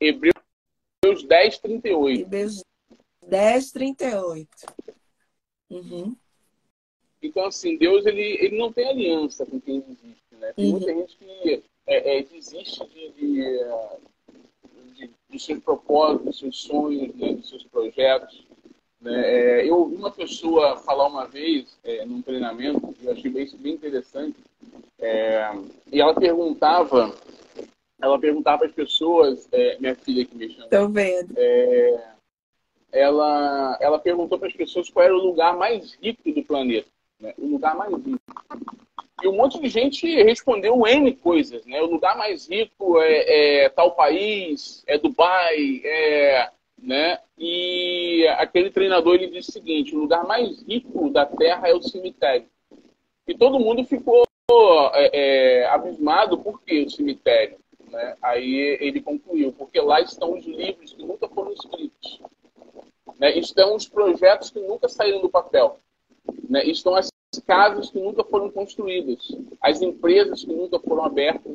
Hebreus 0.00 1.24
10, 1.26 1.58
38. 1.58 2.22
Hebreus 2.22 2.62
10, 3.26 3.70
38. 3.72 4.48
Uhum. 5.70 6.16
Então, 7.22 7.46
assim, 7.46 7.76
Deus 7.76 8.06
ele, 8.06 8.22
ele 8.40 8.58
não 8.58 8.72
tem 8.72 8.88
aliança 8.88 9.44
com 9.44 9.60
quem 9.60 9.80
desiste. 9.80 10.22
Né? 10.32 10.52
Tem 10.54 10.66
uhum. 10.66 10.70
muita 10.72 10.94
gente 10.94 11.16
que 11.16 11.62
é, 11.86 12.18
é, 12.18 12.22
desiste 12.22 12.86
de, 12.88 13.10
de, 13.10 13.58
de, 14.94 15.10
de 15.30 15.38
seus 15.38 15.62
propósitos, 15.62 16.24
dos 16.24 16.38
seus 16.38 16.62
sonhos, 16.62 17.14
né? 17.16 17.34
dos 17.34 17.48
seus 17.48 17.64
projetos. 17.64 18.46
Né? 19.00 19.60
É, 19.60 19.68
eu 19.68 19.76
ouvi 19.76 19.96
uma 19.96 20.10
pessoa 20.10 20.76
falar 20.78 21.06
uma 21.06 21.26
vez 21.26 21.78
é, 21.84 22.04
num 22.04 22.22
treinamento, 22.22 22.94
eu 23.02 23.12
achei 23.12 23.30
bem, 23.30 23.48
bem 23.58 23.74
interessante, 23.74 24.36
é, 24.98 25.50
e 25.92 26.00
ela 26.00 26.14
perguntava, 26.14 27.14
ela 28.00 28.18
perguntava 28.18 28.64
às 28.64 28.72
pessoas, 28.72 29.48
é, 29.52 29.78
minha 29.78 29.94
filha 29.94 30.24
que 30.24 30.36
me 30.36 30.50
chama. 30.50 30.64
Estou 30.64 30.88
vendo. 30.88 31.32
É, 31.36 32.12
ela, 32.90 33.78
ela 33.80 33.98
perguntou 33.98 34.38
para 34.38 34.48
as 34.48 34.54
pessoas 34.54 34.90
qual 34.90 35.04
era 35.04 35.14
o 35.14 35.22
lugar 35.22 35.56
mais 35.56 35.94
rico 36.02 36.32
do 36.32 36.42
planeta, 36.42 36.88
né? 37.20 37.34
o 37.38 37.46
lugar 37.46 37.76
mais 37.76 37.92
rico. 37.92 38.20
E 39.22 39.26
um 39.26 39.36
monte 39.36 39.60
de 39.60 39.68
gente 39.68 40.06
respondeu 40.22 40.86
N 40.86 41.12
coisas, 41.16 41.66
né? 41.66 41.82
O 41.82 41.86
lugar 41.86 42.16
mais 42.16 42.48
rico 42.48 43.00
é, 43.00 43.64
é 43.64 43.68
tal 43.68 43.92
país, 43.92 44.84
é 44.86 44.96
Dubai, 44.96 45.82
é 45.84 46.50
né? 46.80 47.18
E 47.36 48.26
aquele 48.38 48.70
treinador 48.70 49.14
ele 49.14 49.28
disse 49.28 49.50
o 49.50 49.52
seguinte: 49.52 49.94
o 49.94 50.00
lugar 50.00 50.24
mais 50.24 50.62
rico 50.62 51.10
da 51.10 51.26
Terra 51.26 51.68
é 51.68 51.74
o 51.74 51.82
cemitério. 51.82 52.46
E 53.26 53.34
todo 53.34 53.60
mundo 53.60 53.84
ficou 53.84 54.24
é, 54.94 55.10
é, 55.12 55.66
abismado 55.66 56.38
por 56.38 56.62
que 56.62 56.84
o 56.84 56.90
cemitério? 56.90 57.58
Né? 57.90 58.16
Aí 58.22 58.78
ele 58.80 59.00
concluiu: 59.00 59.52
porque 59.52 59.80
lá 59.80 60.00
estão 60.00 60.34
os 60.34 60.46
livros 60.46 60.92
que 60.92 61.04
nunca 61.04 61.28
foram 61.28 61.52
escritos, 61.52 62.20
né? 63.18 63.36
estão 63.36 63.74
os 63.74 63.88
projetos 63.88 64.50
que 64.50 64.60
nunca 64.60 64.88
saíram 64.88 65.20
do 65.20 65.28
papel, 65.28 65.80
né? 66.48 66.64
estão 66.64 66.94
as 66.94 67.10
casas 67.46 67.90
que 67.90 68.00
nunca 68.00 68.24
foram 68.24 68.50
construídas, 68.50 69.30
as 69.60 69.82
empresas 69.82 70.44
que 70.44 70.52
nunca 70.52 70.78
foram 70.80 71.04
abertas. 71.04 71.54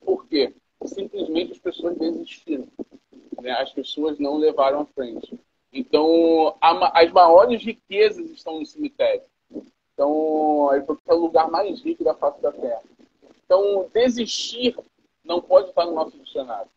Por 0.00 0.26
quê? 0.26 0.54
Simplesmente 0.84 1.52
as 1.52 1.58
pessoas 1.58 1.96
desistiram 1.96 2.68
né? 3.46 3.52
as 3.52 3.72
pessoas 3.72 4.18
não 4.18 4.36
levaram 4.36 4.80
à 4.80 4.86
frente. 4.86 5.38
Então, 5.72 6.56
a, 6.60 7.00
as 7.00 7.12
maiores 7.12 7.62
riquezas 7.62 8.30
estão 8.30 8.58
no 8.58 8.66
cemitério. 8.66 9.22
Então, 9.94 10.70
é 10.72 11.14
o 11.14 11.16
lugar 11.16 11.50
mais 11.50 11.80
rico 11.80 12.04
da 12.04 12.14
face 12.14 12.40
da 12.42 12.52
Terra. 12.52 12.82
Então, 13.44 13.88
desistir 13.92 14.76
não 15.24 15.40
pode 15.40 15.68
estar 15.68 15.86
no 15.86 15.94
nosso 15.94 16.18
dicionário. 16.18 16.70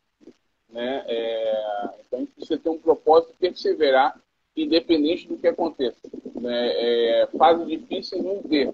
Né? 0.69 1.03
É, 1.07 1.89
então, 2.05 2.19
a 2.19 2.21
gente 2.21 2.31
precisa 2.33 2.59
ter 2.59 2.69
um 2.69 2.79
propósito 2.79 3.33
perseverar, 3.39 4.19
independente 4.63 5.27
do 5.27 5.37
que 5.37 5.47
aconteça. 5.47 6.09
Né? 6.35 7.21
É, 7.21 7.27
fases 7.37 7.67
difíceis 7.67 8.23
não 8.23 8.41
ter. 8.41 8.73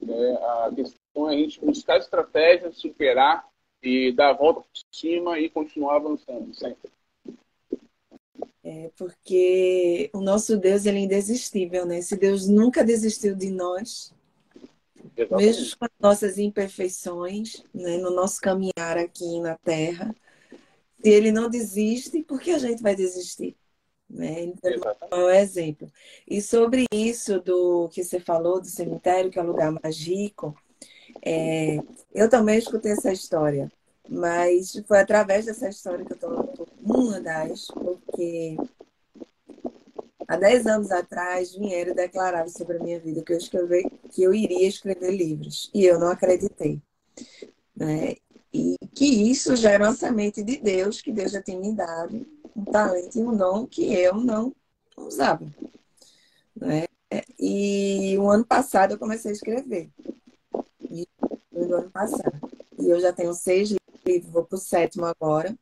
Né? 0.00 0.32
A 0.34 0.72
questão 0.74 1.30
é 1.30 1.34
a 1.34 1.36
gente 1.36 1.60
buscar 1.60 1.98
estratégias, 1.98 2.78
superar 2.78 3.46
e 3.82 4.12
dar 4.12 4.30
a 4.30 4.34
volta 4.34 4.60
por 4.60 4.68
cima 4.92 5.38
e 5.38 5.48
continuar 5.50 5.96
avançando 5.96 6.54
sempre. 6.54 6.90
É 8.64 8.90
porque 8.96 10.08
o 10.12 10.20
nosso 10.20 10.56
Deus 10.56 10.86
ele 10.86 10.98
é 10.98 11.02
indesistível, 11.02 11.84
né? 11.84 11.98
Esse 11.98 12.16
Deus 12.16 12.46
nunca 12.46 12.84
desistiu 12.84 13.34
de 13.34 13.50
nós, 13.50 14.14
Exatamente. 15.16 15.46
mesmo 15.46 15.76
com 15.76 15.84
as 15.84 15.90
nossas 15.98 16.38
imperfeições, 16.38 17.64
né? 17.74 17.96
no 17.96 18.10
nosso 18.10 18.40
caminhar 18.40 18.96
aqui 18.96 19.40
na 19.40 19.56
Terra. 19.58 20.14
Se 21.02 21.08
ele 21.10 21.32
não 21.32 21.50
desiste, 21.50 22.22
por 22.22 22.40
que 22.40 22.52
a 22.52 22.58
gente 22.58 22.80
vai 22.80 22.94
desistir? 22.94 23.56
Né? 24.12 24.42
Então, 24.42 24.70
é 25.10 25.16
o 25.16 25.30
exemplo. 25.30 25.90
E 26.28 26.42
sobre 26.42 26.84
isso 26.92 27.40
do 27.40 27.88
que 27.88 28.04
você 28.04 28.20
falou 28.20 28.60
do 28.60 28.66
cemitério, 28.66 29.30
que 29.30 29.38
é 29.38 29.42
o 29.42 29.46
lugar 29.46 29.72
mais 29.82 29.98
rico, 29.98 30.54
é, 31.24 31.78
eu 32.14 32.28
também 32.28 32.58
escutei 32.58 32.92
essa 32.92 33.10
história. 33.10 33.72
Mas 34.08 34.82
foi 34.86 34.98
através 34.98 35.46
dessa 35.46 35.68
história 35.68 36.04
que 36.04 36.12
eu 36.12 36.16
estou 36.16 36.68
uma 36.82 37.20
das, 37.20 37.68
porque 37.68 38.56
há 40.28 40.36
10 40.36 40.66
anos 40.66 40.90
atrás 40.90 41.54
vieram 41.54 41.94
declarar 41.94 42.48
sobre 42.48 42.76
a 42.76 42.80
minha 42.80 43.00
vida 43.00 43.22
que 43.22 43.32
eu 43.32 43.38
escrever, 43.38 43.84
que 44.10 44.22
eu 44.22 44.34
iria 44.34 44.68
escrever 44.68 45.12
livros. 45.12 45.70
E 45.72 45.86
eu 45.86 45.98
não 45.98 46.08
acreditei. 46.08 46.82
Né? 47.74 48.16
E 48.52 48.76
que 48.94 49.06
isso 49.06 49.56
já 49.56 49.70
era 49.70 49.84
uma 49.84 49.94
semente 49.94 50.42
de 50.42 50.58
Deus, 50.58 51.00
que 51.00 51.10
Deus 51.12 51.32
já 51.32 51.40
tinha 51.40 51.58
me 51.58 51.74
dado 51.74 52.26
um 52.56 52.64
talento 52.64 53.18
e 53.18 53.22
um 53.22 53.36
dom 53.36 53.66
que 53.66 53.92
eu 53.94 54.14
não 54.14 54.54
usava. 54.96 55.46
Né? 56.54 56.86
E 57.38 58.16
o 58.18 58.28
ano 58.30 58.44
passado 58.44 58.92
eu 58.92 58.98
comecei 58.98 59.30
a 59.30 59.34
escrever. 59.34 59.90
E, 60.80 61.06
no 61.50 61.76
ano 61.76 61.90
passado. 61.90 62.40
E 62.78 62.88
eu 62.88 63.00
já 63.00 63.12
tenho 63.12 63.34
seis 63.34 63.74
livro, 64.04 64.30
vou 64.30 64.44
para 64.44 64.56
o 64.56 64.60
sétimo 64.60 65.04
agora, 65.04 65.56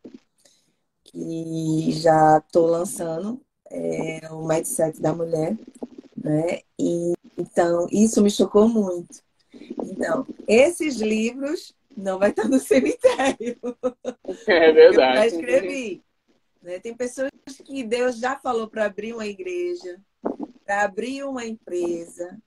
que 1.05 1.93
já 1.93 2.39
estou 2.39 2.67
lançando, 2.67 3.41
é 3.71 4.29
o 4.31 4.47
Mindset 4.47 5.01
da 5.01 5.13
Mulher, 5.13 5.57
né? 6.17 6.61
E, 6.79 7.13
então, 7.37 7.87
isso 7.91 8.23
me 8.23 8.31
chocou 8.31 8.69
muito. 8.69 9.23
Então, 9.83 10.27
esses 10.47 10.97
livros 10.97 11.75
não 11.97 12.19
vai 12.19 12.31
estar 12.31 12.49
no 12.49 12.59
cemitério. 12.59 13.59
É 14.47 14.73
verdade. 14.73 14.87
Eu 14.87 14.93
já 14.95 15.27
escrevi. 15.27 16.05
Né? 16.63 16.79
Tem 16.79 16.95
pessoas 16.95 17.31
que 17.65 17.83
Deus 17.83 18.19
já 18.19 18.39
falou 18.39 18.69
para 18.69 18.87
abrir 18.87 19.15
uma 19.15 19.27
igreja, 19.27 20.01
para 20.65 20.83
abrir 20.83 21.25
uma 21.25 21.45
empresa, 21.45 22.39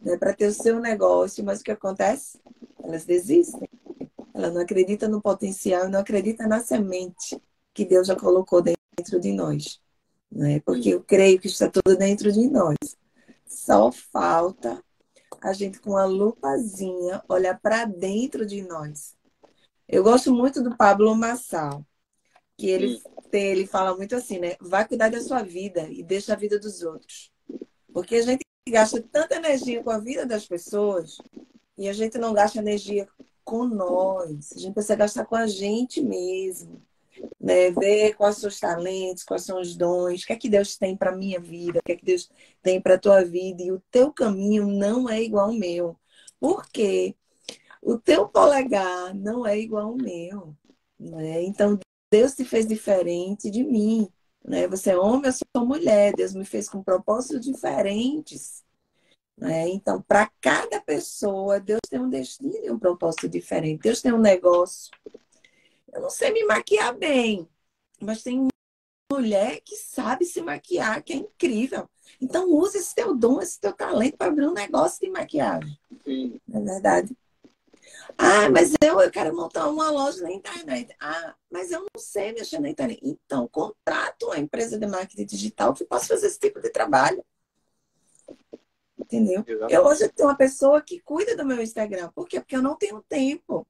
né? 0.00 0.16
para 0.16 0.34
ter 0.34 0.46
o 0.46 0.52
seu 0.52 0.78
negócio, 0.78 1.44
mas 1.44 1.60
o 1.60 1.64
que 1.64 1.70
acontece? 1.70 2.38
Elas 2.82 3.04
desistem. 3.04 3.68
Ela 4.34 4.50
não 4.50 4.62
acredita 4.62 5.08
no 5.08 5.20
potencial, 5.20 5.88
não 5.88 6.00
acredita 6.00 6.46
na 6.46 6.60
semente 6.60 7.40
que 7.74 7.84
Deus 7.84 8.06
já 8.06 8.16
colocou 8.16 8.62
dentro 8.62 9.20
de 9.20 9.32
nós. 9.32 9.80
Né? 10.30 10.60
Porque 10.60 10.90
eu 10.90 11.02
creio 11.02 11.38
que 11.38 11.46
está 11.46 11.68
tudo 11.68 11.96
dentro 11.96 12.32
de 12.32 12.48
nós. 12.48 12.76
Só 13.46 13.92
falta 13.92 14.82
a 15.40 15.52
gente 15.52 15.80
com 15.80 15.90
uma 15.90 16.04
lupazinha 16.04 17.22
olhar 17.28 17.58
para 17.60 17.84
dentro 17.84 18.46
de 18.46 18.62
nós. 18.62 19.16
Eu 19.88 20.02
gosto 20.02 20.32
muito 20.32 20.62
do 20.62 20.76
Pablo 20.76 21.14
Massal, 21.14 21.84
que 22.56 22.68
ele, 22.68 23.02
ele 23.38 23.66
fala 23.66 23.96
muito 23.96 24.14
assim, 24.14 24.38
né? 24.38 24.56
Vai 24.60 24.86
cuidar 24.86 25.10
da 25.10 25.20
sua 25.20 25.42
vida 25.42 25.88
e 25.90 26.02
deixa 26.02 26.32
a 26.32 26.36
vida 26.36 26.58
dos 26.58 26.82
outros. 26.82 27.30
Porque 27.92 28.16
a 28.16 28.22
gente 28.22 28.42
gasta 28.68 29.00
tanta 29.02 29.36
energia 29.36 29.82
com 29.82 29.90
a 29.90 29.98
vida 29.98 30.24
das 30.24 30.46
pessoas 30.46 31.18
e 31.76 31.88
a 31.88 31.92
gente 31.92 32.18
não 32.18 32.32
gasta 32.32 32.58
energia 32.58 33.08
com 33.44 33.64
nós. 33.64 34.52
A 34.54 34.58
gente 34.58 34.74
precisa 34.74 34.96
gastar 34.96 35.24
com 35.26 35.36
a 35.36 35.46
gente 35.46 36.00
mesmo. 36.00 36.82
Né? 37.40 37.70
Ver 37.70 38.14
quais 38.14 38.36
são 38.36 38.48
os 38.48 38.58
talentos, 38.58 39.24
quais 39.24 39.42
são 39.42 39.60
os 39.60 39.76
dons, 39.76 40.22
o 40.22 40.26
que 40.26 40.32
é 40.32 40.36
que 40.36 40.48
Deus 40.48 40.76
tem 40.76 40.96
para 40.96 41.14
minha 41.14 41.38
vida, 41.38 41.78
o 41.78 41.82
que 41.82 41.92
é 41.92 41.96
que 41.96 42.04
Deus 42.04 42.30
tem 42.62 42.80
para 42.80 42.98
tua 42.98 43.24
vida. 43.24 43.62
E 43.62 43.72
o 43.72 43.82
teu 43.90 44.12
caminho 44.12 44.66
não 44.66 45.08
é 45.08 45.22
igual 45.22 45.46
ao 45.46 45.52
meu. 45.52 45.96
Por 46.40 46.66
quê? 46.68 47.14
O 47.82 47.98
teu 47.98 48.28
polegar 48.28 49.14
não 49.14 49.46
é 49.46 49.58
igual 49.58 49.88
ao 49.88 49.96
meu. 49.96 50.56
Né? 50.98 51.42
Então, 51.42 51.78
Deus 52.12 52.34
te 52.34 52.44
fez 52.44 52.66
diferente 52.66 53.50
de 53.50 53.64
mim. 53.64 54.06
Né? 54.44 54.68
Você 54.68 54.90
é 54.90 54.98
homem, 54.98 55.24
eu 55.24 55.32
sou 55.32 55.66
mulher. 55.66 56.12
Deus 56.14 56.34
me 56.34 56.44
fez 56.44 56.68
com 56.68 56.82
propósitos 56.82 57.40
diferentes. 57.40 58.62
Né? 59.34 59.70
Então, 59.70 60.02
para 60.02 60.30
cada 60.38 60.78
pessoa, 60.82 61.58
Deus 61.58 61.80
tem 61.88 61.98
um 61.98 62.10
destino 62.10 62.52
e 62.62 62.70
um 62.70 62.78
propósito 62.78 63.30
diferente. 63.30 63.84
Deus 63.84 64.02
tem 64.02 64.12
um 64.12 64.20
negócio. 64.20 64.90
Eu 65.90 66.02
não 66.02 66.10
sei 66.10 66.30
me 66.34 66.44
maquiar 66.44 66.94
bem, 66.94 67.48
mas 67.98 68.22
tem 68.22 68.48
mulher 69.10 69.62
que 69.64 69.76
sabe 69.76 70.26
se 70.26 70.42
maquiar, 70.42 71.02
que 71.02 71.14
é 71.14 71.16
incrível. 71.16 71.88
Então, 72.20 72.50
use 72.52 72.76
esse 72.76 72.94
teu 72.94 73.16
dom, 73.16 73.40
esse 73.40 73.58
teu 73.58 73.72
talento 73.72 74.18
para 74.18 74.26
abrir 74.26 74.46
um 74.46 74.52
negócio 74.52 75.00
de 75.00 75.10
maquiagem. 75.10 75.78
Sim. 76.04 76.38
Não 76.46 76.60
é 76.60 76.64
verdade? 76.74 77.16
Ah, 78.18 78.48
mas 78.50 78.72
eu, 78.82 79.00
eu 79.00 79.10
quero 79.10 79.34
montar 79.34 79.68
uma 79.68 79.90
loja 79.90 80.22
na 80.22 80.32
internet. 80.32 80.94
Ah, 81.00 81.34
mas 81.50 81.70
eu 81.70 81.80
não 81.80 82.00
sei 82.00 82.32
mexer 82.32 82.60
na 82.60 82.68
internet. 82.68 83.00
Então, 83.02 83.48
contrato 83.48 84.26
uma 84.26 84.38
empresa 84.38 84.78
de 84.78 84.86
marketing 84.86 85.24
digital 85.24 85.72
que 85.72 85.84
possa 85.84 86.08
fazer 86.08 86.26
esse 86.26 86.38
tipo 86.38 86.60
de 86.60 86.70
trabalho. 86.70 87.24
Entendeu? 88.98 89.44
Exatamente. 89.46 89.74
Eu 89.74 89.84
hoje 89.84 90.08
tenho 90.08 90.28
uma 90.28 90.36
pessoa 90.36 90.80
que 90.80 91.00
cuida 91.00 91.36
do 91.36 91.44
meu 91.44 91.60
Instagram. 91.60 92.10
Por 92.14 92.28
quê? 92.28 92.40
Porque 92.40 92.56
eu 92.56 92.62
não 92.62 92.76
tenho 92.76 93.02
tempo. 93.08 93.66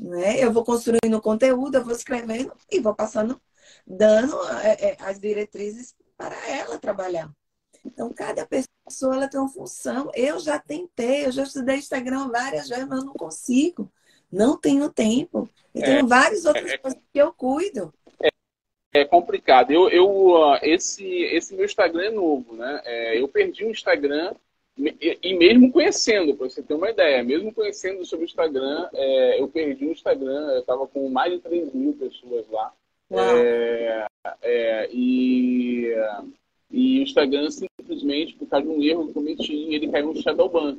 Né? 0.00 0.42
Eu 0.42 0.52
vou 0.52 0.64
construindo 0.64 1.20
conteúdo, 1.20 1.76
eu 1.76 1.84
vou 1.84 1.92
escrevendo 1.92 2.52
e 2.70 2.80
vou 2.80 2.94
passando, 2.94 3.40
dando 3.86 4.36
é, 4.58 4.90
é, 4.90 4.96
as 5.00 5.18
diretrizes 5.18 5.94
para 6.16 6.36
ela 6.48 6.78
trabalhar. 6.78 7.30
Então, 7.84 8.12
cada 8.12 8.46
pessoa 8.46 8.73
ela 9.02 9.28
tem 9.28 9.40
uma 9.40 9.48
função. 9.48 10.10
Eu 10.14 10.38
já 10.38 10.58
tentei, 10.58 11.26
eu 11.26 11.32
já 11.32 11.42
estudei 11.42 11.76
Instagram 11.76 12.28
várias 12.28 12.68
vezes, 12.68 12.86
mas 12.86 12.98
eu 13.00 13.06
não 13.06 13.14
consigo. 13.14 13.90
Não 14.30 14.58
tenho 14.58 14.90
tempo. 14.90 15.48
Eu 15.74 15.82
é, 15.82 15.84
tenho 15.84 16.06
várias 16.06 16.44
outras 16.44 16.72
é, 16.72 16.78
coisas 16.78 17.00
que 17.12 17.18
eu 17.18 17.32
cuido. 17.32 17.92
É, 18.22 18.28
é 18.94 19.04
complicado. 19.04 19.70
Eu, 19.70 19.88
eu, 19.88 20.34
esse, 20.62 21.06
esse 21.06 21.54
meu 21.54 21.64
Instagram 21.64 22.04
é 22.04 22.10
novo, 22.10 22.54
né? 22.54 22.80
É, 22.84 23.20
eu 23.20 23.28
perdi 23.28 23.64
o 23.64 23.70
Instagram 23.70 24.34
e 24.76 25.34
mesmo 25.34 25.70
conhecendo, 25.70 26.34
para 26.34 26.50
você 26.50 26.60
ter 26.60 26.74
uma 26.74 26.90
ideia, 26.90 27.22
mesmo 27.22 27.54
conhecendo 27.54 28.04
sobre 28.04 28.24
o 28.24 28.26
Instagram, 28.26 28.88
é, 28.92 29.40
eu 29.40 29.48
perdi 29.48 29.86
o 29.86 29.92
Instagram, 29.92 30.50
eu 30.50 30.60
estava 30.60 30.84
com 30.88 31.08
mais 31.08 31.32
de 31.32 31.38
3 31.38 31.72
mil 31.72 31.92
pessoas 31.92 32.48
lá. 32.48 32.72
É, 33.12 34.06
é, 34.42 34.88
e, 34.90 35.94
e 36.70 36.98
o 36.98 37.02
Instagram 37.02 37.48
simplesmente, 37.84 38.34
por 38.34 38.48
causa 38.48 38.66
de 38.66 38.72
um 38.72 38.82
erro 38.82 39.04
que 39.04 39.10
eu 39.10 39.14
cometi, 39.14 39.74
ele 39.74 39.90
caiu 39.90 40.06
no 40.06 40.16
Shadowban. 40.16 40.76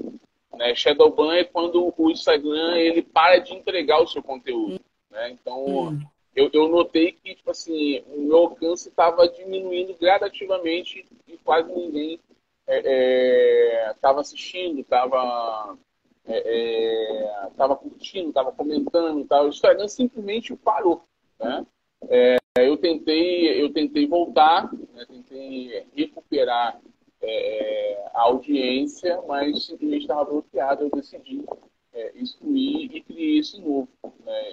Né? 0.56 0.74
Shadowban 0.76 1.36
é 1.36 1.44
quando 1.44 1.94
o 1.96 2.12
Instagram 2.12 2.78
ele 2.78 3.02
para 3.04 3.38
de 3.38 3.54
entregar 3.54 4.02
o 4.02 4.08
seu 4.08 4.24
conteúdo. 4.24 4.80
Né? 5.12 5.32
Então, 5.32 5.66
hum. 5.66 6.00
eu, 6.36 6.50
eu 6.52 6.68
notei 6.68 7.12
que 7.12 7.36
tipo 7.36 7.52
assim, 7.52 8.02
o 8.08 8.22
meu 8.22 8.38
alcance 8.38 8.90
estava 8.90 9.28
diminuindo 9.28 9.96
gradativamente 10.00 11.06
e 11.28 11.38
quase 11.38 11.72
ninguém 11.72 12.20
estava 12.68 14.18
é, 14.18 14.18
é, 14.18 14.20
assistindo, 14.20 14.80
estava 14.80 15.78
é, 16.26 17.22
é 17.48 17.76
curtindo, 17.76 18.30
estava 18.30 18.52
comentando, 18.52 19.26
tal. 19.28 19.46
o 19.46 19.50
Instagram 19.50 19.88
simplesmente 19.88 20.56
parou. 20.56 21.04
Né? 21.40 21.66
É, 22.10 22.38
eu 22.58 22.78
tentei, 22.78 23.62
eu 23.62 23.72
tentei 23.72 24.08
voltar, 24.08 24.72
né? 24.74 25.06
tentei 25.08 25.86
recuperar 25.96 26.80
é, 27.28 28.04
a 28.14 28.22
audiência, 28.22 29.22
mas 29.28 29.66
simplesmente 29.66 30.04
estava 30.04 30.26
bloqueado. 30.26 30.84
Eu 30.84 30.90
decidi 30.90 31.44
excluir 32.16 32.96
e 32.96 33.02
criei 33.02 33.40
esse 33.40 33.60
novo. 33.60 33.88
Né? 34.26 34.44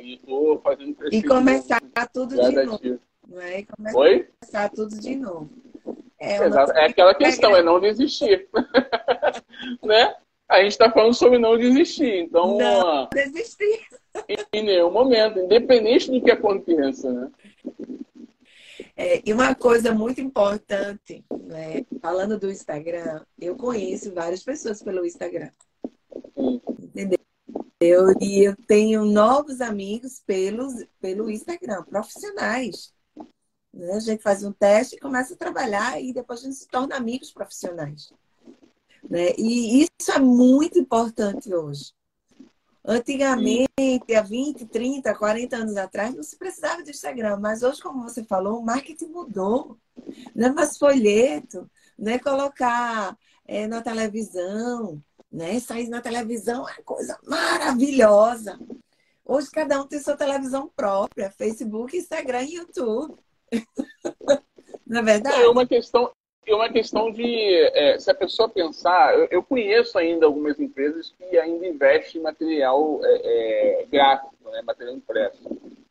e 0.00 0.14
estou 0.14 0.58
fazendo 0.60 0.96
E 1.10 1.22
começar 1.22 1.80
tudo 2.12 2.36
de 2.36 2.64
novo. 2.64 3.00
Não 3.26 3.40
é? 3.40 3.60
E 3.60 3.66
começar 3.66 3.98
Oi? 3.98 4.28
tudo 4.74 4.98
de 4.98 5.16
novo. 5.16 5.50
É, 6.20 6.36
é 6.36 6.86
aquela 6.86 7.14
questão, 7.14 7.54
é 7.54 7.62
não 7.62 7.80
desistir. 7.80 8.48
né? 9.84 10.14
A 10.48 10.62
gente 10.62 10.72
está 10.72 10.90
falando 10.90 11.14
sobre 11.14 11.38
não 11.38 11.56
desistir. 11.56 12.22
Então, 12.22 12.56
não 12.56 13.08
desistir. 13.12 13.86
Em 14.52 14.62
nenhum 14.62 14.90
momento, 14.90 15.38
independente 15.38 16.10
do 16.10 16.20
que 16.22 16.30
aconteça, 16.30 17.12
né? 17.12 17.30
É, 19.00 19.22
e 19.24 19.32
uma 19.32 19.54
coisa 19.54 19.94
muito 19.94 20.20
importante, 20.20 21.24
né? 21.30 21.86
falando 22.02 22.36
do 22.36 22.50
Instagram, 22.50 23.24
eu 23.38 23.54
conheço 23.56 24.12
várias 24.12 24.42
pessoas 24.42 24.82
pelo 24.82 25.06
Instagram. 25.06 25.52
Entendeu? 26.36 27.20
Eu, 27.78 28.12
e 28.20 28.42
eu 28.42 28.56
tenho 28.66 29.04
novos 29.04 29.60
amigos 29.60 30.20
pelos, 30.26 30.84
pelo 31.00 31.30
Instagram, 31.30 31.84
profissionais. 31.84 32.92
Né? 33.72 33.92
A 33.92 34.00
gente 34.00 34.20
faz 34.20 34.42
um 34.42 34.50
teste 34.50 34.98
começa 34.98 35.34
a 35.34 35.36
trabalhar 35.36 36.02
e 36.02 36.12
depois 36.12 36.40
a 36.40 36.46
gente 36.46 36.56
se 36.56 36.66
torna 36.66 36.96
amigos 36.96 37.30
profissionais. 37.30 38.12
Né? 39.08 39.32
E 39.38 39.84
isso 39.84 40.10
é 40.10 40.18
muito 40.18 40.76
importante 40.76 41.54
hoje. 41.54 41.92
Antigamente, 42.90 44.14
há 44.16 44.22
20, 44.22 44.64
30, 44.64 45.14
40 45.14 45.56
anos 45.56 45.76
atrás, 45.76 46.14
não 46.14 46.22
se 46.22 46.38
precisava 46.38 46.82
de 46.82 46.90
Instagram, 46.90 47.36
mas 47.36 47.62
hoje, 47.62 47.82
como 47.82 48.02
você 48.02 48.24
falou, 48.24 48.58
o 48.58 48.64
marketing 48.64 49.08
mudou. 49.08 49.76
Não 50.34 50.48
é 50.48 50.52
mais 50.54 50.78
folheto, 50.78 51.70
não 51.98 52.12
é 52.12 52.18
colocar 52.18 53.14
é, 53.46 53.66
na 53.66 53.82
televisão, 53.82 55.02
né? 55.30 55.60
Sair 55.60 55.90
na 55.90 56.00
televisão 56.00 56.66
é 56.66 56.80
coisa 56.82 57.18
maravilhosa. 57.26 58.58
Hoje 59.22 59.50
cada 59.50 59.82
um 59.82 59.86
tem 59.86 60.00
sua 60.00 60.16
televisão 60.16 60.72
própria, 60.74 61.30
Facebook, 61.30 61.94
Instagram 61.94 62.44
e 62.44 62.54
YouTube. 62.54 63.16
Na 64.86 65.00
é 65.00 65.02
verdade? 65.02 65.42
É 65.42 65.48
uma 65.48 65.66
questão, 65.66 66.10
é 66.50 66.54
uma 66.54 66.68
questão 66.68 67.10
de 67.10 67.54
é, 67.74 67.98
se 67.98 68.10
a 68.10 68.14
pessoa 68.14 68.48
pensar, 68.48 69.14
eu, 69.18 69.28
eu, 69.30 69.42
conheço 69.42 69.98
ainda 69.98 70.26
algumas 70.26 70.58
empresas 70.58 71.12
que 71.16 71.36
ainda 71.38 71.66
investem 71.66 72.20
em 72.20 72.24
material 72.24 73.00
é, 73.04 73.82
é, 73.82 73.86
gráfico, 73.86 74.34
né, 74.50 74.62
material 74.62 74.96
impresso. 74.96 75.38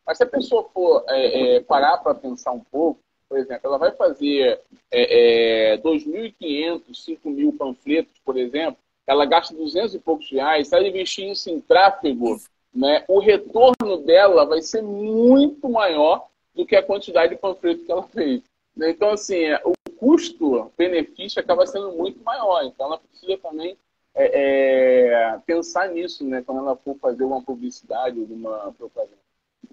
Mas 0.05 0.17
se 0.17 0.23
a 0.23 0.27
pessoa 0.27 0.69
for 0.73 1.03
é, 1.09 1.57
é, 1.57 1.59
parar 1.61 1.97
para 1.97 2.15
pensar 2.15 2.51
um 2.51 2.59
pouco, 2.59 2.99
por 3.27 3.37
exemplo, 3.37 3.61
ela 3.65 3.77
vai 3.77 3.91
fazer 3.91 4.61
é, 4.89 5.77
2.500, 5.83 6.83
5.000 6.91 7.57
panfletos, 7.57 8.13
por 8.23 8.37
exemplo, 8.37 8.77
ela 9.05 9.25
gasta 9.25 9.53
200 9.53 9.95
e 9.95 9.99
poucos 9.99 10.29
reais, 10.31 10.67
se 10.67 10.75
ela 10.75 10.87
investir 10.87 11.29
isso 11.29 11.49
em 11.49 11.59
tráfego, 11.59 12.37
né, 12.73 13.03
o 13.07 13.19
retorno 13.19 13.97
dela 14.05 14.45
vai 14.45 14.61
ser 14.61 14.81
muito 14.81 15.69
maior 15.69 16.27
do 16.53 16.65
que 16.65 16.75
a 16.75 16.83
quantidade 16.83 17.35
de 17.35 17.41
panfleto 17.41 17.85
que 17.85 17.91
ela 17.91 18.03
fez. 18.03 18.43
Né? 18.77 18.91
Então, 18.91 19.09
assim, 19.09 19.43
é, 19.43 19.59
o 19.65 19.73
custo-benefício 19.97 21.41
acaba 21.41 21.65
sendo 21.65 21.91
muito 21.91 22.23
maior. 22.23 22.63
Então, 22.63 22.87
ela 22.87 22.99
precisa 22.99 23.37
também 23.37 23.77
é, 24.15 25.31
é, 25.33 25.37
pensar 25.45 25.89
nisso, 25.89 26.25
né? 26.25 26.41
Quando 26.41 26.59
ela 26.59 26.75
for 26.75 26.97
fazer 26.99 27.23
uma 27.23 27.41
publicidade 27.41 28.19
uma 28.19 28.73
propaganda. 28.73 29.17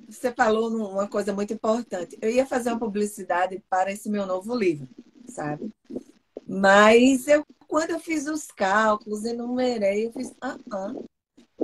Você 0.09 0.33
falou 0.33 0.69
uma 0.69 1.09
coisa 1.09 1.33
muito 1.33 1.53
importante. 1.53 2.19
Eu 2.21 2.31
ia 2.31 2.45
fazer 2.45 2.71
uma 2.71 2.79
publicidade 2.79 3.63
para 3.71 3.91
esse 3.91 4.11
meu 4.11 4.27
novo 4.27 4.55
livro, 4.55 4.89
sabe? 5.27 5.71
Mas 6.47 7.27
eu, 7.27 7.45
quando 7.67 7.91
eu 7.91 7.99
fiz 7.99 8.27
os 8.27 8.47
cálculos, 8.49 9.25
enumerei, 9.25 10.07
eu 10.07 10.13
fiz, 10.13 10.35
ah, 10.41 10.59
ah 10.71 10.95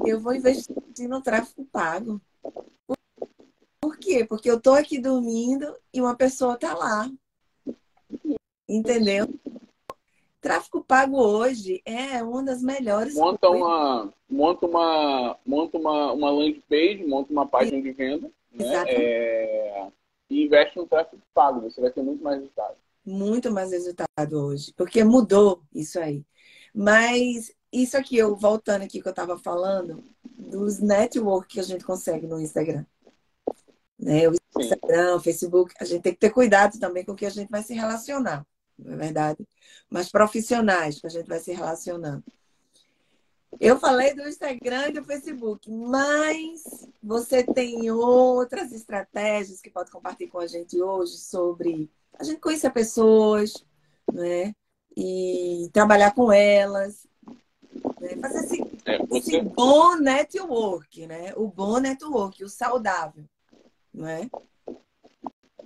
eu 0.06 0.20
vou 0.20 0.34
investir 0.34 0.74
no 1.08 1.20
tráfego 1.20 1.66
pago. 1.70 2.20
Por 3.80 3.98
quê? 3.98 4.24
Porque 4.24 4.50
eu 4.50 4.60
tô 4.60 4.72
aqui 4.72 4.98
dormindo 4.98 5.76
e 5.92 6.00
uma 6.00 6.16
pessoa 6.16 6.58
tá 6.58 6.74
lá. 6.74 7.10
Entendeu? 8.70 9.28
Tráfico 10.40 10.82
pago 10.82 11.20
hoje 11.20 11.82
é 11.84 12.22
uma 12.22 12.42
das 12.42 12.62
melhores. 12.62 13.14
Monta 13.14 13.50
uma, 13.50 14.14
monta 14.28 14.66
uma, 14.66 15.38
monta 15.44 15.76
uma, 15.76 16.12
uma 16.12 16.30
landing 16.30 16.62
page, 16.68 17.04
monta 17.04 17.32
uma 17.32 17.46
página 17.46 17.82
de 17.82 17.90
venda, 17.90 18.30
né? 18.52 18.84
É, 18.86 19.88
e 20.30 20.44
investe 20.44 20.78
no 20.78 20.86
tráfego 20.86 21.20
pago. 21.34 21.60
Você 21.62 21.80
vai 21.80 21.90
ter 21.90 22.02
muito 22.02 22.22
mais 22.22 22.38
resultado. 22.38 22.76
Muito 23.04 23.50
mais 23.50 23.72
resultado 23.72 24.32
hoje, 24.34 24.72
porque 24.76 25.02
mudou 25.02 25.62
isso 25.74 25.98
aí. 25.98 26.24
Mas 26.72 27.52
isso 27.72 27.96
aqui, 27.96 28.16
eu 28.16 28.36
voltando 28.36 28.82
aqui 28.82 29.02
que 29.02 29.08
eu 29.08 29.10
estava 29.10 29.36
falando, 29.36 30.04
dos 30.24 30.78
network 30.78 31.48
que 31.48 31.60
a 31.60 31.64
gente 31.64 31.84
consegue 31.84 32.26
no 32.26 32.40
Instagram 32.40 32.84
né? 34.00 34.28
O 34.28 34.32
Instagram, 34.58 35.16
o 35.16 35.20
Facebook, 35.20 35.74
a 35.78 35.84
gente 35.84 36.02
tem 36.02 36.12
que 36.12 36.18
ter 36.18 36.30
cuidado 36.30 36.78
também 36.78 37.04
com 37.04 37.12
o 37.12 37.16
que 37.16 37.26
a 37.26 37.30
gente 37.30 37.50
vai 37.50 37.62
se 37.62 37.74
relacionar, 37.74 38.46
não 38.84 38.94
é 38.94 38.96
verdade? 38.96 39.46
Mas 39.88 40.10
profissionais 40.10 41.00
que 41.00 41.06
a 41.06 41.10
gente 41.10 41.26
vai 41.26 41.38
se 41.38 41.52
relacionando. 41.52 42.24
Eu 43.58 43.78
falei 43.78 44.14
do 44.14 44.28
Instagram 44.28 44.88
e 44.88 44.92
do 44.92 45.04
Facebook, 45.04 45.70
mas 45.70 46.86
você 47.02 47.42
tem 47.42 47.90
outras 47.90 48.72
estratégias 48.72 49.60
que 49.60 49.70
pode 49.70 49.90
compartilhar 49.90 50.30
com 50.30 50.38
a 50.38 50.46
gente 50.46 50.80
hoje 50.80 51.18
sobre 51.18 51.90
a 52.18 52.24
gente 52.24 52.40
conhecer 52.40 52.70
pessoas, 52.70 53.52
né? 54.12 54.54
E 54.96 55.68
trabalhar 55.72 56.14
com 56.14 56.32
elas, 56.32 57.06
né? 58.00 58.16
fazer 58.20 58.44
esse, 58.44 58.62
é, 58.84 58.98
você... 58.98 59.18
esse 59.18 59.40
bom 59.40 59.96
network, 59.96 61.06
né? 61.06 61.32
O 61.36 61.48
bom 61.48 61.78
network, 61.80 62.44
o 62.44 62.48
saudável 62.48 63.24
não 63.92 64.08
é? 64.08 64.30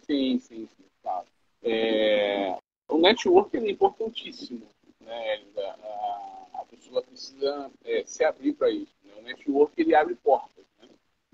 Sim, 0.06 0.38
sim, 0.38 0.66
sim, 0.66 0.84
claro. 1.02 1.26
É, 1.62 2.58
o 2.94 3.00
network 3.00 3.56
é 3.56 3.70
importantíssimo, 3.70 4.66
né? 5.00 5.40
A, 5.56 6.60
a 6.60 6.64
pessoa 6.64 7.02
precisa 7.02 7.70
é, 7.84 8.02
se 8.04 8.24
abrir 8.24 8.52
para 8.54 8.70
isso. 8.70 8.94
Né? 9.04 9.12
O 9.18 9.22
network 9.22 9.72
ele 9.80 9.94
abre 9.94 10.14
portas, 10.16 10.64
né? 10.80 10.88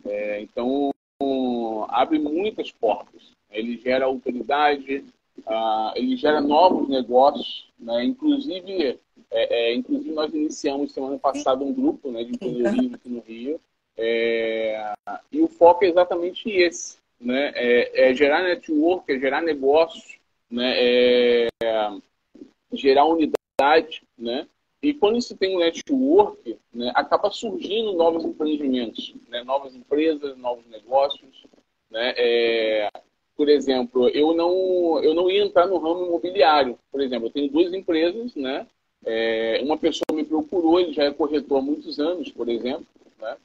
É, 0.07 0.41
então 0.41 0.91
abre 1.89 2.19
muitas 2.19 2.71
portas. 2.71 3.33
ele 3.51 3.77
gera 3.79 4.07
autoridade, 4.07 5.05
ele 5.95 6.17
gera 6.17 6.41
novos 6.41 6.89
negócios, 6.89 7.69
né? 7.79 8.05
Inclusive, 8.05 8.99
é, 9.31 9.71
é, 9.71 9.75
inclusive 9.75 10.13
nós 10.13 10.33
iniciamos 10.33 10.93
semana 10.93 11.19
passada 11.19 11.65
um 11.65 11.73
grupo 11.73 12.11
né, 12.11 12.25
de 12.25 12.33
empreendedorismo 12.33 12.95
aqui 12.95 13.09
no 13.09 13.21
Rio, 13.21 13.61
é, 13.97 14.93
e 15.31 15.41
o 15.41 15.49
foco 15.49 15.85
é 15.85 15.89
exatamente 15.89 16.49
esse, 16.51 16.99
né? 17.21 17.53
É, 17.55 18.11
é 18.11 18.15
gerar 18.15 18.43
network, 18.43 19.13
é 19.13 19.19
gerar 19.19 19.43
negócios, 19.43 20.20
né? 20.51 20.75
É, 20.77 21.49
gerar 22.73 23.05
unidade, 23.05 24.03
né? 24.19 24.47
E 24.83 24.95
quando 24.95 25.21
se 25.21 25.37
tem 25.37 25.57
um 25.57 25.61
network, 25.61 26.59
né, 26.73 26.91
acaba 26.95 27.31
surgindo 27.31 27.93
novos 27.93 28.25
empreendimentos, 28.25 29.15
né, 29.29 29.43
novas 29.45 29.75
empresas, 29.75 30.39
novos 30.39 30.67
negócios. 30.69 31.45
Né, 31.91 32.15
é, 32.17 32.89
por 33.37 33.49
exemplo, 33.49 34.09
eu 34.09 34.35
não, 34.35 35.03
eu 35.03 35.15
não 35.15 35.31
ia 35.31 35.45
entrar 35.45 35.67
no 35.67 35.79
ramo 35.79 36.07
imobiliário. 36.07 36.79
Por 36.91 37.01
exemplo, 37.01 37.29
eu 37.29 37.33
tenho 37.33 37.51
duas 37.51 37.73
empresas, 37.73 38.35
né? 38.35 38.67
É, 39.05 39.61
uma 39.63 39.79
pessoa 39.79 40.05
me 40.13 40.25
procurou, 40.25 40.79
ele 40.79 40.93
já 40.93 41.05
é 41.05 41.11
corretor 41.11 41.59
há 41.59 41.63
muitos 41.63 41.99
anos, 41.99 42.31
por 42.31 42.49
exemplo, 42.49 42.87
né? 43.19 43.37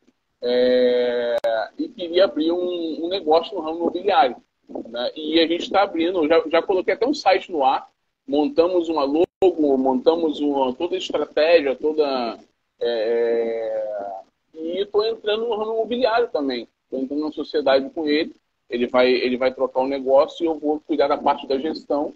É, 0.42 1.38
e 1.78 1.88
queria 1.88 2.26
abrir 2.26 2.52
um, 2.52 3.06
um, 3.06 3.08
negócio 3.08 3.56
no 3.56 3.62
ramo 3.62 3.78
imobiliário. 3.78 4.36
Né? 4.68 5.12
E 5.16 5.40
a 5.40 5.48
gente 5.48 5.64
está 5.64 5.84
abrindo, 5.84 6.28
já, 6.28 6.44
já 6.50 6.62
coloquei 6.62 6.94
até 6.94 7.06
um 7.06 7.14
site 7.14 7.52
no 7.52 7.64
ar, 7.64 7.88
montamos 8.28 8.90
uma 8.90 9.04
logo, 9.04 9.78
montamos 9.78 10.40
uma, 10.40 10.74
toda 10.74 10.96
a 10.96 10.98
estratégia, 10.98 11.76
toda. 11.76 12.40
É, 12.80 14.22
e 14.54 14.82
estou 14.82 15.06
entrando 15.06 15.48
no 15.48 15.56
ramo 15.56 15.74
imobiliário 15.74 16.30
também. 16.30 16.68
Estou 16.84 17.00
entrando 17.00 17.24
na 17.24 17.32
sociedade 17.32 17.90
com 17.92 18.08
ele. 18.08 18.34
Ele 18.70 18.88
vai, 18.88 19.12
ele 19.12 19.38
vai 19.38 19.54
trocar 19.54 19.82
o 19.82 19.84
um 19.84 19.88
negócio 19.88 20.44
e 20.44 20.48
eu 20.48 20.58
vou 20.58 20.80
cuidar 20.80 21.08
da 21.08 21.18
parte 21.18 21.46
da 21.48 21.58
gestão. 21.58 22.14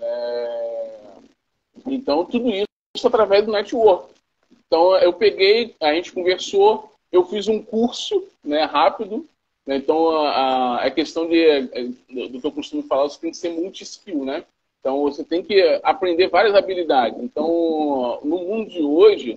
É, 0.00 1.12
então, 1.86 2.24
tudo 2.24 2.50
isso 2.50 2.66
através 3.06 3.44
do 3.44 3.52
network. 3.52 4.12
Então, 4.66 4.96
eu 4.96 5.12
peguei, 5.12 5.74
a 5.80 5.94
gente 5.94 6.12
conversou, 6.12 6.92
eu 7.12 7.24
fiz 7.24 7.46
um 7.46 7.62
curso 7.62 8.26
né, 8.42 8.64
rápido. 8.64 9.24
Né, 9.66 9.76
então, 9.76 10.10
a, 10.10 10.84
a 10.84 10.90
questão 10.90 11.28
de, 11.28 11.62
do 12.30 12.40
que 12.40 12.46
eu 12.46 12.52
costumo 12.52 12.82
falar, 12.84 13.04
você 13.04 13.20
tem 13.20 13.30
que 13.30 13.36
ser 13.36 13.50
multi-skill, 13.50 14.24
né? 14.24 14.44
Então, 14.78 15.02
você 15.02 15.24
tem 15.24 15.42
que 15.42 15.60
aprender 15.82 16.28
várias 16.28 16.54
habilidades. 16.54 17.20
Então, 17.20 18.20
no 18.22 18.38
mundo 18.38 18.70
de 18.70 18.80
hoje, 18.82 19.36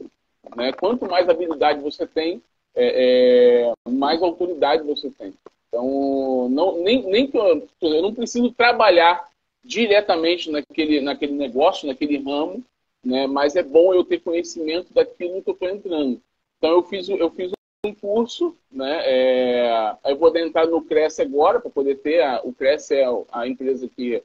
né, 0.56 0.72
quanto 0.74 1.10
mais 1.10 1.28
habilidade 1.28 1.82
você 1.82 2.06
tem, 2.06 2.40
é, 2.76 3.72
é, 3.86 3.90
mais 3.90 4.22
autoridade 4.22 4.84
você 4.84 5.10
tem. 5.10 5.34
Então, 5.68 6.48
não, 6.50 6.78
nem, 6.84 7.04
nem 7.04 7.28
que 7.28 7.36
eu, 7.36 7.68
eu 7.82 8.02
não 8.02 8.14
preciso 8.14 8.52
trabalhar 8.52 9.28
diretamente 9.64 10.52
naquele, 10.52 11.02
naquele 11.02 11.34
negócio, 11.34 11.88
naquele 11.88 12.18
ramo, 12.18 12.64
né, 13.04 13.26
mas 13.26 13.56
é 13.56 13.64
bom 13.64 13.94
eu 13.94 14.04
ter 14.04 14.20
conhecimento 14.20 14.94
daquilo 14.94 15.42
que 15.42 15.50
eu 15.50 15.54
estou 15.54 15.70
entrando. 15.70 16.22
Então, 16.60 16.70
eu 16.72 16.84
fiz, 16.84 17.10
eu 17.10 17.32
fiz 17.32 17.52
um 17.86 17.94
curso, 17.94 18.56
né, 18.72 19.02
é, 19.06 19.96
eu 20.06 20.18
vou 20.18 20.36
entrar 20.38 20.68
no 20.68 20.82
Cresce 20.82 21.22
agora, 21.22 21.60
para 21.60 21.72
poder 21.72 21.96
ter, 22.00 22.22
a, 22.22 22.42
o 22.44 22.54
Cresce 22.54 22.96
é 22.96 23.06
a 23.32 23.48
empresa 23.48 23.88
que 23.88 24.22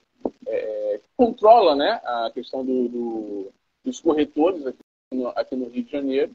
é, 0.47 1.01
controla 1.17 1.77
né, 1.77 2.01
a 2.05 2.31
questão 2.35 2.65
do, 2.65 2.89
do, 2.89 3.53
dos 3.85 4.01
corretores 4.01 4.67
aqui 4.67 4.79
no, 5.13 5.29
aqui 5.29 5.57
no, 5.57 5.69
Rio 5.69 5.85
de 5.85 5.93
Janeiro. 5.93 6.35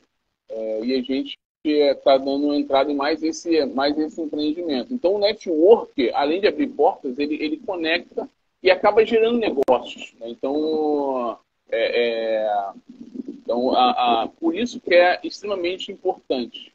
É, 0.49 0.85
e 0.85 0.95
a 0.95 1.01
gente 1.01 1.37
está 1.63 2.17
dando 2.17 2.53
entrada 2.53 2.89
em 2.89 2.95
mais 2.95 3.21
esse, 3.21 3.65
mais 3.65 3.97
esse 3.99 4.21
empreendimento. 4.21 4.93
Então, 4.93 5.15
o 5.15 5.19
network, 5.19 6.09
além 6.13 6.39
de 6.39 6.47
abrir 6.47 6.67
portas, 6.67 7.19
ele, 7.19 7.35
ele 7.35 7.57
conecta 7.57 8.29
e 8.63 8.71
acaba 8.71 9.05
gerando 9.05 9.37
negócios. 9.37 10.13
Né? 10.19 10.29
Então, 10.29 11.37
é, 11.69 12.45
é, 12.47 12.71
então 13.27 13.75
a, 13.75 14.23
a, 14.23 14.27
por 14.27 14.55
isso 14.55 14.79
que 14.79 14.95
é 14.95 15.19
extremamente 15.21 15.91
importante. 15.91 16.73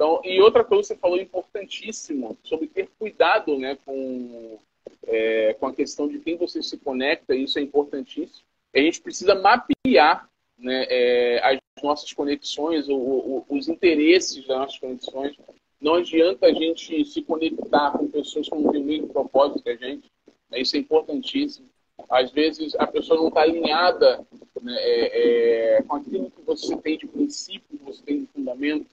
Então, 0.00 0.18
e 0.24 0.40
outra 0.40 0.64
coisa 0.64 0.80
que 0.80 0.94
você 0.94 0.96
falou 0.98 1.20
importantíssimo 1.20 2.34
sobre 2.42 2.66
ter 2.68 2.88
cuidado 2.98 3.58
né, 3.58 3.76
com 3.84 4.58
é, 5.06 5.52
com 5.60 5.66
a 5.66 5.74
questão 5.74 6.08
de 6.08 6.18
quem 6.20 6.38
você 6.38 6.62
se 6.62 6.78
conecta, 6.78 7.34
isso 7.34 7.58
é 7.58 7.62
importantíssimo. 7.62 8.42
A 8.74 8.78
gente 8.78 8.98
precisa 9.02 9.34
mapear 9.34 10.26
né, 10.58 10.86
é, 10.88 11.40
as 11.44 11.58
nossas 11.82 12.14
conexões, 12.14 12.88
o, 12.88 12.96
o, 12.96 13.46
os 13.50 13.68
interesses 13.68 14.46
das 14.46 14.56
nossas 14.56 14.78
conexões. 14.78 15.36
Não 15.78 15.96
adianta 15.96 16.46
a 16.46 16.52
gente 16.54 17.04
se 17.04 17.20
conectar 17.20 17.90
com 17.90 18.08
pessoas 18.08 18.48
que 18.48 18.54
não 18.54 18.72
têm 18.72 18.80
o 18.80 18.86
mesmo 18.86 19.08
propósito 19.08 19.62
que 19.62 19.68
a 19.68 19.76
gente. 19.76 20.10
Né, 20.50 20.62
isso 20.62 20.76
é 20.76 20.78
importantíssimo. 20.78 21.68
Às 22.08 22.30
vezes 22.30 22.74
a 22.76 22.86
pessoa 22.86 23.20
não 23.20 23.28
está 23.28 23.42
alinhada 23.42 24.26
né, 24.62 24.76
é, 24.78 25.76
é, 25.76 25.82
com 25.82 25.96
aquilo 25.96 26.30
que 26.30 26.40
você 26.40 26.74
tem 26.78 26.96
de 26.96 27.06
princípio, 27.06 27.78
que 27.78 27.84
você 27.84 28.02
tem 28.02 28.20
de 28.20 28.26
fundamento. 28.28 28.86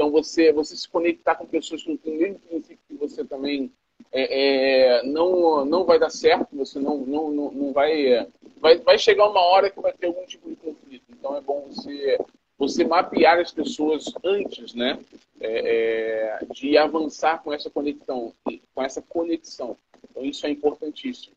você, 0.11 0.51
você 0.51 0.75
se 0.75 0.87
conectar 0.87 1.35
com 1.35 1.45
pessoas 1.45 1.83
que 1.83 1.89
não 1.89 1.97
têm 1.97 2.15
o 2.15 2.19
mesmo 2.19 2.39
princípio 2.39 2.79
que 2.87 2.95
você 2.95 3.23
também 3.25 3.71
é, 4.11 4.97
é, 4.99 5.03
não, 5.03 5.65
não 5.65 5.83
vai 5.83 5.99
dar 5.99 6.09
certo, 6.09 6.55
você 6.55 6.79
não, 6.79 6.97
não, 6.97 7.31
não, 7.31 7.51
não 7.51 7.73
vai, 7.73 8.27
vai. 8.57 8.77
Vai 8.79 8.97
chegar 8.97 9.29
uma 9.29 9.41
hora 9.41 9.69
que 9.69 9.79
vai 9.79 9.93
ter 9.93 10.07
algum 10.07 10.25
tipo 10.25 10.49
de 10.49 10.55
conflito. 10.55 11.05
Então 11.09 11.35
é 11.35 11.41
bom 11.41 11.67
você, 11.69 12.17
você 12.57 12.83
mapear 12.83 13.39
as 13.39 13.51
pessoas 13.51 14.05
antes 14.23 14.73
né, 14.73 14.99
é, 15.39 16.39
é 16.41 16.45
de 16.53 16.77
avançar 16.77 17.41
com 17.43 17.53
essa 17.53 17.69
conexão, 17.69 18.33
com 18.43 18.83
essa 18.83 19.01
conexão. 19.01 19.77
Então 20.09 20.25
isso 20.25 20.45
é 20.45 20.49
importantíssimo 20.49 21.35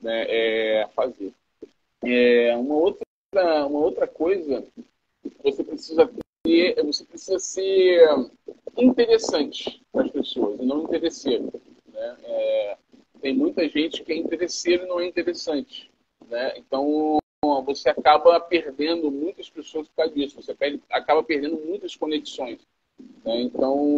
né, 0.00 0.26
é, 0.28 0.88
fazer. 0.94 1.32
É, 2.04 2.56
uma, 2.56 2.74
outra, 2.74 3.06
uma 3.66 3.78
outra 3.78 4.06
coisa, 4.06 4.64
você 5.42 5.62
precisa 5.62 6.10
ter, 6.42 6.82
você 6.84 7.04
precisa 7.04 7.38
ser 7.38 8.06
interessante 8.76 9.82
para 9.92 10.04
as 10.04 10.10
pessoas 10.10 10.60
e 10.60 10.64
não 10.64 10.82
interesseiro. 10.82 11.52
Né? 11.86 12.16
É, 12.24 12.76
tem 13.20 13.34
muita 13.34 13.68
gente 13.68 14.02
que 14.02 14.12
é 14.12 14.16
interesseiro 14.16 14.84
e 14.84 14.88
não 14.88 15.00
é 15.00 15.06
interessante. 15.06 15.90
Né? 16.28 16.58
Então, 16.58 17.18
você 17.64 17.88
acaba 17.88 18.38
perdendo 18.40 19.10
muitas 19.10 19.48
pessoas 19.48 19.88
por 19.88 19.96
causa 19.96 20.14
disso. 20.14 20.40
Você 20.40 20.54
perde, 20.54 20.82
acaba 20.90 21.22
perdendo 21.22 21.56
muitas 21.64 21.94
conexões. 21.94 22.60
Né? 23.24 23.42
Então, 23.42 23.94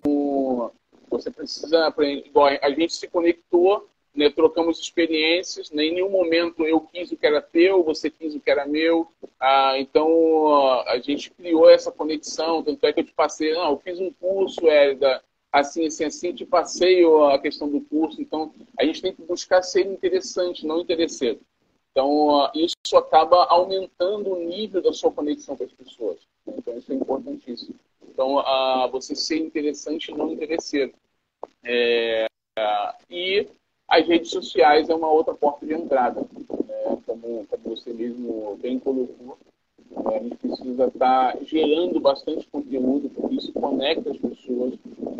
você 1.08 1.30
precisa 1.30 1.86
aprender. 1.86 2.26
Igual 2.26 2.48
a 2.60 2.70
gente 2.70 2.94
se 2.94 3.08
conectou, 3.08 3.88
né? 4.14 4.30
trocamos 4.30 4.78
experiências. 4.78 5.70
Né? 5.70 5.84
Em 5.84 5.94
nenhum 5.94 6.10
momento 6.10 6.64
eu 6.66 6.80
quis 6.80 7.10
o 7.10 7.16
que 7.16 7.26
era 7.26 7.42
teu, 7.42 7.82
você 7.82 8.10
quis 8.10 8.34
o 8.34 8.40
que 8.40 8.50
era 8.50 8.66
meu. 8.66 9.10
Ah, 9.40 9.74
então, 9.78 10.82
a 10.86 10.98
gente 10.98 11.30
criou 11.30 11.68
essa 11.68 11.90
conexão. 11.90 12.62
Tanto 12.62 12.86
é 12.86 12.92
que 12.92 13.00
eu 13.00 13.04
te 13.04 13.12
passei, 13.12 13.52
não, 13.52 13.70
eu 13.70 13.78
fiz 13.78 13.98
um 13.98 14.12
curso, 14.12 14.68
Hélida 14.68 15.22
assim, 15.54 15.86
assim, 15.86 16.04
assim, 16.04 16.34
te 16.34 16.44
passei 16.44 17.04
a 17.32 17.38
questão 17.38 17.68
do 17.68 17.80
curso. 17.80 18.20
Então, 18.20 18.52
a 18.76 18.84
gente 18.84 19.00
tem 19.00 19.14
que 19.14 19.22
buscar 19.22 19.62
ser 19.62 19.86
interessante, 19.86 20.66
não 20.66 20.80
interesseiro. 20.80 21.40
Então, 21.92 22.50
isso 22.52 22.96
acaba 22.96 23.44
aumentando 23.44 24.32
o 24.32 24.44
nível 24.44 24.82
da 24.82 24.92
sua 24.92 25.12
conexão 25.12 25.56
com 25.56 25.62
as 25.62 25.70
pessoas. 25.70 26.18
Então, 26.44 26.76
isso 26.76 26.90
é 26.90 26.96
importantíssimo. 26.96 27.76
Então, 28.02 28.42
você 28.90 29.14
ser 29.14 29.38
interessante 29.38 30.10
e 30.10 30.14
não 30.16 30.32
interesseiro. 30.32 30.92
É, 31.62 32.26
e 33.08 33.46
as 33.94 34.08
redes 34.08 34.30
sociais 34.30 34.88
é 34.88 34.94
uma 34.94 35.08
outra 35.08 35.34
porta 35.34 35.64
de 35.64 35.72
entrada. 35.72 36.20
Né? 36.20 36.98
Como, 37.06 37.46
como 37.46 37.76
você 37.76 37.92
mesmo 37.92 38.58
bem 38.60 38.78
colocou, 38.80 39.38
né? 39.90 40.16
a 40.16 40.18
gente 40.18 40.36
precisa 40.36 40.86
estar 40.86 41.36
gerando 41.44 42.00
bastante 42.00 42.46
conteúdo, 42.48 43.08
porque 43.10 43.36
isso 43.36 43.52
conecta 43.52 44.10
as 44.10 44.18
pessoas 44.18 44.74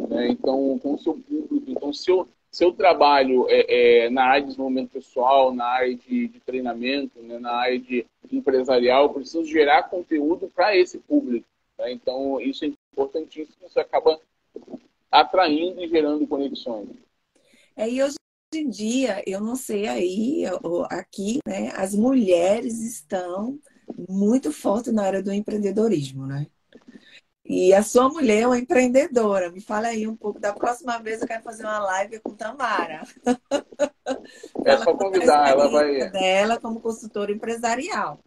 né? 0.08 0.28
então, 0.28 0.78
com 0.80 0.94
o 0.94 0.98
seu 0.98 1.14
público. 1.14 1.62
Então, 1.68 1.92
seu, 1.92 2.26
seu 2.50 2.72
trabalho 2.72 3.46
é, 3.48 4.06
é, 4.06 4.10
na 4.10 4.24
área 4.24 4.40
de 4.40 4.48
desenvolvimento 4.48 4.90
pessoal, 4.90 5.54
na 5.54 5.66
área 5.66 5.94
de, 5.94 6.26
de 6.26 6.40
treinamento, 6.40 7.20
né? 7.20 7.38
na 7.38 7.52
área 7.52 7.78
de 7.78 8.04
empresarial, 8.32 9.10
precisa 9.10 9.44
gerar 9.44 9.84
conteúdo 9.84 10.50
para 10.52 10.76
esse 10.76 10.98
público. 10.98 11.46
Né? 11.78 11.92
Então, 11.92 12.40
isso 12.40 12.64
é 12.64 12.72
importantíssimo, 12.92 13.68
isso 13.68 13.78
acaba 13.78 14.18
atraindo 15.12 15.80
e 15.80 15.88
gerando 15.88 16.26
conexões. 16.26 16.88
É, 17.76 17.88
e 17.88 18.02
hoje 18.02 18.16
em 18.54 18.68
dia, 18.68 19.22
eu 19.26 19.40
não 19.40 19.56
sei 19.56 19.86
aí, 19.86 20.44
aqui, 20.90 21.38
né, 21.46 21.72
as 21.76 21.94
mulheres 21.94 22.80
estão 22.80 23.58
muito 24.08 24.52
fortes 24.52 24.92
na 24.92 25.04
área 25.04 25.22
do 25.22 25.32
empreendedorismo, 25.32 26.26
né? 26.26 26.46
E 27.44 27.74
a 27.74 27.82
sua 27.82 28.08
mulher 28.08 28.42
é 28.42 28.46
uma 28.46 28.58
empreendedora. 28.58 29.52
Me 29.52 29.60
fala 29.60 29.88
aí 29.88 30.08
um 30.08 30.16
pouco. 30.16 30.40
Da 30.40 30.52
próxima 30.52 30.98
vez 30.98 31.20
eu 31.20 31.28
quero 31.28 31.42
fazer 31.42 31.62
uma 31.64 31.78
live 31.78 32.18
com 32.20 32.34
Tamara. 32.34 33.02
É 34.64 34.78
só 34.78 34.96
convidar, 34.96 35.50
ela 35.50 35.68
vai. 35.68 36.10
Dela 36.10 36.58
como 36.58 36.80
consultora 36.80 37.30
empresarial. 37.30 38.18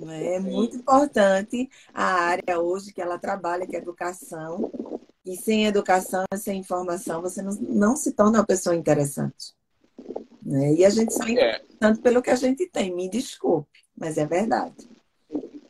É 0.00 0.40
muito 0.40 0.76
importante 0.76 1.68
a 1.94 2.04
área 2.04 2.60
hoje 2.60 2.92
que 2.92 3.00
ela 3.00 3.18
trabalha, 3.18 3.66
que 3.66 3.76
é 3.76 3.78
educação. 3.78 4.70
E 5.24 5.36
sem 5.36 5.66
educação, 5.66 6.24
sem 6.36 6.58
informação, 6.58 7.20
você 7.20 7.42
não, 7.42 7.52
não 7.52 7.96
se 7.96 8.12
torna 8.12 8.38
uma 8.38 8.46
pessoa 8.46 8.74
interessante. 8.74 9.57
Né? 10.48 10.72
E 10.72 10.84
a 10.84 10.88
gente 10.88 11.12
sai 11.12 11.38
é. 11.38 11.62
tanto 11.78 12.00
pelo 12.00 12.22
que 12.22 12.30
a 12.30 12.34
gente 12.34 12.66
tem, 12.70 12.94
me 12.94 13.06
desculpe, 13.06 13.84
mas 13.94 14.16
é 14.16 14.26
verdade. 14.26 14.88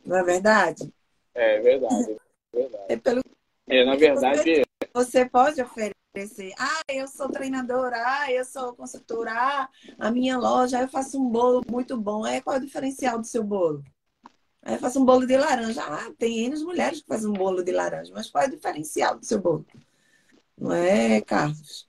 Não 0.05 0.15
é 0.15 0.23
verdade? 0.23 0.89
É 1.35 1.59
verdade. 1.59 2.17
É, 2.53 2.57
verdade. 2.57 2.85
é 2.87 2.95
pelo 2.95 3.21
é, 3.67 3.83
na 3.83 3.95
verdade. 3.97 4.63
Você 4.93 5.25
pode 5.25 5.61
oferecer, 5.61 6.53
ah, 6.57 6.81
eu 6.87 7.09
sou 7.09 7.29
treinadora, 7.29 7.97
ah, 7.97 8.31
eu 8.31 8.45
sou 8.45 8.73
consultora, 8.73 9.33
ah, 9.33 9.69
a 9.99 10.11
minha 10.11 10.37
loja, 10.37 10.81
eu 10.81 10.87
faço 10.87 11.21
um 11.21 11.29
bolo 11.29 11.61
muito 11.69 11.97
bom. 11.97 12.25
É 12.25 12.39
qual 12.39 12.55
é 12.55 12.59
o 12.59 12.61
diferencial 12.61 13.19
do 13.19 13.27
seu 13.27 13.43
bolo? 13.43 13.83
Aí 14.61 14.75
eu 14.75 14.79
faço 14.79 15.01
um 15.01 15.05
bolo 15.05 15.27
de 15.27 15.35
laranja. 15.35 15.83
Ah, 15.83 16.09
tem 16.17 16.45
N 16.45 16.63
mulheres 16.63 17.01
que 17.01 17.07
fazem 17.07 17.29
um 17.29 17.33
bolo 17.33 17.61
de 17.61 17.73
laranja, 17.73 18.13
mas 18.15 18.29
qual 18.29 18.45
é 18.45 18.47
o 18.47 18.51
diferencial 18.51 19.19
do 19.19 19.25
seu 19.25 19.41
bolo? 19.41 19.65
Não 20.57 20.71
é, 20.71 21.19
Carlos? 21.19 21.88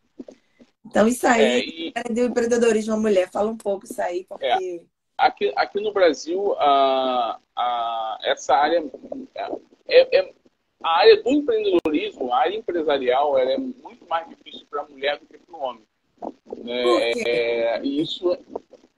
Então, 0.87 1.07
isso 1.07 1.27
aí 1.27 1.43
é, 1.43 1.59
e... 1.59 1.93
é 1.95 2.03
do 2.05 2.21
empreendedorismo 2.21 2.97
mulher. 2.99 3.31
Fala 3.31 3.51
um 3.51 3.57
pouco 3.57 3.85
isso 3.85 4.01
aí, 4.01 4.25
porque. 4.29 4.47
É. 4.47 4.81
Aqui, 5.19 5.53
aqui 5.55 5.81
no 5.83 5.93
Brasil, 5.93 6.55
a, 6.59 7.39
a, 7.55 8.19
essa 8.23 8.55
área 8.55 8.83
é, 9.87 10.19
é, 10.19 10.33
a 10.83 10.99
área 10.99 11.23
do 11.23 11.29
empreendedorismo, 11.29 12.33
a 12.33 12.39
área 12.39 12.57
empresarial, 12.57 13.37
ela 13.37 13.53
é 13.53 13.59
muito 13.59 14.07
mais 14.09 14.27
difícil 14.31 14.67
para 14.71 14.81
a 14.81 14.89
mulher 14.89 15.19
do 15.19 15.27
que 15.27 15.37
para 15.37 15.55
o 15.55 15.63
homem. 15.63 15.83
Né? 16.65 17.13
É, 17.27 17.83
isso 17.83 18.35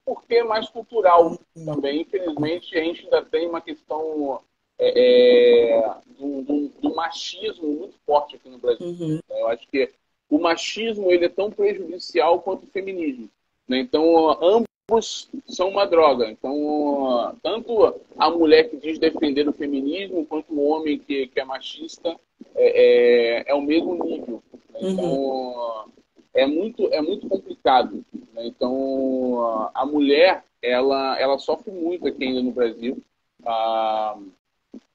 porque 0.04 0.36
é 0.36 0.44
mais 0.44 0.68
cultural 0.68 1.36
também. 1.64 2.02
Infelizmente, 2.02 2.78
a 2.78 2.84
gente 2.84 3.04
ainda 3.04 3.24
tem 3.24 3.48
uma 3.48 3.60
questão 3.60 4.40
é 4.78 5.80
do, 6.18 6.42
do, 6.42 6.68
do, 6.68 6.94
machismo 6.94 7.68
muito 7.68 7.96
forte 8.04 8.36
aqui 8.36 8.48
no 8.48 8.58
Brasil. 8.58 8.86
Uhum. 8.86 9.20
Eu 9.30 9.48
acho 9.48 9.66
que 9.68 9.92
o 10.32 10.38
machismo 10.38 11.12
ele 11.12 11.26
é 11.26 11.28
tão 11.28 11.50
prejudicial 11.50 12.40
quanto 12.40 12.64
o 12.64 12.70
feminismo. 12.70 13.28
Né? 13.68 13.80
Então, 13.80 14.30
ambos 14.42 15.28
são 15.46 15.68
uma 15.68 15.84
droga. 15.84 16.30
Então, 16.30 17.36
tanto 17.42 18.00
a 18.16 18.30
mulher 18.30 18.70
que 18.70 18.78
diz 18.78 18.98
defender 18.98 19.46
o 19.46 19.52
feminismo, 19.52 20.24
quanto 20.24 20.54
o 20.54 20.64
homem 20.64 20.98
que, 20.98 21.26
que 21.26 21.38
é 21.38 21.44
machista, 21.44 22.18
é, 22.54 23.42
é, 23.42 23.50
é 23.50 23.54
o 23.54 23.60
mesmo 23.60 24.02
nível. 24.02 24.42
Né? 24.70 24.80
Então, 24.80 25.04
uhum. 25.04 25.92
é, 26.32 26.46
muito, 26.46 26.88
é 26.94 27.02
muito 27.02 27.28
complicado. 27.28 28.02
Né? 28.32 28.46
Então, 28.46 29.70
a 29.74 29.84
mulher, 29.84 30.44
ela, 30.62 31.20
ela 31.20 31.38
sofre 31.38 31.70
muito 31.70 32.08
aqui 32.08 32.24
ainda 32.24 32.42
no 32.42 32.52
Brasil. 32.52 32.96
A, 33.44 34.16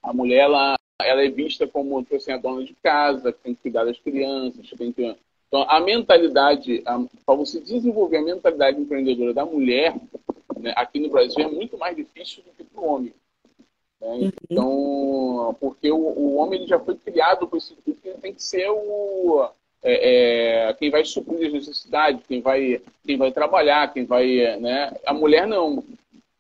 a 0.01 0.13
mulher, 0.13 0.45
ela, 0.45 0.75
ela 0.99 1.23
é 1.23 1.29
vista 1.29 1.67
como 1.67 2.01
tipo 2.01 2.15
assim, 2.15 2.31
a 2.31 2.38
dona 2.38 2.63
de 2.63 2.73
casa, 2.81 3.31
que 3.31 3.39
tem 3.43 3.53
que 3.53 3.61
cuidar 3.61 3.85
das 3.85 3.99
crianças, 3.99 4.67
tem 4.75 4.91
que 4.91 5.15
então, 5.48 5.66
a 5.70 5.80
mentalidade, 5.80 6.84
para 7.26 7.36
você 7.36 7.62
desenvolver 7.62 8.18
a 8.18 8.24
mentalidade 8.24 8.80
empreendedora 8.80 9.34
da 9.34 9.45
mulher, 9.45 9.95
né, 10.60 10.74
aqui 10.76 11.00
no 11.00 11.10
Brasil 11.10 11.45
é 11.45 11.48
muito 11.48 11.78
mais 11.78 11.95
difícil 11.95 12.43
do 12.43 12.52
que 12.52 12.64
para 12.66 12.82
o 12.82 12.86
homem. 12.86 13.14
Né? 14.02 14.08
Uhum. 14.08 14.32
Então, 14.50 15.58
porque 15.60 15.89
o, 15.89 15.98
o, 15.98 16.36
homem 16.36 16.60
ele 16.60 16.68
já 16.68 16.80
foi 16.80 16.95
criado 16.95 17.48
com 17.48 17.56
esse 17.56 17.76
tipo 17.76 18.02
que 18.02 18.10
ele 18.10 18.18
tem 18.18 18.34
que 18.34 18.43
ser 18.43 18.70
o 18.70 19.50
é, 19.84 20.68
é, 20.68 20.74
quem 20.74 20.89
vai 20.89 21.06
suprir 21.06 21.48
as 21.48 21.54
necessidades, 21.54 22.26
quem 22.28 22.41
vai, 22.41 22.82
quem 23.06 23.18
vai 23.18 23.32
trabalhar, 23.32 23.93
quem 23.93 24.06
vai, 24.06 24.60
né? 24.60 24.91
A 25.06 25.14
mulher 25.14 25.48
não. 25.48 25.84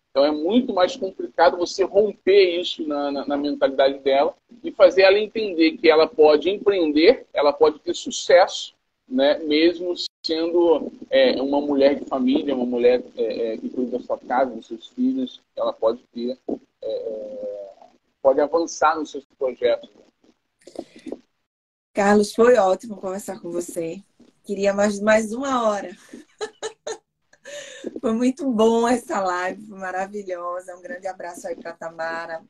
Então 0.09 0.25
é 0.25 0.31
muito 0.31 0.73
mais 0.73 0.95
complicado 0.95 1.57
você 1.57 1.83
romper 1.83 2.59
isso 2.59 2.85
na, 2.85 3.11
na, 3.11 3.27
na 3.27 3.37
mentalidade 3.37 3.99
dela 3.99 4.35
e 4.63 4.71
fazer 4.71 5.03
ela 5.03 5.19
entender 5.19 5.77
que 5.77 5.89
ela 5.89 6.07
pode 6.07 6.49
empreender, 6.49 7.25
ela 7.33 7.53
pode 7.53 7.79
ter 7.79 7.95
sucesso 7.95 8.75
né, 9.07 9.39
mesmo 9.39 9.93
sendo 10.25 10.91
é, 11.09 11.41
uma 11.41 11.61
mulher 11.61 11.95
de 11.95 12.05
família, 12.05 12.55
uma 12.55 12.65
mulher 12.65 13.01
é, 13.15 13.53
é, 13.53 13.57
que 13.57 13.69
cuida 13.69 13.97
da 13.97 14.03
sua 14.03 14.17
casa, 14.17 14.53
dos 14.53 14.67
seus 14.67 14.87
filhos, 14.89 15.41
ela 15.55 15.71
pode 15.71 16.03
ter, 16.13 16.37
é, 16.49 16.55
é, 16.83 17.69
pode 18.21 18.41
avançar 18.41 18.97
nos 18.97 19.11
seus 19.11 19.23
projetos. 19.37 19.89
Carlos, 21.93 22.33
foi 22.33 22.57
ótimo 22.57 22.97
conversar 22.97 23.39
com 23.39 23.49
você. 23.49 24.01
Queria 24.43 24.73
mais, 24.73 24.99
mais 24.99 25.33
uma 25.33 25.67
hora. 25.67 25.95
foi 28.01 28.13
muito 28.13 28.51
bom 28.51 28.87
essa 28.87 29.19
live, 29.19 29.65
foi 29.65 29.79
maravilhosa. 29.79 30.75
Um 30.75 30.81
grande 30.81 31.07
abraço 31.07 31.47
aí 31.47 31.55
para 31.55 31.71
a 31.71 31.75
Tamara. 31.75 32.43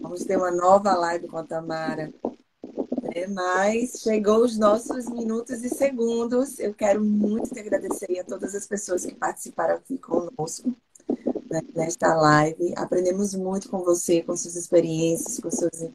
Vamos 0.00 0.24
ter 0.24 0.36
uma 0.36 0.50
nova 0.50 0.92
live 0.94 1.28
com 1.28 1.38
a 1.38 1.44
Tamara 1.44 2.12
né? 3.14 3.26
Mas 3.26 4.00
chegou 4.00 4.38
os 4.38 4.56
nossos 4.58 5.06
minutos 5.08 5.62
e 5.62 5.68
segundos. 5.68 6.58
Eu 6.58 6.74
quero 6.74 7.04
muito 7.04 7.52
te 7.52 7.60
agradecer 7.60 8.18
a 8.18 8.24
todas 8.24 8.54
as 8.54 8.66
pessoas 8.66 9.04
que 9.04 9.14
participaram 9.14 9.74
aqui 9.74 9.98
conosco 9.98 10.74
né, 11.50 11.60
nesta 11.74 12.14
live. 12.14 12.72
Aprendemos 12.76 13.34
muito 13.34 13.68
com 13.68 13.78
você, 13.84 14.22
com 14.22 14.36
suas 14.36 14.56
experiências, 14.56 15.38
com 15.38 15.50
suas, 15.50 15.88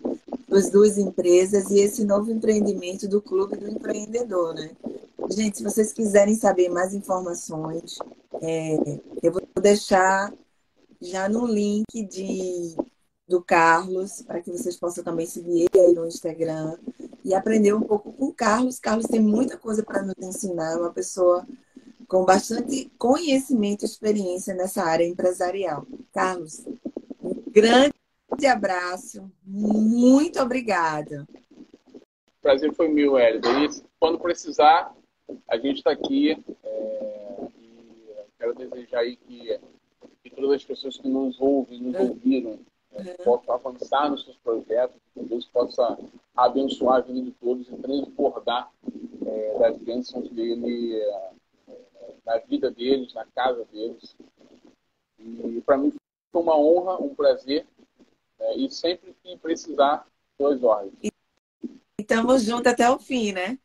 suas 0.48 0.70
duas 0.70 0.98
empresas 0.98 1.72
e 1.72 1.80
esse 1.80 2.06
novo 2.06 2.32
empreendimento 2.32 3.08
do 3.08 3.22
Clube 3.22 3.58
do 3.58 3.68
Empreendedor, 3.68 4.54
né? 4.54 4.72
Gente, 5.30 5.58
se 5.58 5.64
vocês 5.64 5.92
quiserem 5.92 6.36
saber 6.36 6.70
mais 6.70 6.94
informações, 6.94 7.98
é, 8.42 8.78
eu 9.22 9.32
vou 9.32 9.42
deixar 9.62 10.34
já 11.02 11.28
no 11.28 11.46
link 11.46 11.86
de 12.10 12.76
do 13.28 13.42
Carlos, 13.42 14.22
para 14.22 14.42
que 14.42 14.50
vocês 14.50 14.78
possam 14.78 15.04
também 15.04 15.26
seguir 15.26 15.68
ele 15.74 15.86
aí 15.86 15.94
no 15.94 16.08
Instagram 16.08 16.78
e 17.28 17.34
aprender 17.34 17.74
um 17.74 17.82
pouco 17.82 18.14
com 18.14 18.28
o 18.28 18.34
Carlos. 18.34 18.80
Carlos 18.80 19.06
tem 19.06 19.20
muita 19.20 19.58
coisa 19.58 19.84
para 19.84 20.02
nos 20.02 20.16
ensinar, 20.18 20.72
é 20.72 20.78
uma 20.78 20.94
pessoa 20.94 21.46
com 22.08 22.24
bastante 22.24 22.90
conhecimento 22.98 23.84
e 23.84 23.86
experiência 23.86 24.54
nessa 24.54 24.82
área 24.84 25.06
empresarial. 25.06 25.86
Carlos, 26.14 26.66
um 27.22 27.44
grande 27.52 27.92
abraço, 28.50 29.30
muito 29.46 30.40
obrigada. 30.40 31.28
O 31.94 32.42
prazer 32.42 32.74
foi 32.74 32.88
meu, 32.88 33.18
Hélida. 33.18 33.50
E 33.60 33.68
quando 34.00 34.18
precisar, 34.18 34.96
a 35.50 35.58
gente 35.58 35.80
está 35.80 35.92
aqui. 35.92 36.32
É, 36.64 37.48
e 37.60 38.08
quero 38.40 38.56
desejar 38.56 39.00
aí 39.00 39.18
que, 39.18 39.60
que 40.24 40.30
todas 40.30 40.52
as 40.52 40.64
pessoas 40.64 40.96
que 40.96 41.10
nos 41.10 41.38
ouvem, 41.42 41.82
nos 41.82 42.00
ouviram, 42.00 42.58
possam 43.24 43.56
avançar 43.56 44.10
nos 44.10 44.24
seus 44.24 44.38
projetos, 44.38 44.96
que 45.14 45.24
Deus 45.24 45.46
possa 45.46 45.98
abençoar 46.36 46.98
a 46.98 47.02
vida 47.02 47.22
de 47.22 47.32
todos 47.32 47.68
e 47.68 47.76
transbordar 47.78 48.72
é, 49.26 49.60
das 49.60 49.78
bênçãos 49.78 50.30
dele 50.30 50.96
é, 51.00 51.30
na 52.26 52.38
vida 52.40 52.72
deles, 52.72 53.14
na 53.14 53.26
casa 53.26 53.66
deles. 53.72 54.16
E 55.20 55.62
para 55.66 55.78
mim 55.78 55.94
foi 56.32 56.42
uma 56.42 56.58
honra, 56.58 57.02
um 57.02 57.14
prazer, 57.16 57.66
é, 58.40 58.58
e 58.58 58.70
sempre 58.70 59.16
que 59.24 59.38
precisar, 59.38 60.06
duas 60.40 60.62
ordens. 60.64 60.94
E 61.02 61.12
estamos 62.00 62.44
juntos 62.44 62.72
até 62.72 62.90
o 62.90 63.00
fim, 63.00 63.32
né? 63.32 63.58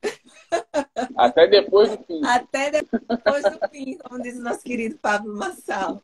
Até 1.16 1.46
depois 1.46 1.90
do 1.90 2.02
fim. 2.04 2.24
Até 2.24 2.70
depois 2.70 3.42
do 3.42 3.68
fim, 3.68 3.98
como 3.98 4.22
diz 4.22 4.38
o 4.38 4.42
nosso 4.42 4.62
querido 4.62 4.98
Pablo 4.98 5.34
Massal. 5.36 6.02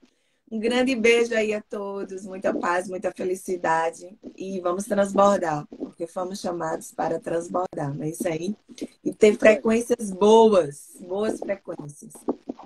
Um 0.50 0.58
grande 0.58 0.94
beijo 0.94 1.34
aí 1.34 1.52
a 1.52 1.60
todos, 1.60 2.24
muita 2.24 2.54
paz, 2.54 2.88
muita 2.88 3.12
felicidade 3.12 4.18
e 4.34 4.58
vamos 4.60 4.86
transbordar, 4.86 5.66
porque 5.68 6.06
fomos 6.06 6.40
chamados 6.40 6.90
para 6.90 7.20
transbordar, 7.20 7.94
não 7.94 8.02
é 8.02 8.08
isso 8.08 8.26
aí? 8.26 8.56
E 9.04 9.12
ter 9.12 9.36
frequências 9.36 10.10
boas, 10.10 10.96
boas 11.00 11.38
frequências. 11.38 12.14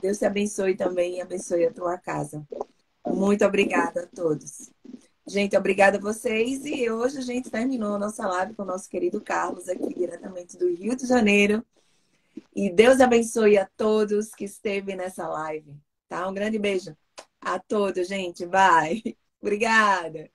Deus 0.01 0.17
te 0.17 0.25
abençoe 0.25 0.77
também 0.77 1.17
e 1.17 1.21
abençoe 1.21 1.67
a 1.67 1.73
tua 1.73 1.99
casa. 1.99 2.47
Muito 3.05 3.45
obrigada 3.45 4.05
a 4.05 4.07
todos. 4.07 4.71
Gente, 5.27 5.57
obrigada 5.57 5.99
a 5.99 6.01
vocês. 6.01 6.65
E 6.65 6.89
hoje 6.89 7.19
a 7.19 7.23
gente 7.23 7.51
terminou 7.51 7.97
a 7.97 7.99
nossa 7.99 8.27
live 8.29 8.55
com 8.55 8.63
o 8.63 8.67
nosso 8.67 8.89
querido 8.89 9.21
Carlos, 9.21 9.69
aqui 9.69 9.93
diretamente 9.93 10.57
do 10.57 10.69
Rio 10.69 10.95
de 10.95 11.05
Janeiro. 11.05 11.65
E 12.55 12.71
Deus 12.71 13.01
abençoe 13.01 13.59
a 13.59 13.69
todos 13.77 14.33
que 14.35 14.45
esteve 14.45 14.95
nessa 14.95 15.27
live. 15.27 15.75
Tá? 16.09 16.29
Um 16.29 16.35
grande 16.35 16.59
beijo 16.61 16.97
a 17.43 17.59
todos, 17.59 18.09
gente. 18.09 18.47
Vai. 18.47 19.03
Obrigada. 19.43 20.31